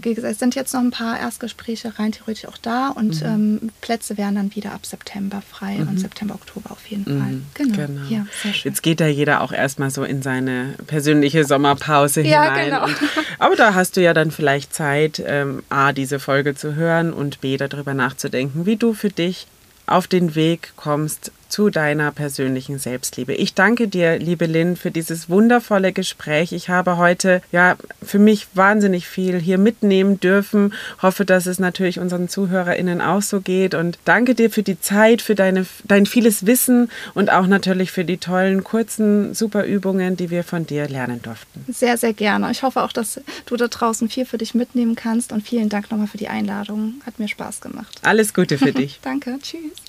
wie 0.00 0.14
gesagt, 0.14 0.34
es 0.34 0.38
sind 0.38 0.54
jetzt 0.54 0.74
noch 0.74 0.80
ein 0.80 0.92
paar 0.92 1.18
Erstgespräche 1.18 1.98
rein 1.98 2.12
theoretisch 2.12 2.46
auch 2.46 2.56
da 2.56 2.90
und 2.90 3.20
mhm. 3.20 3.26
ähm, 3.26 3.70
Plätze 3.80 4.16
wären 4.16 4.36
dann 4.36 4.54
wieder 4.54 4.72
ab 4.72 4.86
September 4.86 5.42
frei 5.42 5.78
mhm. 5.78 5.88
und 5.88 5.98
September, 5.98 6.34
Oktober 6.34 6.70
auf 6.70 6.86
jeden 6.86 7.04
Fall. 7.04 7.32
Mhm. 7.32 7.46
Genau. 7.54 7.76
genau. 7.76 8.02
Ja. 8.08 8.26
Jetzt 8.62 8.84
geht 8.84 9.00
ja 9.00 9.08
jeder 9.08 9.40
auch 9.40 9.50
erstmal 9.50 9.90
so 9.90 10.04
in 10.04 10.22
seine 10.22 10.74
persönliche 10.86 11.44
Sommerpause 11.44 12.22
ja, 12.22 12.44
hinein. 12.44 12.64
Genau. 12.66 12.84
Und, 12.84 12.96
aber 13.40 13.56
da 13.56 13.74
hast 13.74 13.96
du 13.96 14.02
ja 14.02 14.14
dann 14.14 14.30
vielleicht 14.30 14.72
Zeit, 14.72 15.20
ähm, 15.26 15.64
A, 15.68 15.92
diese 15.92 16.20
Folge 16.20 16.54
zu 16.54 16.76
hören 16.76 17.12
und 17.12 17.40
B, 17.40 17.56
darüber 17.56 17.92
nachzudenken, 17.92 18.66
wie 18.66 18.76
du 18.76 18.92
für 18.92 19.10
dich 19.10 19.48
auf 19.86 20.06
den 20.06 20.34
Weg 20.34 20.72
kommst, 20.76 21.32
zu 21.56 21.70
deiner 21.70 22.12
persönlichen 22.12 22.78
Selbstliebe. 22.78 23.32
Ich 23.32 23.54
danke 23.54 23.88
dir, 23.88 24.18
liebe 24.18 24.44
Lynn, 24.44 24.76
für 24.76 24.90
dieses 24.90 25.30
wundervolle 25.30 25.94
Gespräch. 25.94 26.52
Ich 26.52 26.68
habe 26.68 26.98
heute 26.98 27.40
ja 27.50 27.76
für 28.02 28.18
mich 28.18 28.48
wahnsinnig 28.52 29.08
viel 29.08 29.38
hier 29.38 29.56
mitnehmen 29.56 30.20
dürfen. 30.20 30.74
Hoffe, 31.00 31.24
dass 31.24 31.46
es 31.46 31.58
natürlich 31.58 31.98
unseren 31.98 32.28
ZuhörerInnen 32.28 33.00
auch 33.00 33.22
so 33.22 33.40
geht. 33.40 33.74
Und 33.74 33.98
danke 34.04 34.34
dir 34.34 34.50
für 34.50 34.62
die 34.62 34.78
Zeit, 34.78 35.22
für 35.22 35.34
deine, 35.34 35.64
dein 35.84 36.04
vieles 36.04 36.44
Wissen 36.44 36.90
und 37.14 37.32
auch 37.32 37.46
natürlich 37.46 37.90
für 37.90 38.04
die 38.04 38.18
tollen, 38.18 38.62
kurzen, 38.62 39.32
super 39.32 39.64
Übungen, 39.64 40.18
die 40.18 40.28
wir 40.28 40.44
von 40.44 40.66
dir 40.66 40.86
lernen 40.90 41.22
durften. 41.22 41.64
Sehr, 41.72 41.96
sehr 41.96 42.12
gerne. 42.12 42.50
Ich 42.50 42.64
hoffe 42.64 42.82
auch, 42.82 42.92
dass 42.92 43.18
du 43.46 43.56
da 43.56 43.68
draußen 43.68 44.10
viel 44.10 44.26
für 44.26 44.36
dich 44.36 44.54
mitnehmen 44.54 44.94
kannst. 44.94 45.32
Und 45.32 45.48
vielen 45.48 45.70
Dank 45.70 45.90
nochmal 45.90 46.06
für 46.06 46.18
die 46.18 46.28
Einladung. 46.28 47.00
Hat 47.06 47.18
mir 47.18 47.28
Spaß 47.28 47.62
gemacht. 47.62 47.98
Alles 48.02 48.34
Gute 48.34 48.58
für 48.58 48.72
dich. 48.72 49.00
danke. 49.02 49.38
Tschüss. 49.40 49.85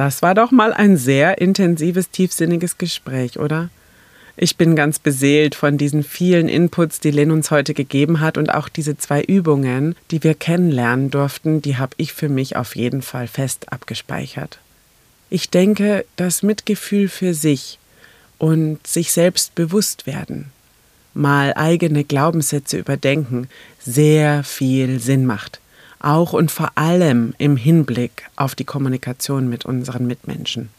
Das 0.00 0.22
war 0.22 0.34
doch 0.34 0.50
mal 0.50 0.72
ein 0.72 0.96
sehr 0.96 1.42
intensives, 1.42 2.08
tiefsinniges 2.08 2.78
Gespräch, 2.78 3.38
oder? 3.38 3.68
Ich 4.34 4.56
bin 4.56 4.74
ganz 4.74 4.98
beseelt 4.98 5.54
von 5.54 5.76
diesen 5.76 6.04
vielen 6.04 6.48
Inputs, 6.48 7.00
die 7.00 7.10
Lynn 7.10 7.30
uns 7.30 7.50
heute 7.50 7.74
gegeben 7.74 8.20
hat 8.20 8.38
und 8.38 8.48
auch 8.48 8.70
diese 8.70 8.96
zwei 8.96 9.20
Übungen, 9.20 9.94
die 10.10 10.24
wir 10.24 10.32
kennenlernen 10.32 11.10
durften, 11.10 11.60
die 11.60 11.76
habe 11.76 11.92
ich 11.98 12.14
für 12.14 12.30
mich 12.30 12.56
auf 12.56 12.76
jeden 12.76 13.02
Fall 13.02 13.28
fest 13.28 13.70
abgespeichert. 13.74 14.58
Ich 15.28 15.50
denke, 15.50 16.06
dass 16.16 16.42
Mitgefühl 16.42 17.10
für 17.10 17.34
sich 17.34 17.78
und 18.38 18.86
sich 18.86 19.12
selbst 19.12 19.54
bewusst 19.54 20.06
werden, 20.06 20.50
mal 21.12 21.52
eigene 21.56 22.04
Glaubenssätze 22.04 22.78
überdenken, 22.78 23.48
sehr 23.80 24.44
viel 24.44 24.98
Sinn 24.98 25.26
macht 25.26 25.60
auch 26.00 26.32
und 26.32 26.50
vor 26.50 26.72
allem 26.74 27.34
im 27.38 27.56
Hinblick 27.56 28.24
auf 28.36 28.54
die 28.54 28.64
Kommunikation 28.64 29.48
mit 29.48 29.64
unseren 29.64 30.06
Mitmenschen. 30.06 30.70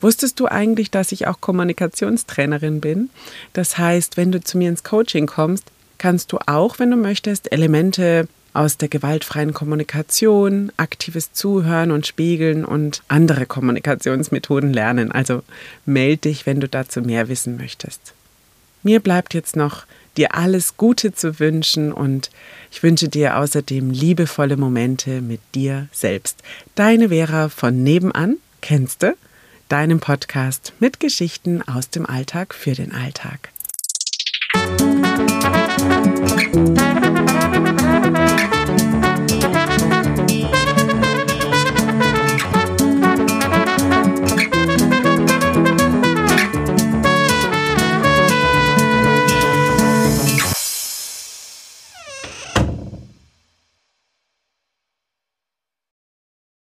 Wusstest 0.00 0.40
du 0.40 0.46
eigentlich, 0.46 0.90
dass 0.90 1.12
ich 1.12 1.28
auch 1.28 1.40
Kommunikationstrainerin 1.40 2.80
bin? 2.80 3.10
Das 3.52 3.78
heißt, 3.78 4.16
wenn 4.16 4.32
du 4.32 4.40
zu 4.40 4.58
mir 4.58 4.68
ins 4.68 4.82
Coaching 4.82 5.26
kommst, 5.26 5.64
kannst 5.98 6.32
du 6.32 6.38
auch, 6.46 6.80
wenn 6.80 6.90
du 6.90 6.96
möchtest, 6.96 7.52
Elemente 7.52 8.26
aus 8.54 8.76
der 8.76 8.88
gewaltfreien 8.88 9.54
Kommunikation, 9.54 10.72
aktives 10.76 11.32
Zuhören 11.32 11.90
und 11.90 12.06
Spiegeln 12.06 12.64
und 12.64 13.02
andere 13.08 13.46
Kommunikationsmethoden 13.46 14.72
lernen. 14.72 15.12
Also 15.12 15.42
melde 15.86 16.18
dich, 16.18 16.46
wenn 16.46 16.60
du 16.60 16.68
dazu 16.68 17.00
mehr 17.00 17.28
wissen 17.28 17.56
möchtest. 17.56 18.12
Mir 18.82 19.00
bleibt 19.00 19.32
jetzt 19.32 19.56
noch 19.56 19.84
dir 20.16 20.34
alles 20.34 20.76
Gute 20.76 21.14
zu 21.14 21.38
wünschen 21.38 21.92
und 21.92 22.30
ich 22.72 22.82
wünsche 22.82 23.10
dir 23.10 23.36
außerdem 23.36 23.90
liebevolle 23.90 24.56
Momente 24.56 25.20
mit 25.20 25.40
dir 25.54 25.88
selbst. 25.92 26.42
Deine 26.74 27.10
Vera 27.10 27.50
von 27.50 27.82
nebenan, 27.82 28.38
kennst 28.62 29.02
du? 29.02 29.14
Deinem 29.68 30.00
Podcast 30.00 30.72
mit 30.80 30.98
Geschichten 30.98 31.60
aus 31.62 31.90
dem 31.90 32.06
Alltag 32.06 32.54
für 32.54 32.72
den 32.72 32.92
Alltag. 32.92 33.50